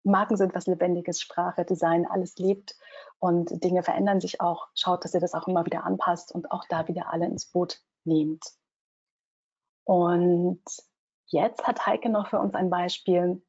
Marken 0.03 0.37
sind 0.37 0.55
was 0.55 0.67
Lebendiges, 0.67 1.21
Sprache, 1.21 1.65
Design, 1.65 2.07
alles 2.07 2.37
lebt 2.39 2.77
und 3.19 3.63
Dinge 3.63 3.83
verändern 3.83 4.21
sich 4.21 4.41
auch. 4.41 4.69
Schaut, 4.75 5.05
dass 5.05 5.15
ihr 5.15 5.21
das 5.21 5.35
auch 5.35 5.47
immer 5.47 5.65
wieder 5.67 5.85
anpasst 5.85 6.33
und 6.33 6.51
auch 6.51 6.65
da 6.69 6.89
wieder 6.89 7.13
alle 7.13 7.27
ins 7.27 7.47
Boot 7.47 7.81
nehmt. 8.05 8.45
Und 9.85 10.63
Jetzt 11.29 11.67
hat 11.67 11.87
Heike 11.87 12.09
noch 12.09 12.29
für 12.29 12.39
uns 12.39 12.55
ein 12.55 12.71
Beispiel, 12.71 13.43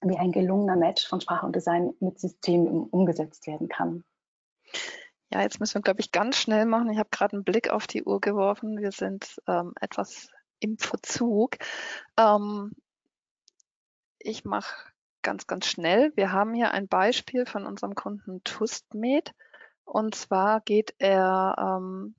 wie 0.00 0.16
ein 0.16 0.32
gelungener 0.32 0.76
Match 0.76 1.06
von 1.06 1.20
Sprache 1.20 1.46
und 1.46 1.56
Design 1.56 1.94
mit 2.00 2.20
Systemen 2.20 2.84
umgesetzt 2.84 3.46
werden 3.46 3.68
kann. 3.68 4.04
Ja, 5.32 5.42
jetzt 5.42 5.58
müssen 5.58 5.74
wir, 5.74 5.82
glaube 5.82 6.00
ich, 6.00 6.12
ganz 6.12 6.36
schnell 6.36 6.66
machen. 6.66 6.90
Ich 6.90 6.98
habe 6.98 7.08
gerade 7.10 7.34
einen 7.34 7.44
Blick 7.44 7.70
auf 7.70 7.86
die 7.86 8.04
Uhr 8.04 8.20
geworfen. 8.20 8.78
Wir 8.80 8.92
sind 8.92 9.36
ähm, 9.48 9.72
etwas 9.80 10.28
im 10.60 10.78
Verzug. 10.78 11.56
Ähm, 12.16 12.72
ich 14.18 14.44
mache 14.44 14.74
ganz, 15.22 15.48
ganz 15.48 15.66
schnell. 15.66 16.12
Wir 16.14 16.30
haben 16.30 16.54
hier 16.54 16.70
ein 16.70 16.86
Beispiel 16.86 17.44
von 17.46 17.66
unserem 17.66 17.96
Kunden 17.96 18.44
Tustmed. 18.44 19.32
Und 19.84 20.14
zwar 20.14 20.60
geht 20.60 20.94
er 20.98 21.56
ähm, 21.58 22.14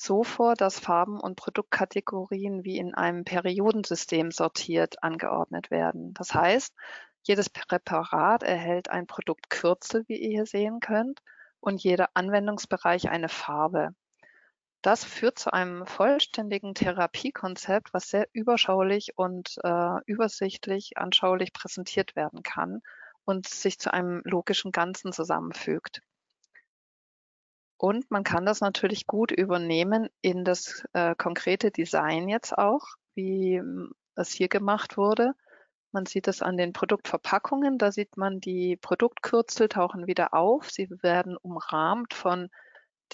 so 0.00 0.22
vor, 0.22 0.54
dass 0.54 0.78
Farben 0.78 1.20
und 1.20 1.36
Produktkategorien 1.36 2.64
wie 2.64 2.78
in 2.78 2.94
einem 2.94 3.24
Periodensystem 3.24 4.30
sortiert 4.30 5.02
angeordnet 5.02 5.70
werden. 5.70 6.14
Das 6.14 6.34
heißt, 6.34 6.74
jedes 7.22 7.50
Präparat 7.50 8.44
erhält 8.44 8.88
ein 8.90 9.06
Produktkürzel, 9.06 10.04
wie 10.06 10.16
ihr 10.16 10.30
hier 10.30 10.46
sehen 10.46 10.80
könnt, 10.80 11.20
und 11.60 11.82
jeder 11.82 12.10
Anwendungsbereich 12.14 13.10
eine 13.10 13.28
Farbe. 13.28 13.90
Das 14.82 15.04
führt 15.04 15.40
zu 15.40 15.52
einem 15.52 15.84
vollständigen 15.86 16.74
Therapiekonzept, 16.74 17.92
was 17.92 18.08
sehr 18.08 18.28
überschaulich 18.32 19.18
und 19.18 19.56
äh, 19.64 19.96
übersichtlich, 20.06 20.96
anschaulich 20.96 21.52
präsentiert 21.52 22.14
werden 22.14 22.44
kann 22.44 22.80
und 23.24 23.48
sich 23.48 23.80
zu 23.80 23.92
einem 23.92 24.22
logischen 24.24 24.70
Ganzen 24.70 25.12
zusammenfügt. 25.12 26.02
Und 27.78 28.10
man 28.10 28.24
kann 28.24 28.44
das 28.44 28.60
natürlich 28.60 29.06
gut 29.06 29.30
übernehmen 29.30 30.08
in 30.20 30.44
das 30.44 30.84
äh, 30.92 31.14
konkrete 31.14 31.70
Design 31.70 32.28
jetzt 32.28 32.58
auch, 32.58 32.84
wie 33.14 33.60
hm, 33.60 33.92
es 34.16 34.32
hier 34.32 34.48
gemacht 34.48 34.96
wurde. 34.96 35.34
Man 35.92 36.04
sieht 36.04 36.28
es 36.28 36.42
an 36.42 36.56
den 36.56 36.72
Produktverpackungen. 36.72 37.78
Da 37.78 37.92
sieht 37.92 38.16
man, 38.16 38.40
die 38.40 38.76
Produktkürzel 38.76 39.68
tauchen 39.68 40.06
wieder 40.06 40.34
auf. 40.34 40.70
Sie 40.70 40.90
werden 41.02 41.36
umrahmt 41.36 42.14
von 42.14 42.50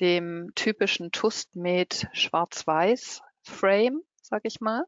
dem 0.01 0.51
typischen 0.55 1.13
Tustmed 1.13 2.09
schwarz-weiß 2.13 3.21
Frame, 3.43 4.01
sag 4.23 4.41
ich 4.45 4.61
mal. 4.61 4.87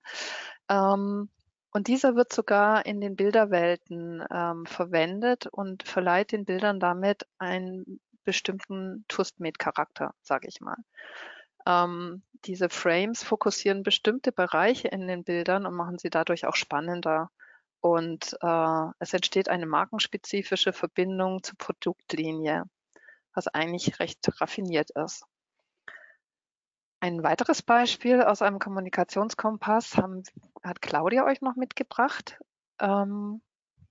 Ähm, 0.68 1.28
und 1.70 1.88
dieser 1.88 2.16
wird 2.16 2.32
sogar 2.32 2.86
in 2.86 3.02
den 3.02 3.16
Bilderwelten 3.16 4.24
ähm, 4.32 4.64
verwendet 4.64 5.46
und 5.46 5.82
verleiht 5.82 6.32
den 6.32 6.46
Bildern 6.46 6.80
damit 6.80 7.26
ein 7.38 8.00
bestimmten 8.26 9.06
Twist-Made-Charakter, 9.08 10.14
sage 10.20 10.48
ich 10.48 10.60
mal. 10.60 10.76
Ähm, 11.66 12.22
diese 12.44 12.68
Frames 12.68 13.22
fokussieren 13.22 13.82
bestimmte 13.82 14.32
Bereiche 14.32 14.88
in 14.88 15.08
den 15.08 15.24
Bildern 15.24 15.66
und 15.66 15.74
machen 15.74 15.98
sie 15.98 16.10
dadurch 16.10 16.46
auch 16.46 16.54
spannender. 16.54 17.30
Und 17.80 18.36
äh, 18.42 18.86
es 18.98 19.14
entsteht 19.14 19.48
eine 19.48 19.66
markenspezifische 19.66 20.72
Verbindung 20.72 21.42
zur 21.42 21.56
Produktlinie, 21.56 22.64
was 23.34 23.48
eigentlich 23.48 23.98
recht 24.00 24.18
raffiniert 24.40 24.90
ist. 24.90 25.24
Ein 27.00 27.22
weiteres 27.22 27.62
Beispiel 27.62 28.22
aus 28.22 28.42
einem 28.42 28.58
Kommunikationskompass 28.58 29.96
haben, 29.96 30.22
hat 30.62 30.80
Claudia 30.82 31.24
euch 31.24 31.40
noch 31.42 31.56
mitgebracht. 31.56 32.38
Ähm, 32.80 33.42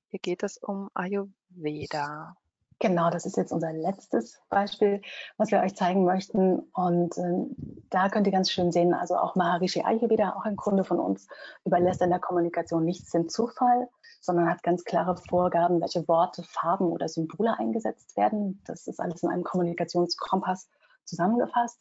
hier 0.10 0.20
geht 0.20 0.44
es 0.44 0.58
um 0.58 0.90
Ayurveda. 0.94 2.36
Genau, 2.80 3.10
das 3.10 3.26
ist 3.26 3.38
jetzt 3.38 3.54
unser 3.54 3.72
letztes 3.72 4.42
Beispiel, 4.50 5.02
was 5.38 5.50
wir 5.50 5.62
euch 5.62 5.76
zeigen 5.76 6.04
möchten. 6.04 6.60
Und 6.74 7.18
äh, 7.18 7.46
da 7.90 8.10
könnt 8.10 8.28
ihr 8.28 8.34
ganz 8.34 8.52
schön 8.52 8.72
sehen, 8.72 8.94
also 8.94 9.16
auch 9.16 9.36
Maharishi 9.36 9.84
Ayurveda, 9.84 10.36
auch 10.36 10.44
ein 10.44 10.58
Kunde 10.58 10.84
von 10.84 11.00
uns, 11.00 11.28
überlässt 11.64 12.02
in 12.02 12.10
der 12.10 12.20
Kommunikation 12.20 12.84
nichts 12.84 13.12
dem 13.12 13.30
Zufall, 13.30 13.88
sondern 14.20 14.50
hat 14.50 14.62
ganz 14.62 14.84
klare 14.84 15.16
Vorgaben, 15.16 15.80
welche 15.80 16.06
Worte, 16.10 16.44
Farben 16.44 16.88
oder 16.88 17.08
Symbole 17.08 17.58
eingesetzt 17.58 18.18
werden. 18.18 18.62
Das 18.66 18.88
ist 18.88 19.00
alles 19.00 19.24
in 19.24 19.30
einem 19.30 19.44
Kommunikationskompass 19.44 20.68
zusammengefasst. 21.06 21.80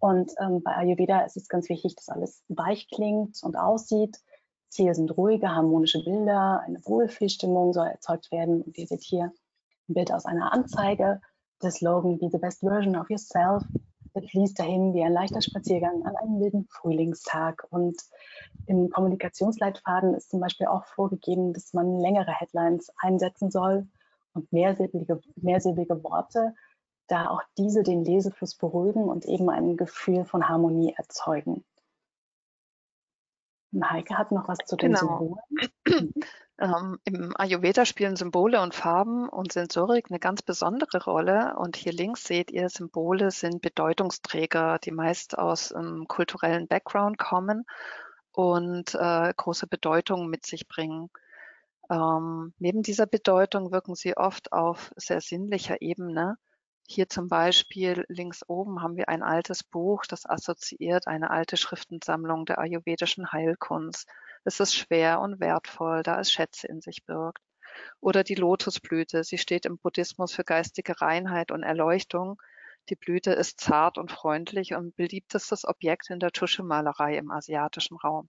Und 0.00 0.32
ähm, 0.38 0.62
bei 0.62 0.76
Ayurveda 0.76 1.20
ist 1.20 1.38
es 1.38 1.48
ganz 1.48 1.70
wichtig, 1.70 1.96
dass 1.96 2.10
alles 2.10 2.42
weich 2.48 2.88
klingt 2.88 3.42
und 3.42 3.56
aussieht. 3.56 4.18
Ziele 4.68 4.94
sind 4.94 5.16
ruhige, 5.16 5.54
harmonische 5.54 6.04
Bilder, 6.04 6.60
eine 6.66 6.84
Wohlfühlstimmung 6.84 7.72
soll 7.72 7.86
erzeugt 7.86 8.30
werden. 8.32 8.60
Und 8.60 8.76
ihr 8.76 8.86
seht 8.86 9.02
hier 9.02 9.32
ein 9.88 9.94
Bild 9.94 10.12
aus 10.12 10.24
einer 10.24 10.52
Anzeige. 10.52 11.20
Der 11.62 11.70
Slogan 11.70 12.18
Be 12.18 12.28
the 12.30 12.38
best 12.38 12.60
version 12.60 12.96
of 12.96 13.08
yourself. 13.08 13.62
Der 14.14 14.22
fließt 14.22 14.58
dahin 14.58 14.94
wie 14.94 15.04
ein 15.04 15.12
leichter 15.12 15.42
Spaziergang 15.42 16.04
an 16.04 16.16
einem 16.16 16.38
milden 16.38 16.66
Frühlingstag. 16.70 17.66
Und 17.70 17.96
im 18.66 18.90
Kommunikationsleitfaden 18.90 20.14
ist 20.14 20.30
zum 20.30 20.40
Beispiel 20.40 20.66
auch 20.66 20.84
vorgegeben, 20.86 21.52
dass 21.52 21.72
man 21.72 21.98
längere 22.00 22.32
Headlines 22.32 22.90
einsetzen 22.98 23.50
soll 23.50 23.86
und 24.32 24.50
mehrsilbige, 24.52 25.20
mehrsilbige 25.36 26.02
Worte, 26.02 26.54
da 27.08 27.28
auch 27.28 27.42
diese 27.56 27.82
den 27.82 28.04
Lesefluss 28.04 28.56
beruhigen 28.56 29.04
und 29.04 29.24
eben 29.26 29.48
ein 29.50 29.76
Gefühl 29.76 30.24
von 30.24 30.48
Harmonie 30.48 30.94
erzeugen. 30.96 31.64
Heike 33.82 34.16
hat 34.16 34.32
noch 34.32 34.48
was 34.48 34.58
zu 34.64 34.76
den 34.76 34.92
genau. 34.92 35.38
Symbolen. 35.84 36.12
Ähm, 36.58 36.98
Im 37.04 37.34
Ayurveda 37.36 37.84
spielen 37.84 38.16
Symbole 38.16 38.62
und 38.62 38.74
Farben 38.74 39.28
und 39.28 39.52
Sensorik 39.52 40.06
eine 40.08 40.18
ganz 40.18 40.40
besondere 40.40 41.04
Rolle. 41.04 41.54
Und 41.58 41.76
hier 41.76 41.92
links 41.92 42.24
seht 42.24 42.50
ihr, 42.50 42.70
Symbole 42.70 43.30
sind 43.30 43.60
Bedeutungsträger, 43.60 44.78
die 44.78 44.90
meist 44.90 45.38
aus 45.38 45.72
einem 45.72 46.08
kulturellen 46.08 46.66
Background 46.66 47.18
kommen 47.18 47.66
und 48.32 48.94
äh, 48.94 49.34
große 49.36 49.66
Bedeutung 49.66 50.28
mit 50.28 50.46
sich 50.46 50.66
bringen. 50.66 51.10
Ähm, 51.90 52.54
neben 52.58 52.82
dieser 52.82 53.06
Bedeutung 53.06 53.70
wirken 53.70 53.94
sie 53.94 54.16
oft 54.16 54.52
auf 54.52 54.92
sehr 54.96 55.20
sinnlicher 55.20 55.82
Ebene. 55.82 56.38
Hier 56.88 57.08
zum 57.08 57.28
Beispiel 57.28 58.04
links 58.08 58.48
oben 58.48 58.80
haben 58.80 58.96
wir 58.96 59.08
ein 59.08 59.22
altes 59.22 59.64
Buch, 59.64 60.04
das 60.06 60.24
assoziiert 60.24 61.08
eine 61.08 61.30
alte 61.30 61.56
Schriftensammlung 61.56 62.46
der 62.46 62.58
ayurvedischen 62.58 63.32
Heilkunst. 63.32 64.08
Es 64.44 64.60
ist 64.60 64.74
schwer 64.74 65.20
und 65.20 65.40
wertvoll, 65.40 66.04
da 66.04 66.20
es 66.20 66.30
Schätze 66.30 66.68
in 66.68 66.80
sich 66.80 67.04
birgt. 67.04 67.42
Oder 68.00 68.22
die 68.22 68.36
Lotusblüte. 68.36 69.24
Sie 69.24 69.36
steht 69.36 69.66
im 69.66 69.78
Buddhismus 69.78 70.32
für 70.32 70.44
geistige 70.44 71.00
Reinheit 71.00 71.50
und 71.50 71.64
Erleuchtung. 71.64 72.40
Die 72.88 72.96
Blüte 72.96 73.32
ist 73.32 73.60
zart 73.60 73.98
und 73.98 74.12
freundlich 74.12 74.74
und 74.74 74.94
beliebtestes 74.94 75.64
Objekt 75.66 76.08
in 76.10 76.20
der 76.20 76.30
Tuschemalerei 76.30 77.16
im 77.16 77.32
asiatischen 77.32 77.96
Raum. 77.96 78.28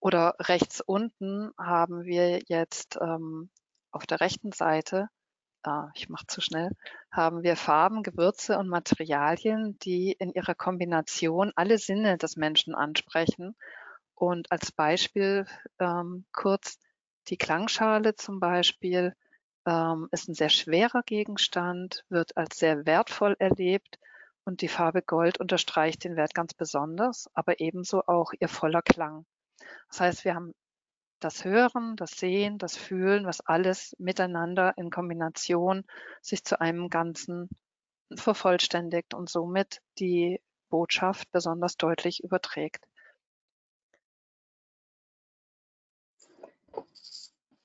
Oder 0.00 0.34
rechts 0.40 0.80
unten 0.80 1.50
haben 1.58 2.04
wir 2.04 2.40
jetzt 2.46 2.98
ähm, 3.00 3.50
auf 3.90 4.06
der 4.06 4.20
rechten 4.20 4.52
Seite 4.52 5.08
ah, 5.64 5.90
ich 5.94 6.08
mache 6.08 6.26
zu 6.26 6.40
schnell, 6.40 6.70
haben 7.10 7.42
wir 7.42 7.56
Farben, 7.56 8.02
Gewürze 8.02 8.58
und 8.58 8.68
Materialien, 8.68 9.78
die 9.80 10.12
in 10.12 10.32
ihrer 10.32 10.54
Kombination 10.54 11.52
alle 11.56 11.78
Sinne 11.78 12.18
des 12.18 12.36
Menschen 12.36 12.74
ansprechen. 12.74 13.56
Und 14.14 14.52
als 14.52 14.72
Beispiel 14.72 15.46
ähm, 15.78 16.24
kurz 16.32 16.78
die 17.28 17.36
Klangschale 17.36 18.14
zum 18.14 18.38
Beispiel 18.40 19.14
ähm, 19.66 20.08
ist 20.12 20.28
ein 20.28 20.34
sehr 20.34 20.50
schwerer 20.50 21.02
Gegenstand, 21.02 22.04
wird 22.08 22.36
als 22.36 22.58
sehr 22.58 22.86
wertvoll 22.86 23.34
erlebt 23.38 23.98
und 24.44 24.60
die 24.60 24.68
Farbe 24.68 25.02
Gold 25.02 25.40
unterstreicht 25.40 26.04
den 26.04 26.16
Wert 26.16 26.34
ganz 26.34 26.54
besonders, 26.54 27.30
aber 27.34 27.60
ebenso 27.60 28.02
auch 28.06 28.32
ihr 28.38 28.48
voller 28.48 28.82
Klang. 28.82 29.24
Das 29.88 30.00
heißt, 30.00 30.24
wir 30.24 30.34
haben 30.34 30.54
das 31.20 31.44
Hören, 31.44 31.96
das 31.96 32.12
Sehen, 32.12 32.58
das 32.58 32.76
Fühlen, 32.76 33.26
was 33.26 33.40
alles 33.40 33.94
miteinander 33.98 34.76
in 34.76 34.90
Kombination 34.90 35.84
sich 36.20 36.44
zu 36.44 36.60
einem 36.60 36.90
Ganzen 36.90 37.48
vervollständigt 38.14 39.14
und 39.14 39.30
somit 39.30 39.80
die 39.98 40.40
Botschaft 40.68 41.30
besonders 41.30 41.76
deutlich 41.76 42.22
überträgt. 42.22 42.84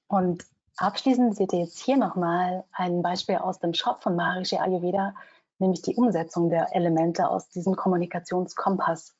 Und 0.07 0.43
abschließend 0.77 1.35
seht 1.35 1.53
ihr 1.53 1.59
jetzt 1.59 1.79
hier 1.79 1.97
nochmal 1.97 2.63
ein 2.71 3.01
Beispiel 3.01 3.35
aus 3.35 3.59
dem 3.59 3.73
Shop 3.73 4.01
von 4.01 4.15
Maharishi 4.15 4.57
Ayurveda, 4.57 5.15
nämlich 5.59 5.81
die 5.81 5.95
Umsetzung 5.95 6.49
der 6.49 6.75
Elemente 6.75 7.29
aus 7.29 7.49
diesem 7.49 7.75
Kommunikationskompass. 7.75 9.15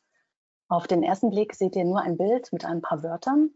Auf 0.68 0.88
den 0.88 1.04
ersten 1.04 1.30
Blick 1.30 1.54
seht 1.56 1.76
ihr 1.76 1.86
nur 1.86 2.02
ein 2.02 2.18
Bild 2.18 2.52
mit 2.54 2.66
ein 2.66 2.82
paar 2.82 3.04
Wörtern, 3.04 3.52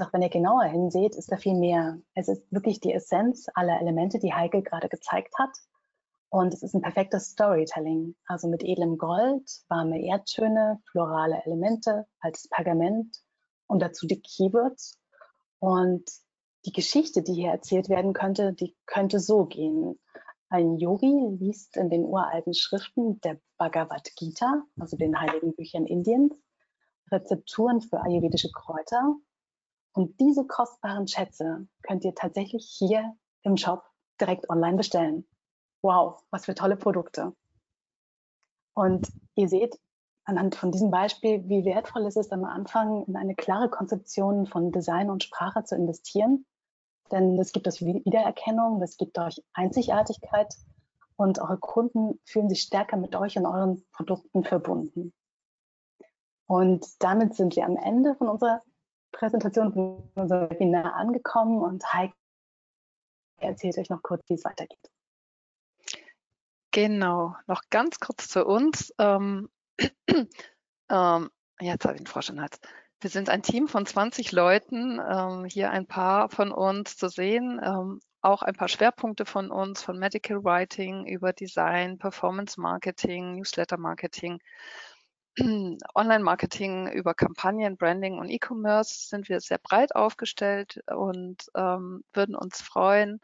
doch 0.00 0.12
wenn 0.12 0.22
ihr 0.22 0.28
genauer 0.28 0.64
hinseht, 0.64 1.14
ist 1.16 1.30
da 1.30 1.36
viel 1.36 1.54
mehr. 1.54 1.98
Es 2.14 2.28
ist 2.28 2.42
wirklich 2.52 2.80
die 2.80 2.92
Essenz 2.92 3.46
aller 3.54 3.80
Elemente, 3.80 4.18
die 4.18 4.32
Heike 4.32 4.62
gerade 4.62 4.88
gezeigt 4.88 5.34
hat. 5.38 5.50
Und 6.30 6.52
es 6.52 6.62
ist 6.62 6.74
ein 6.74 6.82
perfektes 6.82 7.30
Storytelling, 7.30 8.14
also 8.26 8.48
mit 8.48 8.62
edlem 8.62 8.98
Gold, 8.98 9.50
warme 9.68 10.04
Erdtöne, 10.04 10.80
florale 10.90 11.42
Elemente, 11.46 12.06
altes 12.20 12.48
Pergament 12.48 13.16
und 13.66 13.80
dazu 13.80 14.06
die 14.06 14.20
Keywords. 14.20 14.98
Und 15.58 16.08
die 16.66 16.72
Geschichte, 16.72 17.22
die 17.22 17.34
hier 17.34 17.50
erzählt 17.50 17.88
werden 17.88 18.12
könnte, 18.12 18.52
die 18.52 18.76
könnte 18.84 19.20
so 19.20 19.46
gehen. 19.46 19.98
Ein 20.50 20.76
Yogi 20.76 21.36
liest 21.38 21.76
in 21.76 21.88
den 21.88 22.04
uralten 22.04 22.54
Schriften 22.54 23.20
der 23.20 23.40
Bhagavad 23.56 24.10
Gita, 24.16 24.62
also 24.78 24.96
den 24.96 25.18
heiligen 25.18 25.54
Büchern 25.54 25.86
Indiens, 25.86 26.34
Rezepturen 27.10 27.80
für 27.80 28.02
ayurvedische 28.02 28.50
Kräuter 28.52 29.16
und 29.98 30.20
diese 30.20 30.46
kostbaren 30.46 31.08
Schätze 31.08 31.66
könnt 31.82 32.04
ihr 32.04 32.14
tatsächlich 32.14 32.72
hier 32.78 33.16
im 33.42 33.56
Shop 33.56 33.82
direkt 34.20 34.48
online 34.48 34.76
bestellen. 34.76 35.26
Wow, 35.82 36.22
was 36.30 36.44
für 36.44 36.54
tolle 36.54 36.76
Produkte. 36.76 37.34
Und 38.74 39.08
ihr 39.34 39.48
seht 39.48 39.76
anhand 40.22 40.54
von 40.54 40.70
diesem 40.70 40.92
Beispiel, 40.92 41.48
wie 41.48 41.64
wertvoll 41.64 42.06
es 42.06 42.14
ist, 42.14 42.32
am 42.32 42.44
Anfang 42.44 43.06
in 43.06 43.16
eine 43.16 43.34
klare 43.34 43.68
Konzeption 43.70 44.46
von 44.46 44.70
Design 44.70 45.10
und 45.10 45.24
Sprache 45.24 45.64
zu 45.64 45.74
investieren. 45.74 46.46
Denn 47.10 47.36
das 47.36 47.50
gibt 47.50 47.66
euch 47.66 47.84
Wiedererkennung, 47.84 48.78
das 48.78 48.98
gibt 48.98 49.18
euch 49.18 49.42
Einzigartigkeit 49.52 50.54
und 51.16 51.40
eure 51.40 51.58
Kunden 51.58 52.20
fühlen 52.24 52.48
sich 52.48 52.62
stärker 52.62 52.98
mit 52.98 53.16
euch 53.16 53.36
und 53.36 53.46
euren 53.46 53.84
Produkten 53.90 54.44
verbunden. 54.44 55.12
Und 56.46 56.86
damit 57.00 57.34
sind 57.34 57.56
wir 57.56 57.66
am 57.66 57.76
Ende 57.76 58.14
von 58.14 58.28
unserer 58.28 58.62
Präsentation 59.12 59.72
von 59.72 60.10
unserem 60.14 60.50
Webinar 60.50 60.94
angekommen 60.94 61.60
und 61.62 61.92
Heike 61.92 62.14
erzählt 63.38 63.78
euch 63.78 63.90
noch 63.90 64.02
kurz, 64.02 64.22
wie 64.28 64.34
es 64.34 64.44
weitergeht. 64.44 64.90
Genau, 66.72 67.34
noch 67.46 67.62
ganz 67.70 67.98
kurz 67.98 68.28
zu 68.28 68.44
uns. 68.44 68.92
Ähm, 68.98 69.48
ähm, 70.90 71.30
jetzt 71.60 71.84
habe 71.84 71.94
ich 71.94 72.00
einen 72.00 72.06
Frosch 72.06 72.30
im 72.30 72.40
Hals. 72.40 72.60
Wir 73.00 73.10
sind 73.10 73.30
ein 73.30 73.42
Team 73.42 73.68
von 73.68 73.86
20 73.86 74.32
Leuten, 74.32 75.00
ähm, 75.00 75.44
hier 75.44 75.70
ein 75.70 75.86
paar 75.86 76.28
von 76.28 76.50
uns 76.50 76.96
zu 76.96 77.08
sehen, 77.08 77.60
ähm, 77.62 78.00
auch 78.20 78.42
ein 78.42 78.54
paar 78.54 78.68
Schwerpunkte 78.68 79.24
von 79.24 79.50
uns, 79.50 79.82
von 79.82 79.98
Medical 79.98 80.42
Writing 80.44 81.06
über 81.06 81.32
Design, 81.32 81.98
Performance 81.98 82.60
Marketing, 82.60 83.36
Newsletter 83.36 83.78
Marketing, 83.78 84.40
Online-Marketing 85.94 86.88
über 86.92 87.14
Kampagnen, 87.14 87.76
Branding 87.76 88.18
und 88.18 88.28
E-Commerce 88.28 89.08
sind 89.08 89.28
wir 89.28 89.40
sehr 89.40 89.58
breit 89.58 89.94
aufgestellt 89.94 90.80
und 90.86 91.50
ähm, 91.54 92.04
würden 92.12 92.34
uns 92.34 92.60
freuen, 92.60 93.20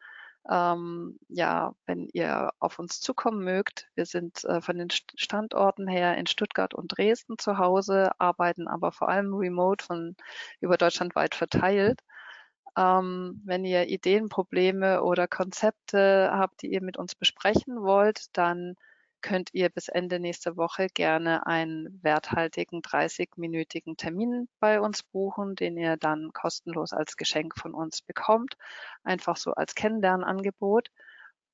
ähm, 0.50 1.18
ja, 1.28 1.74
wenn 1.86 2.08
ihr 2.12 2.50
auf 2.58 2.78
uns 2.78 3.00
zukommen 3.00 3.42
mögt. 3.44 3.88
Wir 3.94 4.06
sind 4.06 4.44
äh, 4.44 4.60
von 4.60 4.76
den 4.78 4.90
Standorten 4.90 5.88
her 5.88 6.16
in 6.16 6.26
Stuttgart 6.26 6.74
und 6.74 6.96
Dresden 6.96 7.38
zu 7.38 7.58
Hause, 7.58 8.10
arbeiten 8.18 8.68
aber 8.68 8.92
vor 8.92 9.08
allem 9.08 9.34
remote 9.34 9.84
von 9.84 10.16
über 10.60 10.76
Deutschland 10.76 11.14
weit 11.16 11.34
verteilt. 11.34 12.00
Ähm, 12.76 13.40
wenn 13.44 13.64
ihr 13.64 13.88
Ideen, 13.88 14.28
Probleme 14.28 15.02
oder 15.02 15.28
Konzepte 15.28 16.30
habt, 16.32 16.62
die 16.62 16.72
ihr 16.72 16.82
mit 16.82 16.96
uns 16.96 17.14
besprechen 17.14 17.82
wollt, 17.82 18.36
dann 18.36 18.74
könnt 19.24 19.54
ihr 19.54 19.70
bis 19.70 19.88
Ende 19.88 20.20
nächste 20.20 20.58
Woche 20.58 20.88
gerne 20.88 21.46
einen 21.46 21.98
werthaltigen 22.02 22.82
30-minütigen 22.82 23.96
Termin 23.96 24.48
bei 24.60 24.82
uns 24.82 25.02
buchen, 25.02 25.56
den 25.56 25.78
ihr 25.78 25.96
dann 25.96 26.30
kostenlos 26.34 26.92
als 26.92 27.16
Geschenk 27.16 27.58
von 27.58 27.72
uns 27.72 28.02
bekommt. 28.02 28.58
Einfach 29.02 29.38
so 29.38 29.52
als 29.52 29.74
Kennenlernangebot. 29.74 30.90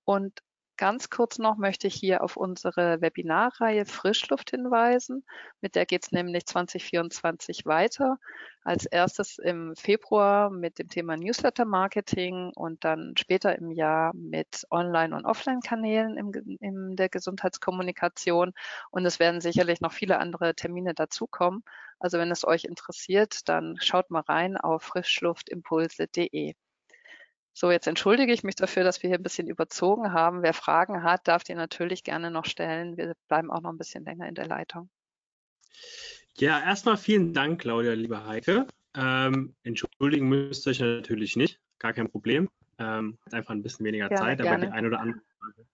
Und 0.05 0.41
Ganz 0.81 1.11
kurz 1.11 1.39
noch 1.39 1.59
möchte 1.59 1.89
ich 1.89 1.95
hier 1.95 2.25
auf 2.25 2.39
unsere 2.39 3.03
Webinarreihe 3.03 3.85
Frischluft 3.85 4.49
hinweisen. 4.49 5.27
Mit 5.61 5.75
der 5.75 5.85
geht 5.85 6.05
es 6.05 6.11
nämlich 6.11 6.47
2024 6.47 7.67
weiter. 7.67 8.17
Als 8.65 8.87
erstes 8.87 9.37
im 9.37 9.77
Februar 9.77 10.49
mit 10.49 10.79
dem 10.79 10.89
Thema 10.89 11.19
Newsletter 11.19 11.67
Marketing 11.67 12.51
und 12.55 12.83
dann 12.83 13.13
später 13.19 13.59
im 13.59 13.71
Jahr 13.71 14.15
mit 14.15 14.67
Online- 14.71 15.15
und 15.15 15.27
Offline-Kanälen 15.27 16.17
in 16.61 16.97
der 16.97 17.11
Gesundheitskommunikation. 17.11 18.55
Und 18.91 19.05
es 19.05 19.19
werden 19.19 19.43
sicherlich 19.43 19.83
noch 19.83 19.93
viele 19.93 20.17
andere 20.19 20.55
Termine 20.55 20.95
dazukommen. 20.95 21.63
Also 21.99 22.17
wenn 22.17 22.31
es 22.31 22.47
euch 22.47 22.65
interessiert, 22.65 23.51
dann 23.51 23.77
schaut 23.83 24.11
mal 24.11 24.23
rein 24.23 24.57
auf 24.57 24.83
frischluftimpulse.de. 24.85 26.55
So, 27.61 27.71
jetzt 27.71 27.87
entschuldige 27.87 28.33
ich 28.33 28.43
mich 28.43 28.55
dafür, 28.55 28.85
dass 28.85 29.03
wir 29.03 29.09
hier 29.09 29.19
ein 29.19 29.23
bisschen 29.23 29.47
überzogen 29.47 30.15
haben. 30.15 30.43
Wer 30.43 30.55
Fragen 30.55 31.03
hat, 31.03 31.29
darf 31.29 31.45
die 31.45 31.55
natürlich 31.55 32.05
gerne 32.05 32.31
noch 32.31 32.47
stellen. 32.47 32.97
Wir 32.97 33.13
bleiben 33.29 33.51
auch 33.51 33.61
noch 33.61 33.69
ein 33.69 33.77
bisschen 33.77 34.03
länger 34.03 34.27
in 34.27 34.35
der 34.35 34.47
Leitung. 34.47 34.89
Ja, 36.39 36.59
erstmal 36.59 36.97
vielen 36.97 37.35
Dank, 37.35 37.61
Claudia, 37.61 37.93
liebe 37.93 38.25
Heike. 38.27 38.67
Ähm, 38.95 39.55
entschuldigen 39.63 40.27
müsst 40.27 40.67
ihr 40.67 40.71
euch 40.71 40.81
natürlich 40.81 41.37
nicht, 41.37 41.61
gar 41.79 41.93
kein 41.93 42.09
Problem. 42.09 42.49
Ähm, 42.79 43.19
einfach 43.31 43.51
ein 43.51 43.63
bisschen 43.63 43.85
weniger 43.85 44.09
gerne, 44.09 44.23
Zeit, 44.23 44.39
gerne. 44.39 44.57
aber 44.57 44.67
die 44.67 44.73
eine 44.73 44.87
oder 44.87 45.01
andere 45.01 45.21
Frage 45.39 45.67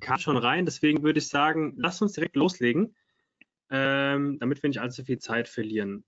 kam 0.00 0.18
schon 0.18 0.36
rein. 0.36 0.66
Deswegen 0.66 1.02
würde 1.02 1.18
ich 1.18 1.28
sagen, 1.28 1.72
lasst 1.78 2.02
uns 2.02 2.12
direkt 2.12 2.36
loslegen, 2.36 2.94
ähm, 3.70 4.38
damit 4.38 4.62
wir 4.62 4.68
nicht 4.68 4.82
allzu 4.82 5.02
viel 5.02 5.18
Zeit 5.18 5.48
verlieren. 5.48 6.04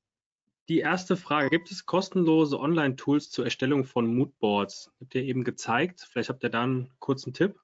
Die 0.68 0.78
erste 0.78 1.18
Frage, 1.18 1.50
gibt 1.50 1.70
es 1.70 1.84
kostenlose 1.84 2.58
Online-Tools 2.58 3.30
zur 3.30 3.44
Erstellung 3.44 3.84
von 3.84 4.06
Moodboards? 4.06 4.90
Habt 4.98 5.14
ihr 5.14 5.22
eben 5.22 5.44
gezeigt. 5.44 6.00
Vielleicht 6.00 6.30
habt 6.30 6.42
ihr 6.42 6.48
da 6.48 6.62
einen 6.62 6.90
kurzen 7.00 7.34
Tipp. 7.34 7.60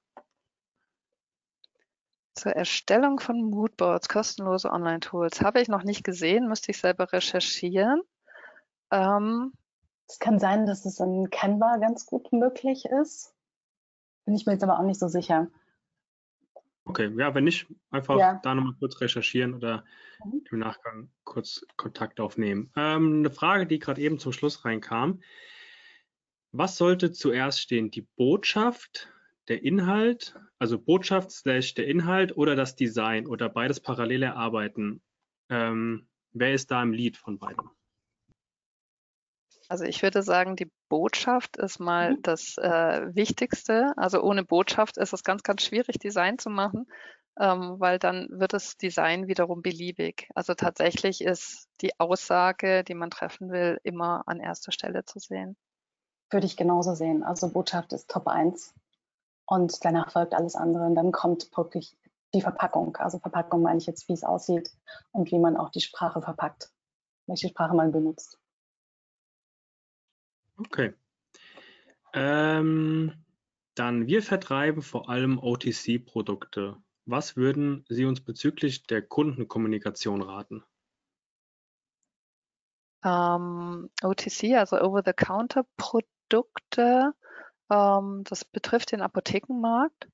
Zur 2.35 2.51
Erstellung 2.51 3.19
von 3.19 3.41
Moodboards, 3.41 4.07
kostenlose 4.07 4.71
Online-Tools. 4.71 5.41
Habe 5.41 5.61
ich 5.61 5.67
noch 5.67 5.83
nicht 5.83 6.03
gesehen, 6.03 6.47
müsste 6.47 6.71
ich 6.71 6.77
selber 6.77 7.11
recherchieren. 7.11 8.03
Ähm, 8.91 9.53
es 10.07 10.19
kann 10.19 10.37
sein, 10.39 10.67
dass 10.67 10.85
es 10.85 10.99
in 10.99 11.29
Canva 11.31 11.77
ganz 11.77 12.05
gut 12.05 12.31
möglich 12.31 12.85
ist. 12.85 13.33
Bin 14.25 14.35
ich 14.35 14.45
mir 14.45 14.53
jetzt 14.53 14.63
aber 14.63 14.79
auch 14.79 14.83
nicht 14.85 14.99
so 14.99 15.07
sicher. 15.07 15.47
Okay, 16.85 17.11
ja, 17.17 17.33
wenn 17.35 17.43
nicht, 17.43 17.67
einfach 17.91 18.17
ja. 18.17 18.39
da 18.43 18.55
nochmal 18.55 18.73
kurz 18.79 18.99
recherchieren 18.99 19.53
oder 19.53 19.85
mhm. 20.23 20.43
im 20.51 20.59
Nachgang 20.59 21.09
kurz 21.23 21.65
Kontakt 21.77 22.19
aufnehmen. 22.19 22.71
Ähm, 22.75 23.19
eine 23.19 23.29
Frage, 23.29 23.67
die 23.67 23.79
gerade 23.79 24.01
eben 24.01 24.19
zum 24.19 24.33
Schluss 24.33 24.65
reinkam. 24.65 25.21
Was 26.51 26.77
sollte 26.77 27.11
zuerst 27.11 27.61
stehen? 27.61 27.91
Die 27.91 28.01
Botschaft, 28.01 29.09
der 29.47 29.63
Inhalt, 29.63 30.35
also 30.59 30.79
Botschaft 30.79 31.31
slash 31.31 31.75
der 31.75 31.87
Inhalt 31.87 32.35
oder 32.35 32.55
das 32.55 32.75
Design 32.75 33.27
oder 33.27 33.47
beides 33.47 33.79
parallel 33.79 34.23
erarbeiten? 34.23 35.01
Ähm, 35.49 36.07
wer 36.33 36.53
ist 36.53 36.71
da 36.71 36.81
im 36.81 36.93
Lied 36.93 37.15
von 37.15 37.39
beiden? 37.39 37.69
Also 39.71 39.85
ich 39.85 40.03
würde 40.03 40.21
sagen, 40.21 40.57
die 40.57 40.69
Botschaft 40.89 41.55
ist 41.55 41.79
mal 41.79 42.15
mhm. 42.15 42.21
das 42.23 42.57
äh, 42.57 43.15
Wichtigste. 43.15 43.93
Also 43.95 44.21
ohne 44.21 44.43
Botschaft 44.43 44.97
ist 44.97 45.13
es 45.13 45.23
ganz, 45.23 45.43
ganz 45.43 45.61
schwierig, 45.61 45.97
Design 45.97 46.37
zu 46.37 46.49
machen, 46.49 46.87
ähm, 47.39 47.77
weil 47.79 47.97
dann 47.97 48.27
wird 48.31 48.51
das 48.51 48.75
Design 48.75 49.29
wiederum 49.29 49.61
beliebig. 49.61 50.27
Also 50.35 50.55
tatsächlich 50.55 51.21
ist 51.21 51.69
die 51.79 51.97
Aussage, 52.01 52.83
die 52.83 52.95
man 52.95 53.11
treffen 53.11 53.49
will, 53.49 53.79
immer 53.83 54.23
an 54.25 54.41
erster 54.41 54.73
Stelle 54.73 55.05
zu 55.05 55.19
sehen. 55.19 55.55
Würde 56.31 56.47
ich 56.47 56.57
genauso 56.57 56.93
sehen. 56.93 57.23
Also 57.23 57.47
Botschaft 57.47 57.93
ist 57.93 58.09
Top 58.09 58.27
1 58.27 58.73
und 59.45 59.85
danach 59.85 60.11
folgt 60.11 60.33
alles 60.33 60.55
andere 60.55 60.83
und 60.83 60.95
dann 60.95 61.13
kommt 61.13 61.49
wirklich 61.55 61.95
die 62.33 62.41
Verpackung. 62.41 62.97
Also 62.97 63.19
Verpackung 63.19 63.61
meine 63.61 63.77
ich 63.77 63.85
jetzt, 63.85 64.09
wie 64.09 64.13
es 64.13 64.25
aussieht 64.25 64.69
und 65.13 65.31
wie 65.31 65.39
man 65.39 65.55
auch 65.55 65.69
die 65.69 65.79
Sprache 65.79 66.21
verpackt, 66.21 66.73
welche 67.25 67.47
Sprache 67.47 67.73
man 67.73 67.93
benutzt. 67.93 68.40
Okay. 70.67 70.93
Ähm, 72.13 73.13
dann, 73.75 74.07
wir 74.07 74.21
vertreiben 74.21 74.81
vor 74.81 75.09
allem 75.09 75.39
OTC-Produkte. 75.39 76.77
Was 77.05 77.35
würden 77.35 77.85
Sie 77.89 78.05
uns 78.05 78.21
bezüglich 78.21 78.83
der 78.83 79.01
Kundenkommunikation 79.01 80.21
raten? 80.21 80.63
Ähm, 83.03 83.89
OTC, 84.03 84.55
also 84.55 84.79
Over-the-Counter-Produkte, 84.79 87.13
ähm, 87.71 88.23
das 88.25 88.45
betrifft 88.45 88.91
den 88.91 89.01
Apothekenmarkt 89.01 90.07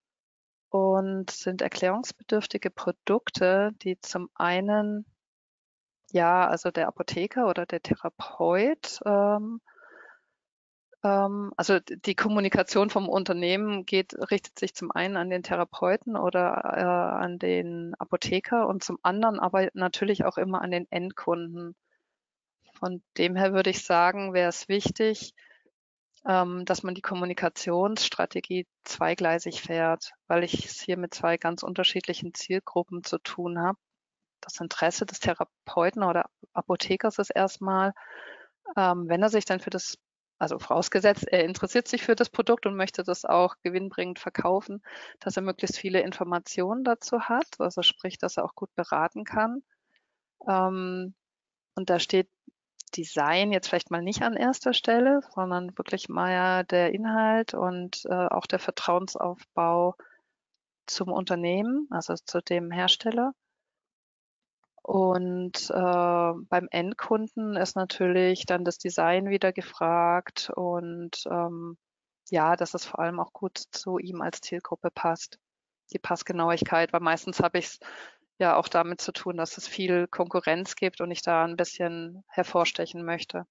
und 0.69 1.29
sind 1.29 1.61
erklärungsbedürftige 1.61 2.69
Produkte, 2.69 3.71
die 3.81 3.99
zum 3.99 4.29
einen 4.35 5.05
ja, 6.11 6.47
also 6.47 6.71
der 6.71 6.87
Apotheker 6.87 7.47
oder 7.47 7.65
der 7.65 7.81
Therapeut 7.81 8.99
ähm, 9.05 9.61
also 11.57 11.79
die 11.79 12.15
Kommunikation 12.15 12.89
vom 12.89 13.09
Unternehmen 13.09 13.85
geht, 13.85 14.13
richtet 14.31 14.57
sich 14.57 14.73
zum 14.73 14.91
einen 14.91 15.17
an 15.17 15.29
den 15.29 15.43
Therapeuten 15.43 16.15
oder 16.15 16.61
äh, 16.63 17.23
an 17.23 17.39
den 17.39 17.93
Apotheker 17.99 18.67
und 18.67 18.83
zum 18.83 18.97
anderen 19.03 19.39
aber 19.39 19.69
natürlich 19.73 20.25
auch 20.25 20.37
immer 20.37 20.61
an 20.61 20.71
den 20.71 20.87
Endkunden. 20.91 21.75
Von 22.73 23.01
dem 23.17 23.35
her 23.35 23.53
würde 23.53 23.69
ich 23.69 23.83
sagen, 23.83 24.33
wäre 24.33 24.49
es 24.49 24.67
wichtig, 24.67 25.33
ähm, 26.25 26.65
dass 26.65 26.83
man 26.83 26.95
die 26.95 27.01
Kommunikationsstrategie 27.01 28.67
zweigleisig 28.83 29.61
fährt, 29.61 30.11
weil 30.27 30.43
ich 30.43 30.65
es 30.65 30.81
hier 30.81 30.97
mit 30.97 31.13
zwei 31.13 31.37
ganz 31.37 31.63
unterschiedlichen 31.63 32.33
Zielgruppen 32.33 33.03
zu 33.03 33.17
tun 33.19 33.59
habe. 33.59 33.77
Das 34.41 34.59
Interesse 34.59 35.05
des 35.05 35.19
Therapeuten 35.19 36.03
oder 36.03 36.29
Apothekers 36.53 37.17
ist 37.19 37.31
erstmal, 37.31 37.93
ähm, 38.75 39.09
wenn 39.09 39.21
er 39.23 39.29
sich 39.29 39.45
dann 39.45 39.59
für 39.59 39.69
das 39.69 39.97
also 40.39 40.59
vorausgesetzt, 40.59 41.27
er 41.27 41.45
interessiert 41.45 41.87
sich 41.87 42.03
für 42.03 42.15
das 42.15 42.29
Produkt 42.29 42.65
und 42.65 42.75
möchte 42.75 43.03
das 43.03 43.25
auch 43.25 43.55
gewinnbringend 43.63 44.19
verkaufen, 44.19 44.83
dass 45.19 45.35
er 45.35 45.43
möglichst 45.43 45.77
viele 45.77 46.01
Informationen 46.01 46.83
dazu 46.83 47.21
hat, 47.21 47.47
also 47.59 47.81
sprich, 47.81 48.17
dass 48.17 48.37
er 48.37 48.45
auch 48.45 48.55
gut 48.55 48.73
beraten 48.75 49.23
kann. 49.23 49.63
Ähm, 50.47 51.15
und 51.75 51.89
da 51.89 51.99
steht 51.99 52.29
Design 52.95 53.51
jetzt 53.51 53.67
vielleicht 53.67 53.91
mal 53.91 54.01
nicht 54.01 54.21
an 54.21 54.35
erster 54.35 54.73
Stelle, 54.73 55.21
sondern 55.33 55.77
wirklich 55.77 56.09
mal 56.09 56.63
der 56.65 56.93
Inhalt 56.93 57.53
und 57.53 58.05
äh, 58.05 58.27
auch 58.27 58.45
der 58.45 58.59
Vertrauensaufbau 58.59 59.95
zum 60.85 61.11
Unternehmen, 61.11 61.87
also 61.89 62.15
zu 62.15 62.41
dem 62.41 62.71
Hersteller. 62.71 63.33
Und 64.87 65.69
äh, 65.69 66.33
beim 66.47 66.69
Endkunden 66.71 67.57
ist 67.57 67.75
natürlich 67.75 68.45
dann 68.45 68.63
das 68.63 68.77
Design 68.77 69.29
wieder 69.29 69.51
gefragt 69.51 70.49
und 70.55 71.25
ähm, 71.29 71.77
ja, 72.29 72.55
dass 72.55 72.73
es 72.73 72.85
vor 72.85 73.01
allem 73.01 73.19
auch 73.19 73.33
gut 73.33 73.57
zu 73.57 73.97
ihm 73.97 74.21
als 74.21 74.39
Zielgruppe 74.39 74.89
passt. 74.89 75.39
Die 75.91 75.99
Passgenauigkeit, 75.99 76.93
weil 76.93 77.01
meistens 77.01 77.41
habe 77.41 77.59
ich 77.59 77.65
es 77.65 77.79
ja 78.39 78.55
auch 78.55 78.69
damit 78.69 79.01
zu 79.01 79.11
tun, 79.11 79.35
dass 79.35 79.57
es 79.57 79.67
viel 79.67 80.07
Konkurrenz 80.07 80.77
gibt 80.77 81.01
und 81.01 81.11
ich 81.11 81.21
da 81.21 81.43
ein 81.43 81.57
bisschen 81.57 82.23
hervorstechen 82.29 83.03
möchte. 83.03 83.45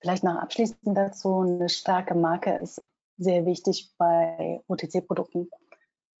Vielleicht 0.00 0.22
noch 0.22 0.36
abschließend 0.36 0.96
dazu, 0.96 1.40
eine 1.40 1.68
starke 1.68 2.14
Marke 2.14 2.54
ist 2.58 2.80
sehr 3.16 3.44
wichtig 3.44 3.92
bei 3.98 4.62
OTC-Produkten. 4.68 5.50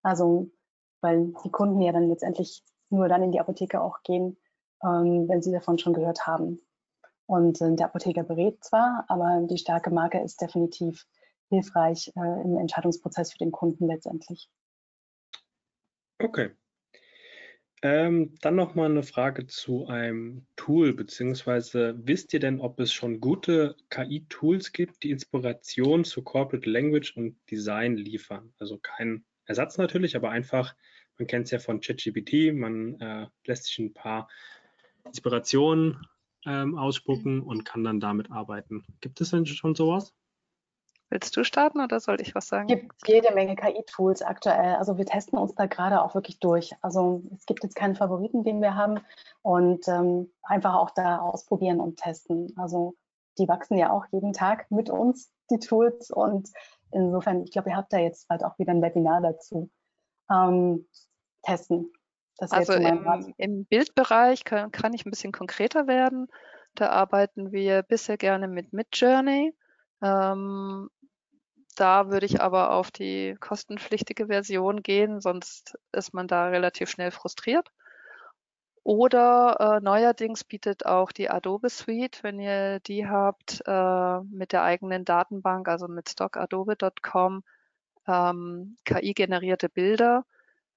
Also, 0.02 0.50
weil 1.02 1.32
die 1.44 1.52
Kunden 1.52 1.80
ja 1.80 1.92
dann 1.92 2.08
letztendlich 2.08 2.64
nur 2.90 3.08
dann 3.08 3.22
in 3.22 3.32
die 3.32 3.40
Apotheke 3.40 3.80
auch 3.80 4.02
gehen, 4.02 4.36
ähm, 4.82 5.28
wenn 5.28 5.42
sie 5.42 5.52
davon 5.52 5.78
schon 5.78 5.94
gehört 5.94 6.26
haben. 6.26 6.60
Und 7.26 7.60
äh, 7.60 7.74
der 7.74 7.86
Apotheker 7.86 8.22
berät 8.22 8.64
zwar, 8.64 9.04
aber 9.08 9.46
die 9.48 9.58
starke 9.58 9.90
Marke 9.90 10.20
ist 10.20 10.40
definitiv 10.40 11.06
hilfreich 11.50 12.12
äh, 12.16 12.42
im 12.42 12.56
Entscheidungsprozess 12.56 13.32
für 13.32 13.38
den 13.38 13.52
Kunden 13.52 13.86
letztendlich. 13.86 14.48
Okay. 16.18 16.50
Ähm, 17.80 18.34
dann 18.40 18.56
noch 18.56 18.74
mal 18.74 18.90
eine 18.90 19.04
Frage 19.04 19.46
zu 19.46 19.86
einem 19.86 20.46
Tool, 20.56 20.94
beziehungsweise 20.94 21.94
wisst 22.02 22.32
ihr 22.32 22.40
denn, 22.40 22.60
ob 22.60 22.80
es 22.80 22.92
schon 22.92 23.20
gute 23.20 23.76
KI-Tools 23.90 24.72
gibt, 24.72 25.04
die 25.04 25.10
Inspiration 25.10 26.04
zu 26.04 26.22
Corporate 26.24 26.68
Language 26.68 27.16
und 27.16 27.38
Design 27.50 27.96
liefern? 27.96 28.52
Also 28.58 28.78
kein 28.78 29.24
Ersatz 29.44 29.78
natürlich, 29.78 30.16
aber 30.16 30.30
einfach 30.30 30.74
man 31.18 31.26
kennt 31.26 31.46
es 31.46 31.50
ja 31.50 31.58
von 31.58 31.80
ChatGPT, 31.80 32.54
man 32.54 33.00
äh, 33.00 33.26
lässt 33.44 33.64
sich 33.64 33.78
ein 33.78 33.92
paar 33.92 34.28
Inspirationen 35.04 36.06
ähm, 36.46 36.78
ausspucken 36.78 37.42
und 37.42 37.64
kann 37.64 37.84
dann 37.84 38.00
damit 38.00 38.30
arbeiten. 38.30 38.84
Gibt 39.00 39.20
es 39.20 39.30
denn 39.30 39.46
schon 39.46 39.74
sowas? 39.74 40.14
Willst 41.10 41.36
du 41.36 41.42
starten 41.42 41.80
oder 41.80 42.00
soll 42.00 42.20
ich 42.20 42.34
was 42.34 42.48
sagen? 42.48 42.68
Es 42.68 42.80
gibt 42.80 43.08
jede 43.08 43.34
Menge 43.34 43.56
KI-Tools 43.56 44.20
aktuell. 44.20 44.74
Also 44.74 44.98
wir 44.98 45.06
testen 45.06 45.38
uns 45.38 45.54
da 45.54 45.64
gerade 45.64 46.02
auch 46.02 46.14
wirklich 46.14 46.38
durch. 46.38 46.74
Also 46.82 47.22
es 47.34 47.46
gibt 47.46 47.62
jetzt 47.64 47.76
keinen 47.76 47.96
Favoriten, 47.96 48.44
den 48.44 48.60
wir 48.60 48.74
haben 48.74 49.00
und 49.40 49.88
ähm, 49.88 50.30
einfach 50.42 50.74
auch 50.74 50.90
da 50.90 51.18
ausprobieren 51.18 51.80
und 51.80 51.98
testen. 51.98 52.52
Also 52.56 52.94
die 53.38 53.48
wachsen 53.48 53.78
ja 53.78 53.90
auch 53.90 54.04
jeden 54.10 54.34
Tag 54.34 54.70
mit 54.70 54.90
uns, 54.90 55.32
die 55.50 55.58
Tools. 55.58 56.10
Und 56.10 56.50
insofern, 56.92 57.42
ich 57.42 57.52
glaube, 57.52 57.70
ihr 57.70 57.76
habt 57.76 57.92
da 57.92 57.98
jetzt 57.98 58.28
bald 58.28 58.44
auch 58.44 58.58
wieder 58.58 58.72
ein 58.72 58.82
Webinar 58.82 59.22
dazu. 59.22 59.70
Ähm, 60.30 60.86
testen. 61.42 61.92
also 62.38 62.72
im, 62.74 63.34
im, 63.36 63.64
Bildbereich 63.66 64.44
kann, 64.44 64.70
kann 64.72 64.94
ich 64.94 65.04
ein 65.04 65.10
bisschen 65.10 65.32
konkreter 65.32 65.86
werden. 65.86 66.28
Da 66.74 66.90
arbeiten 66.90 67.52
wir 67.52 67.82
bisher 67.82 68.16
gerne 68.16 68.48
mit 68.48 68.72
Midjourney. 68.72 69.54
Ähm, 70.02 70.90
da 71.76 72.10
würde 72.10 72.26
ich 72.26 72.40
aber 72.40 72.72
auf 72.72 72.90
die 72.90 73.36
kostenpflichtige 73.38 74.26
Version 74.26 74.82
gehen, 74.82 75.20
sonst 75.20 75.78
ist 75.92 76.12
man 76.12 76.26
da 76.26 76.48
relativ 76.48 76.90
schnell 76.90 77.10
frustriert. 77.10 77.70
Oder 78.82 79.76
äh, 79.76 79.84
neuerdings 79.84 80.44
bietet 80.44 80.86
auch 80.86 81.12
die 81.12 81.28
Adobe 81.28 81.68
Suite, 81.68 82.22
wenn 82.22 82.40
ihr 82.40 82.80
die 82.80 83.06
habt, 83.06 83.62
äh, 83.66 84.20
mit 84.22 84.52
der 84.52 84.62
eigenen 84.62 85.04
Datenbank, 85.04 85.68
also 85.68 85.88
mit 85.88 86.08
stockadobe.com, 86.08 87.44
ähm, 88.06 88.76
KI-generierte 88.84 89.68
Bilder, 89.68 90.24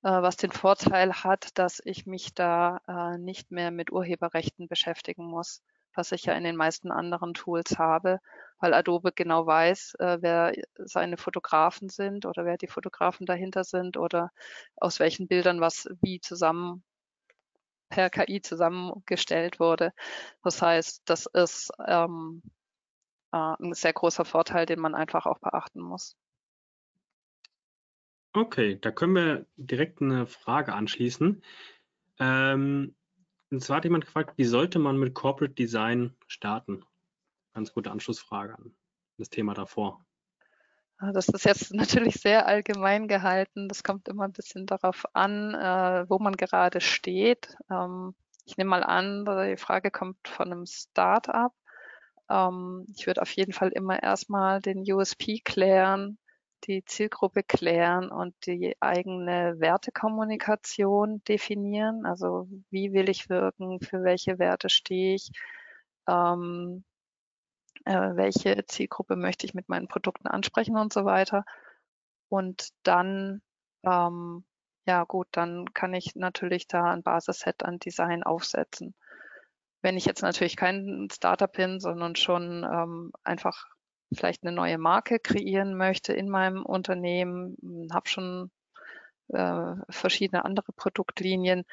was 0.10 0.38
den 0.38 0.52
Vorteil 0.52 1.14
hat, 1.24 1.58
dass 1.58 1.82
ich 1.84 2.06
mich 2.06 2.34
da 2.34 2.82
äh, 2.88 3.18
nicht 3.18 3.52
mehr 3.52 3.72
mit 3.72 3.92
Urheberrechten 3.92 4.68
beschäftigen 4.68 5.26
muss, 5.26 5.62
was 5.94 6.12
ich 6.12 6.26
ja 6.26 6.34
in 6.34 6.44
den 6.44 6.56
meisten 6.56 6.92
anderen 6.92 7.34
Tools 7.34 7.78
habe 7.78 8.20
weil 8.62 8.74
Adobe 8.76 9.12
genau 9.12 9.46
weiß, 9.46 9.96
äh, 9.96 10.20
wer 10.22 10.54
seine 10.78 11.18
Fotografen 11.18 11.90
sind 11.90 12.26
oder 12.26 12.46
wer 12.46 12.58
die 12.58 12.68
Fotografen 12.68 13.26
dahinter 13.26 13.64
sind 13.64 13.98
oder 13.98 14.32
aus 14.78 15.00
welchen 15.00 15.28
Bildern 15.28 15.60
was 15.62 15.90
wie 16.02 16.22
zusammen 16.22 16.84
per 17.90 18.10
KI 18.10 18.42
zusammengestellt 18.42 19.60
wurde. 19.60 19.94
Das 20.44 20.62
heißt, 20.62 21.02
das 21.06 21.26
ist 21.26 21.72
ähm, 21.88 22.42
äh, 23.34 23.38
ein 23.60 23.74
sehr 23.74 23.94
großer 23.94 24.26
Vorteil, 24.26 24.66
den 24.66 24.80
man 24.80 24.96
einfach 24.96 25.26
auch 25.26 25.40
beachten 25.40 25.82
muss. 25.82 26.16
Okay, 28.34 28.78
da 28.80 28.92
können 28.92 29.16
wir 29.16 29.46
direkt 29.58 30.02
eine 30.02 30.26
Frage 30.26 30.74
anschließen. 30.74 31.44
Ähm, 32.20 32.96
und 33.50 33.62
zwar 33.62 33.78
hat 33.78 33.84
jemand 33.84 34.06
gefragt, 34.06 34.38
wie 34.38 34.46
sollte 34.46 34.80
man 34.80 34.98
mit 34.98 35.14
Corporate 35.14 35.54
Design 35.54 36.16
starten? 36.28 36.86
ganz 37.54 37.74
gute 37.74 37.92
Anschlussfrage 37.92 38.58
an 38.58 38.74
das 39.18 39.30
Thema 39.30 39.54
davor. 39.54 40.06
Ah, 40.98 41.12
das 41.12 41.28
ist 41.30 41.46
jetzt 41.46 41.74
natürlich 41.74 42.16
sehr 42.16 42.48
allgemein 42.48 43.08
gehalten. 43.08 43.68
Das 43.68 43.84
kommt 43.84 44.08
immer 44.08 44.26
ein 44.26 44.34
bisschen 44.34 44.66
darauf 44.66 45.06
an, 45.14 45.54
äh, 45.54 46.10
wo 46.10 46.20
man 46.20 46.36
gerade 46.36 46.82
steht. 46.82 47.58
Ähm, 47.70 48.16
ich 48.46 48.58
nehme 48.58 48.70
mal 48.70 48.84
an, 48.84 49.26
die 49.26 49.58
Frage 49.58 49.92
kommt 49.92 50.28
von 50.28 50.52
einem 50.52 50.66
Start-up. 50.66 51.54
Ähm, 52.30 52.86
ich 52.96 53.08
würde 53.08 53.22
auf 53.22 53.32
jeden 53.32 53.54
Fall 53.54 53.70
immer 53.70 54.02
erstmal 54.02 54.62
den 54.62 54.80
USP 54.80 55.40
klären, 55.40 56.18
die 56.64 56.84
Zielgruppe 56.86 57.44
klären 57.44 58.12
und 58.12 58.36
die 58.46 58.76
eigene 58.80 59.60
Wertekommunikation 59.60 61.24
definieren. 61.28 62.06
Also 62.06 62.48
wie 62.70 62.94
will 62.94 63.10
ich 63.10 63.30
wirken, 63.30 63.80
für 63.80 64.04
welche 64.04 64.40
Werte 64.40 64.70
stehe 64.70 65.16
ich, 65.16 65.32
ähm, 66.08 66.84
äh, 67.86 68.16
welche 68.16 68.66
Zielgruppe 68.66 69.16
möchte 69.16 69.46
ich 69.46 69.54
mit 69.54 69.70
meinen 69.70 69.88
Produkten 69.88 70.28
ansprechen 70.28 70.78
und 70.78 70.94
so 70.94 71.06
weiter. 71.06 71.46
Und 72.30 72.70
dann, 72.84 73.42
ähm, 73.84 74.46
ja 74.86 75.04
gut, 75.04 75.28
dann 75.32 75.74
kann 75.74 75.94
ich 75.94 76.16
natürlich 76.16 76.68
da 76.68 76.86
ein 76.92 77.04
Basisset 77.04 77.64
an 77.64 77.80
Design 77.80 78.24
aufsetzen. 78.24 78.96
Wenn 79.82 79.98
ich 79.98 80.06
jetzt 80.06 80.22
natürlich 80.22 80.56
kein 80.56 81.10
Startup 81.12 81.52
bin, 81.52 81.80
sondern 81.80 82.16
schon 82.16 82.64
ähm, 82.64 83.12
einfach 83.24 83.68
vielleicht 84.14 84.44
eine 84.44 84.52
neue 84.52 84.78
Marke 84.78 85.20
kreieren 85.20 85.76
möchte 85.76 86.14
in 86.14 86.30
meinem 86.30 86.66
Unternehmen, 86.66 87.58
habe 87.92 88.10
schon 88.10 88.52
äh, 89.30 89.76
verschiedene 89.90 90.46
andere 90.46 90.72
Produktlinien, 90.74 91.64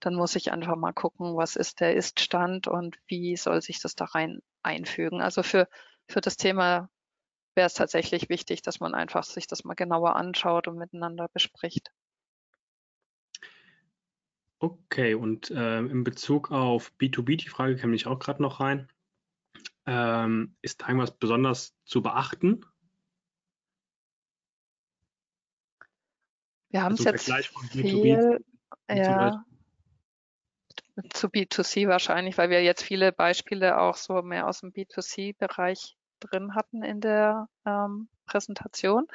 dann 0.00 0.14
muss 0.14 0.36
ich 0.36 0.52
einfach 0.52 0.76
mal 0.76 0.92
gucken, 0.92 1.36
was 1.36 1.56
ist 1.56 1.80
der 1.80 1.94
Ist-Stand 1.94 2.68
und 2.68 2.96
wie 3.06 3.36
soll 3.36 3.60
sich 3.62 3.80
das 3.80 3.94
da 3.94 4.04
rein 4.04 4.40
einfügen. 4.62 5.20
Also 5.20 5.42
für, 5.42 5.68
für 6.06 6.20
das 6.20 6.36
Thema 6.36 6.88
wäre 7.54 7.66
es 7.66 7.74
tatsächlich 7.74 8.28
wichtig, 8.28 8.62
dass 8.62 8.78
man 8.78 8.94
einfach 8.94 9.24
sich 9.24 9.48
das 9.48 9.64
mal 9.64 9.74
genauer 9.74 10.14
anschaut 10.14 10.68
und 10.68 10.78
miteinander 10.78 11.28
bespricht. 11.32 11.90
Okay, 14.60 15.14
und 15.14 15.50
äh, 15.50 15.78
in 15.78 16.04
Bezug 16.04 16.50
auf 16.50 16.92
B2B, 17.00 17.36
die 17.36 17.48
Frage 17.48 17.76
kam 17.76 17.92
ich 17.92 18.06
auch 18.06 18.18
gerade 18.18 18.42
noch 18.42 18.60
rein. 18.60 18.88
Ähm, 19.90 20.54
ist 20.60 20.82
da 20.82 20.88
irgendwas 20.88 21.16
besonders 21.16 21.74
zu 21.86 22.02
beachten? 22.02 22.60
Wir 26.68 26.82
haben 26.82 26.92
also 26.92 27.08
es 27.08 27.26
jetzt 27.26 27.50
viel, 27.72 28.44
ja, 28.90 29.42
zu 31.14 31.28
B2C 31.28 31.88
wahrscheinlich, 31.88 32.36
weil 32.36 32.50
wir 32.50 32.62
jetzt 32.62 32.82
viele 32.82 33.12
Beispiele 33.12 33.80
auch 33.80 33.96
so 33.96 34.20
mehr 34.20 34.46
aus 34.46 34.60
dem 34.60 34.72
B2C-Bereich 34.72 35.96
drin 36.20 36.54
hatten 36.54 36.82
in 36.82 37.00
der 37.00 37.48
ähm, 37.64 38.10
Präsentation. 38.26 39.06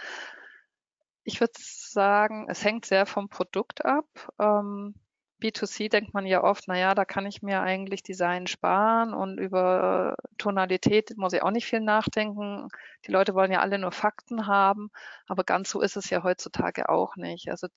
Ich 1.24 1.40
würde 1.40 1.54
sagen, 1.56 2.48
es 2.50 2.64
hängt 2.64 2.86
sehr 2.86 3.06
vom 3.06 3.30
Produkt 3.30 3.86
ab. 3.86 4.08
Ähm, 4.40 4.96
B2C 5.44 5.90
denkt 5.90 6.14
man 6.14 6.26
ja 6.26 6.42
oft, 6.42 6.70
naja, 6.70 6.96
da 6.96 7.04
kann 7.04 7.26
ich 7.26 7.42
mir 7.42 7.62
eigentlich 7.62 8.02
Design 8.02 8.48
sparen 8.48 9.14
und 9.14 9.38
über 9.40 10.16
Tonalität 10.38 11.18
muss 11.18 11.34
ich 11.34 11.44
auch 11.44 11.52
nicht 11.52 11.66
viel 11.66 11.82
nachdenken. 11.82 12.70
Die 13.06 13.12
Leute 13.12 13.36
wollen 13.36 13.52
ja 13.52 13.60
alle 13.60 13.78
nur 13.78 13.92
Fakten 13.92 14.48
haben, 14.48 14.90
aber 15.28 15.44
ganz 15.44 15.70
so 15.70 15.82
ist 15.82 15.98
es 15.98 16.10
ja 16.10 16.24
heutzutage 16.24 16.88
auch 16.88 17.18
nicht. 17.18 17.50
Also 17.50 17.68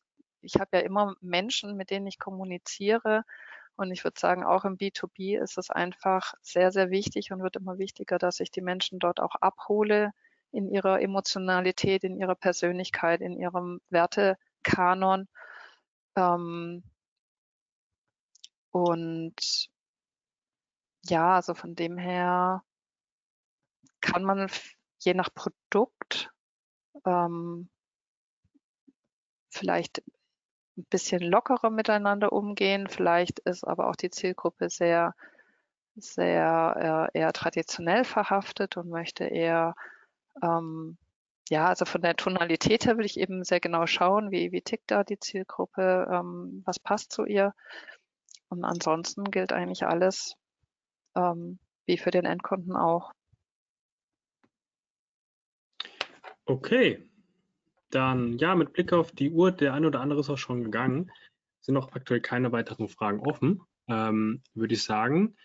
ich 0.42 0.54
habe 0.60 0.76
ja 0.76 0.80
immer 0.80 1.16
Menschen, 1.20 1.76
mit 1.76 1.90
denen 1.90 2.06
ich 2.06 2.20
kommuniziere 2.20 3.24
und 3.74 3.90
ich 3.90 4.04
würde 4.04 4.20
sagen, 4.20 4.44
auch 4.44 4.64
im 4.64 4.78
B2B 4.78 5.36
ist 5.36 5.58
es 5.58 5.70
einfach 5.70 6.34
sehr, 6.42 6.70
sehr 6.70 6.90
wichtig 6.90 7.32
und 7.32 7.42
wird 7.42 7.56
immer 7.56 7.78
wichtiger, 7.78 8.18
dass 8.18 8.38
ich 8.38 8.52
die 8.52 8.62
Menschen 8.62 9.00
dort 9.00 9.18
auch 9.18 9.34
abhole 9.40 10.12
in 10.52 10.70
ihrer 10.70 11.00
Emotionalität, 11.02 12.04
in 12.04 12.16
ihrer 12.16 12.36
Persönlichkeit, 12.36 13.20
in 13.22 13.36
ihrem 13.36 13.80
Wertekanon. 13.90 15.26
Ähm, 16.16 16.84
und 18.76 19.70
ja, 21.06 21.36
also 21.36 21.54
von 21.54 21.74
dem 21.74 21.96
her 21.96 22.62
kann 24.02 24.22
man 24.22 24.50
je 24.98 25.14
nach 25.14 25.32
Produkt 25.32 26.30
ähm, 27.06 27.70
vielleicht 29.48 30.02
ein 30.76 30.84
bisschen 30.90 31.22
lockerer 31.22 31.70
miteinander 31.70 32.32
umgehen. 32.32 32.86
Vielleicht 32.88 33.38
ist 33.40 33.64
aber 33.64 33.88
auch 33.88 33.96
die 33.96 34.10
Zielgruppe 34.10 34.68
sehr, 34.68 35.14
sehr 35.94 37.10
äh, 37.14 37.18
eher 37.18 37.32
traditionell 37.32 38.04
verhaftet 38.04 38.76
und 38.76 38.90
möchte 38.90 39.24
eher, 39.24 39.74
ähm, 40.42 40.98
ja, 41.48 41.68
also 41.68 41.86
von 41.86 42.02
der 42.02 42.14
Tonalität 42.16 42.84
her 42.84 42.96
würde 42.96 43.06
ich 43.06 43.18
eben 43.18 43.42
sehr 43.42 43.60
genau 43.60 43.86
schauen, 43.86 44.30
wie, 44.30 44.52
wie 44.52 44.60
tickt 44.60 44.90
da 44.90 45.02
die 45.02 45.18
Zielgruppe, 45.18 46.08
ähm, 46.12 46.62
was 46.66 46.78
passt 46.78 47.10
zu 47.10 47.24
ihr. 47.24 47.54
Und 48.56 48.64
ansonsten 48.64 49.24
gilt 49.24 49.52
eigentlich 49.52 49.84
alles 49.84 50.34
ähm, 51.14 51.58
wie 51.86 51.98
für 51.98 52.10
den 52.10 52.24
Endkunden 52.24 52.76
auch. 52.76 53.12
Okay, 56.46 57.10
dann 57.90 58.38
ja, 58.38 58.54
mit 58.54 58.72
Blick 58.72 58.92
auf 58.92 59.12
die 59.12 59.30
Uhr, 59.30 59.52
der 59.52 59.74
eine 59.74 59.88
oder 59.88 60.00
andere 60.00 60.20
ist 60.20 60.30
auch 60.30 60.38
schon 60.38 60.64
gegangen, 60.64 61.10
sind 61.60 61.74
noch 61.74 61.92
aktuell 61.92 62.20
keine 62.20 62.52
weiteren 62.52 62.88
Fragen 62.88 63.20
offen. 63.20 63.62
Ähm, 63.88 64.42
würde 64.54 64.74
ich 64.74 64.82
sagen, 64.82 65.36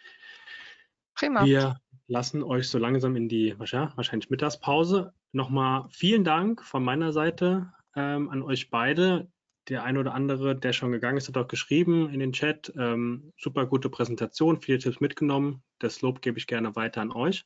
Prima. 1.15 1.45
wir 1.45 1.79
lassen 2.07 2.43
euch 2.43 2.69
so 2.69 2.77
langsam 2.77 3.15
in 3.15 3.29
die 3.29 3.57
wahrscheinlich 3.59 4.29
Mittagspause. 4.29 5.13
Nochmal 5.31 5.87
vielen 5.89 6.23
Dank 6.23 6.63
von 6.63 6.83
meiner 6.83 7.13
Seite 7.13 7.71
ähm, 7.95 8.29
an 8.29 8.41
euch 8.43 8.69
beide. 8.69 9.30
Der 9.67 9.83
eine 9.83 9.99
oder 9.99 10.13
andere, 10.13 10.55
der 10.55 10.73
schon 10.73 10.91
gegangen 10.91 11.17
ist, 11.17 11.27
hat 11.27 11.37
auch 11.37 11.47
geschrieben 11.47 12.09
in 12.09 12.19
den 12.19 12.33
Chat. 12.33 12.73
Ähm, 12.77 13.31
super 13.37 13.67
gute 13.67 13.89
Präsentation, 13.89 14.59
viele 14.61 14.79
Tipps 14.79 14.99
mitgenommen. 14.99 15.63
Das 15.79 16.01
Lob 16.01 16.21
gebe 16.21 16.39
ich 16.39 16.47
gerne 16.47 16.75
weiter 16.75 17.01
an 17.01 17.11
euch. 17.11 17.45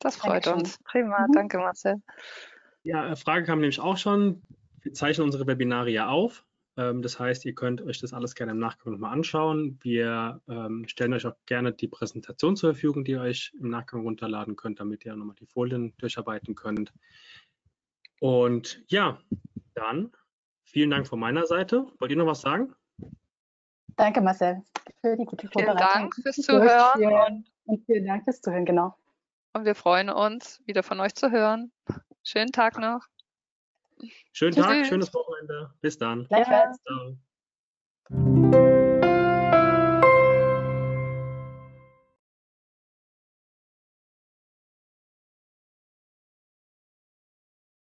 Das 0.00 0.16
freut 0.16 0.46
Dankeschön. 0.46 0.58
uns. 0.58 0.78
Prima, 0.84 1.26
mhm. 1.26 1.32
danke 1.32 1.58
Marcel. 1.58 1.96
Ja, 2.82 3.12
äh, 3.12 3.16
Frage 3.16 3.46
kam 3.46 3.60
nämlich 3.60 3.80
auch 3.80 3.96
schon. 3.96 4.42
Wir 4.82 4.92
zeichnen 4.92 5.24
unsere 5.24 5.46
Webinare 5.46 5.90
ja 5.90 6.08
auf. 6.08 6.44
Ähm, 6.76 7.02
das 7.02 7.18
heißt, 7.18 7.44
ihr 7.44 7.54
könnt 7.54 7.80
euch 7.82 8.00
das 8.00 8.12
alles 8.12 8.34
gerne 8.34 8.52
im 8.52 8.58
Nachgang 8.58 8.92
nochmal 8.92 9.12
anschauen. 9.12 9.78
Wir 9.82 10.40
ähm, 10.48 10.86
stellen 10.88 11.14
euch 11.14 11.26
auch 11.26 11.36
gerne 11.46 11.72
die 11.72 11.88
Präsentation 11.88 12.56
zur 12.56 12.74
Verfügung, 12.74 13.04
die 13.04 13.12
ihr 13.12 13.20
euch 13.20 13.52
im 13.58 13.70
Nachgang 13.70 14.02
runterladen 14.02 14.56
könnt, 14.56 14.80
damit 14.80 15.04
ihr 15.04 15.14
nochmal 15.14 15.36
die 15.36 15.46
Folien 15.46 15.96
durcharbeiten 15.98 16.54
könnt. 16.54 16.92
Und 18.20 18.82
ja, 18.88 19.20
dann 19.74 20.12
vielen 20.74 20.90
Dank 20.90 21.06
von 21.06 21.20
meiner 21.20 21.46
Seite. 21.46 21.86
Wollt 21.98 22.10
ihr 22.10 22.16
noch 22.16 22.26
was 22.26 22.40
sagen? 22.40 22.74
Danke, 23.96 24.20
Marcel, 24.20 24.60
für 25.00 25.16
die 25.16 25.24
gute 25.24 25.48
Vielen 25.48 25.66
Vorbereitung. 25.66 26.10
Dank 26.10 26.14
fürs 26.16 26.36
Zuhören 26.36 27.00
und, 27.00 27.46
und 27.66 27.86
vielen 27.86 28.06
Dank 28.06 28.24
fürs 28.24 28.40
Zuhören, 28.40 28.66
genau. 28.66 28.96
und 29.52 29.64
wir 29.64 29.76
freuen 29.76 30.10
uns, 30.10 30.60
wieder 30.66 30.82
von 30.82 30.98
euch 30.98 31.14
zu 31.14 31.30
hören. 31.30 31.70
Schönen 32.24 32.50
Tag 32.50 32.78
noch. 32.78 33.06
Schönen 34.32 34.56
Tag, 34.56 34.80
Tschüss. 34.80 34.88
schönes 34.88 35.14
Wochenende. 35.14 35.72
Bis 35.80 35.96
dann. 35.96 36.26
Gleichfalls. 36.26 36.76
Ciao. 38.10 38.73